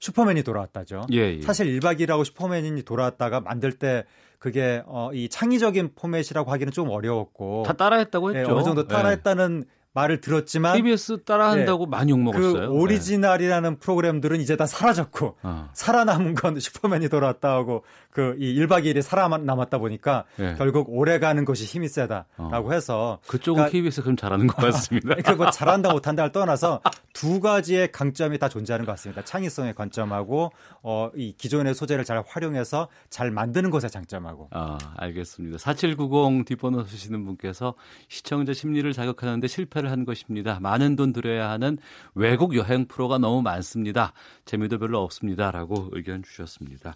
슈퍼맨이 0.00 0.42
돌아왔다죠. 0.42 1.06
예, 1.12 1.38
예. 1.38 1.42
사실 1.42 1.66
1박 1.80 1.98
2일하고 2.00 2.24
슈퍼맨이 2.24 2.82
돌아왔다가 2.82 3.40
만들 3.40 3.72
때 3.72 4.04
그게 4.38 4.82
어, 4.86 5.10
이 5.12 5.28
창의적인 5.28 5.94
포맷이라고 5.96 6.52
하기는 6.52 6.72
좀 6.72 6.90
어려웠고 6.90 7.64
다 7.66 7.72
따라했다고 7.72 8.34
예, 8.34 8.40
했죠. 8.40 8.54
어느 8.54 8.62
정도 8.62 8.82
예. 8.82 8.86
따라했다는 8.86 9.64
말을 9.94 10.20
들었지만 10.20 10.76
KBS 10.76 11.24
따라한다고 11.24 11.84
예, 11.84 11.88
많이 11.88 12.12
욕먹었어요. 12.12 12.52
네. 12.60 12.66
그 12.66 12.72
오리지널이라는 12.72 13.78
프로그램들은 13.78 14.40
이제 14.40 14.54
다 14.56 14.66
사라졌고 14.66 15.36
어. 15.42 15.70
살아남은 15.72 16.34
건 16.34 16.58
슈퍼맨이 16.60 17.08
돌아왔다 17.08 17.50
하고 17.50 17.84
그 18.10 18.36
이 18.38 18.54
1박 18.60 18.84
2일이 18.84 19.00
살아남았다 19.02 19.78
보니까 19.78 20.24
예. 20.40 20.54
결국 20.58 20.86
오래 20.90 21.18
가는 21.18 21.44
것이 21.44 21.64
힘이 21.64 21.88
세다라고 21.88 22.72
해서 22.72 23.18
그쪽은 23.28 23.56
그러니까- 23.64 23.72
KBS 23.72 24.02
그럼 24.02 24.16
잘하는 24.16 24.46
것 24.46 24.56
같습니다. 24.56 25.14
그뭐 25.16 25.50
잘한다 25.50 25.90
못한다를 25.92 26.32
떠나서 26.32 26.80
두 27.12 27.40
가지의 27.40 27.90
강점이 27.92 28.38
다 28.38 28.48
존재하는 28.48 28.84
것 28.86 28.92
같습니다. 28.92 29.24
창의성의 29.24 29.74
관점하고 29.74 30.52
어, 30.82 31.10
이 31.16 31.32
기존의 31.36 31.74
소재를 31.74 32.04
잘 32.04 32.22
활용해서 32.26 32.88
잘 33.08 33.30
만드는 33.30 33.70
것의 33.70 33.90
장점하고. 33.90 34.48
아, 34.52 34.78
알겠습니다. 34.96 35.58
4790 35.58 36.44
뒷번호 36.44 36.84
쓰시는 36.84 37.24
분께서 37.24 37.74
시청자 38.08 38.52
심리를 38.52 38.90
자극하는데 38.92 39.46
실패 39.48 39.77
를 39.80 39.90
한 39.90 40.04
것입니다. 40.04 40.58
많은 40.60 40.96
돈 40.96 41.12
들여야 41.12 41.50
하는 41.50 41.78
외국 42.14 42.56
여행 42.56 42.86
프로가 42.86 43.18
너무 43.18 43.42
많습니다. 43.42 44.12
재미도 44.44 44.78
별로 44.78 45.02
없습니다. 45.02 45.50
라고 45.50 45.88
의견 45.92 46.22
주셨습니다. 46.22 46.94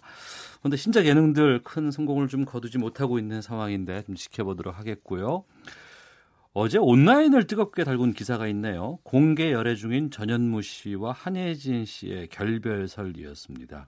그런데 0.59 0.77
신작 0.77 1.05
예능들 1.05 1.61
큰 1.63 1.91
성공을 1.91 2.27
좀 2.27 2.45
거두지 2.45 2.77
못하고 2.77 3.19
있는 3.19 3.41
상황인데 3.41 4.03
좀 4.03 4.15
지켜보도록 4.15 4.77
하겠고요. 4.77 5.43
어제 6.53 6.77
온라인을 6.77 7.47
뜨겁게 7.47 7.83
달군 7.83 8.13
기사가 8.13 8.47
있네요. 8.47 8.99
공개 9.03 9.51
열애 9.51 9.75
중인 9.75 10.11
전현무 10.11 10.61
씨와 10.61 11.11
한혜진 11.11 11.85
씨의 11.85 12.27
결별설이었습니다. 12.27 13.87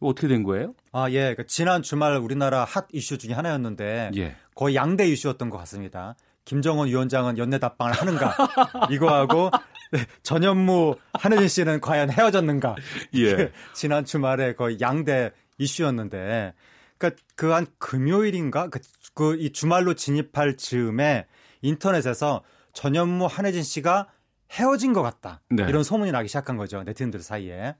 어떻게 0.00 0.28
된 0.28 0.42
거예요? 0.42 0.74
아, 0.90 1.10
예. 1.10 1.34
그 1.36 1.46
지난 1.46 1.82
주말 1.82 2.16
우리나라 2.16 2.64
핫 2.64 2.88
이슈 2.92 3.18
중에 3.18 3.34
하나였는데 3.34 4.12
예. 4.16 4.36
거의 4.54 4.74
양대 4.74 5.06
이슈였던 5.06 5.50
것 5.50 5.58
같습니다. 5.58 6.16
김정은 6.44 6.88
위원장은 6.88 7.38
연내 7.38 7.58
답방을 7.58 7.92
하는가 7.92 8.36
이거하고 8.90 9.50
네, 9.92 10.06
전현무 10.22 10.96
한혜진 11.14 11.48
씨는 11.48 11.80
과연 11.80 12.10
헤어졌는가 12.10 12.76
예. 13.16 13.52
지난 13.74 14.04
주말에 14.04 14.54
거의 14.54 14.78
양대 14.80 15.30
이슈였는데 15.58 16.54
그러니까 16.98 17.22
그 17.36 17.52
한 17.52 17.66
금요일인가 17.78 18.68
그이 19.14 19.50
주말로 19.52 19.94
진입할 19.94 20.56
즈음에 20.56 21.26
인터넷에서 21.60 22.42
전현무 22.72 23.26
한혜진 23.26 23.62
씨가 23.62 24.08
헤어진 24.52 24.92
것 24.92 25.02
같다 25.02 25.40
네. 25.50 25.64
이런 25.68 25.82
소문이 25.82 26.10
나기 26.12 26.28
시작한 26.28 26.56
거죠 26.56 26.82
네티즌들 26.82 27.20
사이에 27.20 27.74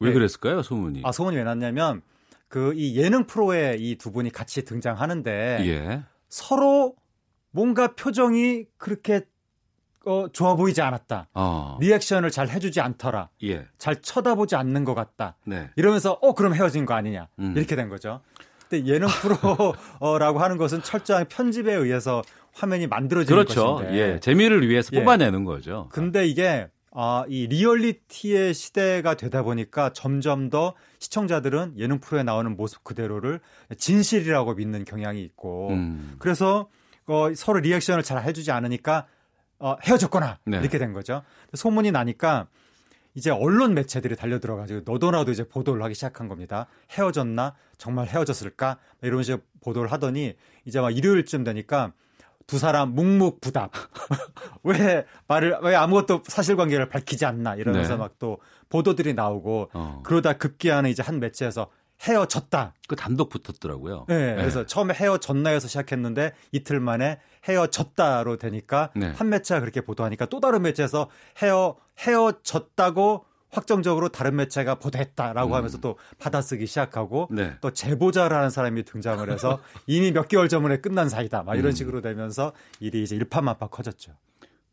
왜 0.00 0.08
네. 0.08 0.12
그랬을까요, 0.12 0.62
소문이? 0.62 1.02
아 1.04 1.12
소문이 1.12 1.36
왜 1.36 1.44
났냐면 1.44 2.02
그 2.48 2.72
이 2.74 2.96
예능 2.96 3.26
프로에 3.26 3.76
이 3.78 3.96
두 3.96 4.10
분이 4.12 4.30
같이 4.30 4.64
등장하는데 4.64 5.58
예. 5.66 6.02
서로 6.28 6.94
뭔가 7.54 7.94
표정이 7.94 8.64
그렇게 8.76 9.22
어, 10.04 10.26
좋아 10.32 10.54
보이지 10.56 10.82
않았다. 10.82 11.28
어. 11.32 11.78
리액션을 11.80 12.30
잘 12.30 12.48
해주지 12.48 12.80
않더라. 12.80 13.30
예. 13.44 13.64
잘 13.78 14.02
쳐다보지 14.02 14.56
않는 14.56 14.84
것 14.84 14.94
같다. 14.94 15.36
네. 15.46 15.70
이러면서 15.76 16.18
어 16.20 16.34
그럼 16.34 16.54
헤어진 16.54 16.84
거 16.84 16.94
아니냐 16.94 17.28
음. 17.38 17.54
이렇게 17.56 17.76
된 17.76 17.88
거죠. 17.88 18.20
근데 18.68 18.86
예능 18.86 19.06
프로라고 19.08 20.38
하는 20.42 20.58
것은 20.58 20.82
철저한 20.82 21.26
편집에 21.28 21.72
의해서 21.72 22.22
화면이 22.52 22.88
만들어지는 22.88 23.44
그렇죠. 23.44 23.76
것인데 23.76 23.96
예. 23.96 24.20
재미를 24.20 24.68
위해서 24.68 24.90
예. 24.92 24.98
뽑아내는 24.98 25.44
거죠. 25.44 25.88
근데 25.92 26.26
이게 26.26 26.68
아, 26.90 27.24
이 27.28 27.46
리얼리티의 27.46 28.52
시대가 28.52 29.14
되다 29.14 29.42
보니까 29.42 29.92
점점 29.92 30.50
더 30.50 30.74
시청자들은 30.98 31.74
예능 31.78 31.98
프로에 32.00 32.24
나오는 32.24 32.56
모습 32.56 32.84
그대로를 32.84 33.40
진실이라고 33.76 34.54
믿는 34.54 34.84
경향이 34.84 35.22
있고 35.22 35.70
음. 35.70 36.16
그래서 36.18 36.68
어, 37.06 37.34
서로 37.34 37.60
리액션을 37.60 38.02
잘 38.02 38.22
해주지 38.22 38.50
않으니까 38.50 39.06
어, 39.58 39.76
헤어졌구나 39.82 40.38
네. 40.46 40.58
이렇게 40.58 40.78
된 40.78 40.92
거죠. 40.92 41.22
소문이 41.54 41.92
나니까 41.92 42.48
이제 43.14 43.30
언론 43.30 43.74
매체들이 43.74 44.16
달려들어가지고 44.16 44.82
너도나도 44.84 45.30
이제 45.30 45.46
보도를 45.46 45.82
하기 45.84 45.94
시작한 45.94 46.28
겁니다. 46.28 46.66
헤어졌나? 46.90 47.54
정말 47.78 48.08
헤어졌을까? 48.08 48.78
이런 49.02 49.22
식으로 49.22 49.42
보도를 49.60 49.92
하더니 49.92 50.34
이제 50.64 50.80
막 50.80 50.90
일요일쯤 50.90 51.44
되니까 51.44 51.92
두 52.46 52.58
사람 52.58 52.94
묵묵부답. 52.94 53.70
왜 54.64 55.06
말을 55.28 55.58
왜 55.62 55.74
아무것도 55.76 56.24
사실관계를 56.26 56.88
밝히지 56.88 57.24
않나 57.24 57.54
이러면서 57.54 57.94
네. 57.94 57.98
막또 57.98 58.40
보도들이 58.68 59.14
나오고 59.14 59.70
어. 59.72 60.02
그러다 60.04 60.34
급기야는 60.34 60.90
이제 60.90 61.02
한 61.02 61.20
매체에서 61.20 61.70
헤어졌다. 62.02 62.74
그 62.88 62.96
단독 62.96 63.30
붙었더라고요. 63.30 64.06
네, 64.08 64.34
그래서 64.36 64.66
처음에 64.66 64.94
헤어졌나에서 64.94 65.68
시작했는데 65.68 66.32
이틀 66.52 66.80
만에 66.80 67.20
헤어졌다로 67.48 68.36
되니까 68.36 68.90
네. 68.94 69.10
한 69.10 69.28
매체가 69.28 69.60
그렇게 69.60 69.80
보도하니까 69.80 70.26
또 70.26 70.40
다른 70.40 70.62
매체에서 70.62 71.08
헤어 71.42 71.76
헤어졌다고 71.98 73.24
확정적으로 73.50 74.08
다른 74.08 74.34
매체가 74.36 74.76
보도했다라고 74.76 75.52
음. 75.52 75.54
하면서 75.54 75.78
또 75.78 75.96
받아쓰기 76.18 76.66
시작하고 76.66 77.28
네. 77.30 77.54
또 77.60 77.70
제보자라는 77.70 78.50
사람이 78.50 78.82
등장을 78.84 79.30
해서 79.30 79.60
이미 79.86 80.10
몇 80.10 80.28
개월 80.28 80.48
전에 80.48 80.78
끝난 80.78 81.08
사이다 81.08 81.44
막 81.44 81.54
이런 81.54 81.70
음. 81.70 81.72
식으로 81.72 82.00
되면서 82.00 82.52
일이 82.80 83.02
이제 83.02 83.14
일파만파 83.16 83.68
커졌죠. 83.68 84.12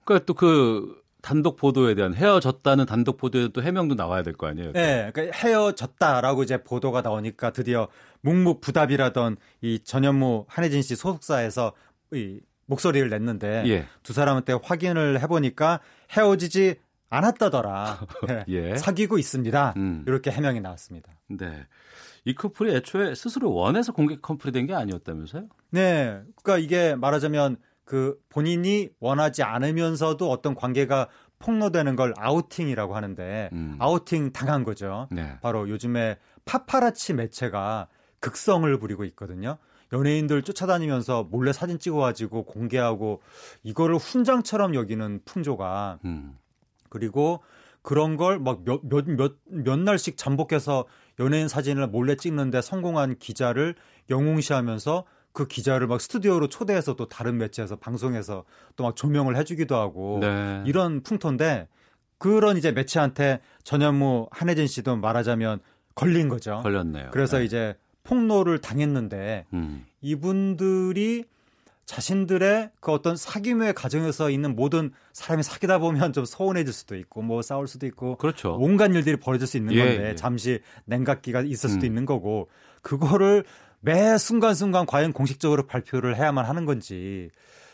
그러니까 0.03 0.25
또 0.25 0.33
그 0.33 1.01
단독 1.21 1.55
보도에 1.55 1.93
대한 1.95 2.13
헤어졌다는 2.13 2.85
단독 2.85 3.17
보도에 3.17 3.49
또 3.49 3.61
해명도 3.61 3.95
나와야 3.95 4.23
될 4.23 4.33
거 4.33 4.47
아니에요. 4.47 4.71
네, 4.73 5.11
그러니까 5.13 5.37
헤어졌다라고 5.37 6.43
이제 6.43 6.63
보도가 6.63 7.01
나오니까 7.01 7.51
드디어 7.51 7.87
묵묵부답이라던 8.21 9.37
이 9.61 9.79
전현무 9.83 10.45
한혜진 10.47 10.81
씨 10.81 10.95
소속사에서 10.95 11.73
이 12.13 12.39
목소리를 12.65 13.09
냈는데 13.09 13.63
예. 13.67 13.85
두 14.03 14.13
사람한테 14.13 14.53
확인을 14.63 15.21
해보니까 15.21 15.79
헤어지지 16.11 16.75
않았다더라. 17.09 17.99
네, 18.27 18.45
예. 18.47 18.75
사귀고 18.77 19.17
있습니다. 19.17 19.73
음. 19.77 20.03
이렇게 20.07 20.31
해명이 20.31 20.61
나왔습니다. 20.61 21.11
네. 21.27 21.65
이 22.23 22.33
커플이 22.35 22.73
애초에 22.75 23.15
스스로 23.15 23.53
원해서 23.53 23.91
공개 23.91 24.15
커플이 24.15 24.51
된 24.51 24.67
게 24.67 24.73
아니었다면서요? 24.73 25.47
네. 25.71 26.21
그러니까 26.41 26.57
이게 26.63 26.95
말하자면 26.95 27.57
그 27.91 28.17
본인이 28.29 28.87
원하지 29.01 29.43
않으면서도 29.43 30.31
어떤 30.31 30.55
관계가 30.55 31.09
폭로되는 31.39 31.97
걸 31.97 32.13
아우팅이라고 32.17 32.95
하는데 32.95 33.49
음. 33.51 33.75
아우팅 33.79 34.31
당한 34.31 34.63
거죠. 34.63 35.09
네. 35.11 35.37
바로 35.41 35.67
요즘에 35.67 36.17
파파라치 36.45 37.13
매체가 37.15 37.89
극성을 38.21 38.79
부리고 38.79 39.03
있거든요. 39.03 39.57
연예인들 39.91 40.43
쫓아다니면서 40.43 41.27
몰래 41.29 41.51
사진 41.51 41.79
찍어가지고 41.79 42.45
공개하고 42.45 43.21
이거를 43.63 43.97
훈장처럼 43.97 44.73
여기는 44.73 45.23
풍조가 45.25 45.99
음. 46.05 46.37
그리고 46.87 47.43
그런 47.81 48.15
걸 48.15 48.39
막 48.39 48.63
몇 48.63 48.83
몇 48.85 49.05
몇 49.09 49.35
몇 49.47 49.79
날씩 49.79 50.15
잠복해서 50.15 50.85
연예인 51.19 51.49
사진을 51.49 51.87
몰래 51.87 52.15
찍는데 52.15 52.61
성공한 52.61 53.17
기자를 53.17 53.75
영웅시하면서 54.09 55.03
그 55.33 55.47
기자를 55.47 55.87
막 55.87 56.01
스튜디오로 56.01 56.49
초대해서 56.49 56.95
또 56.95 57.07
다른 57.07 57.37
매체에서 57.37 57.75
방송에서 57.77 58.43
또 58.75 58.83
막 58.83 58.95
조명을 58.95 59.37
해주기도 59.37 59.75
하고 59.75 60.19
네. 60.21 60.63
이런 60.65 61.01
풍토인데 61.03 61.67
그런 62.17 62.57
이제 62.57 62.71
매체한테 62.71 63.39
전현무 63.63 64.27
한혜진 64.31 64.67
씨도 64.67 64.97
말하자면 64.97 65.59
걸린 65.95 66.29
거죠. 66.29 66.59
걸렸네요. 66.63 67.09
그래서 67.11 67.37
네. 67.39 67.45
이제 67.45 67.75
폭로를 68.03 68.59
당했는데 68.59 69.45
음. 69.53 69.85
이분들이 70.01 71.25
자신들의 71.85 72.71
그 72.79 72.91
어떤 72.91 73.15
사귐의 73.15 73.73
과정에서 73.75 74.29
있는 74.29 74.55
모든 74.55 74.91
사람이 75.13 75.43
사귀다 75.43 75.79
보면 75.79 76.13
좀 76.13 76.23
서운해질 76.25 76.71
수도 76.71 76.95
있고 76.95 77.21
뭐 77.21 77.41
싸울 77.41 77.67
수도 77.67 77.85
있고 77.85 78.15
그렇죠. 78.15 78.55
온갖 78.59 78.91
일들이 78.95 79.17
벌어질 79.17 79.45
수 79.47 79.57
있는 79.57 79.73
예, 79.73 79.79
건데 79.79 80.09
예. 80.11 80.15
잠시 80.15 80.61
냉각기가 80.85 81.41
있을 81.41 81.69
수도 81.69 81.81
음. 81.81 81.87
있는 81.87 82.05
거고 82.05 82.49
그거를 82.81 83.43
매 83.81 84.17
순간순간 84.17 84.85
과연 84.85 85.11
공식적으로 85.13 85.67
발표를 85.67 86.15
해야만 86.15 86.45
하는 86.45 86.65
건지 86.65 87.29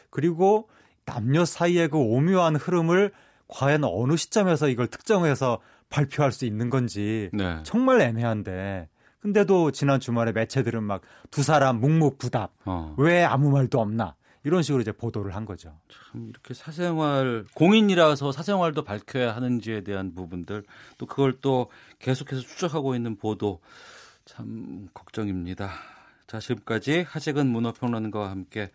그리고 0.09 0.69
남녀 1.05 1.45
사이의 1.45 1.89
그 1.89 1.97
오묘한 1.97 2.55
흐름을 2.55 3.11
과연 3.47 3.83
어느 3.83 4.17
시점에서 4.17 4.67
이걸 4.67 4.87
특정해서 4.87 5.59
발표할 5.89 6.31
수 6.31 6.45
있는 6.45 6.69
건지 6.69 7.29
네. 7.31 7.59
정말 7.63 8.01
애매한데 8.01 8.89
근데도 9.19 9.71
지난 9.71 9.99
주말에 9.99 10.31
매체들은 10.31 10.83
막 10.83 11.01
두 11.31 11.43
사람 11.43 11.79
묵묵부답 11.79 12.51
어. 12.65 12.95
왜 12.97 13.23
아무 13.23 13.51
말도 13.51 13.79
없나 13.79 14.15
이런 14.43 14.63
식으로 14.63 14.81
이제 14.81 14.91
보도를 14.91 15.35
한 15.35 15.45
거죠. 15.45 15.77
참 15.89 16.29
이렇게 16.29 16.53
사생활 16.53 17.45
공인이라서 17.53 18.31
사생활도 18.31 18.83
밝혀야 18.83 19.35
하는지에 19.35 19.81
대한 19.81 20.15
부분들 20.15 20.63
또 20.97 21.05
그걸 21.05 21.39
또 21.41 21.69
계속해서 21.99 22.41
추적하고 22.41 22.95
있는 22.95 23.17
보도 23.17 23.59
참 24.25 24.87
걱정입니다. 24.93 25.71
자 26.27 26.39
지금까지 26.39 27.05
하재근 27.07 27.47
문화평론가와 27.47 28.29
함께 28.29 28.69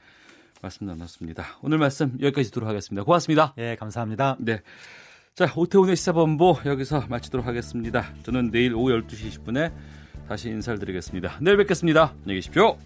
말씀 0.63 0.87
나눴습니다. 0.87 1.45
오늘 1.63 1.79
말씀 1.79 2.17
여기까지 2.21 2.49
듣도록 2.49 2.69
하겠습니다. 2.69 3.05
고맙습니다. 3.05 3.53
예, 3.59 3.77
감사합니다. 3.79 4.37
네. 4.41 4.61
자, 5.35 5.51
오태훈의 5.57 5.97
시사본부 5.97 6.59
여기서 6.65 7.07
마치도록 7.09 7.47
하겠습니다. 7.47 8.13
저는 8.23 8.51
내일 8.51 8.75
오후 8.75 8.91
12시 8.91 9.45
10분에 9.45 9.73
다시 10.29 10.51
인사를 10.51 10.79
드리겠습니다. 10.79 11.39
내일 11.41 11.57
뵙겠습니다. 11.57 12.15
안녕히 12.23 12.41
계십시오. 12.41 12.79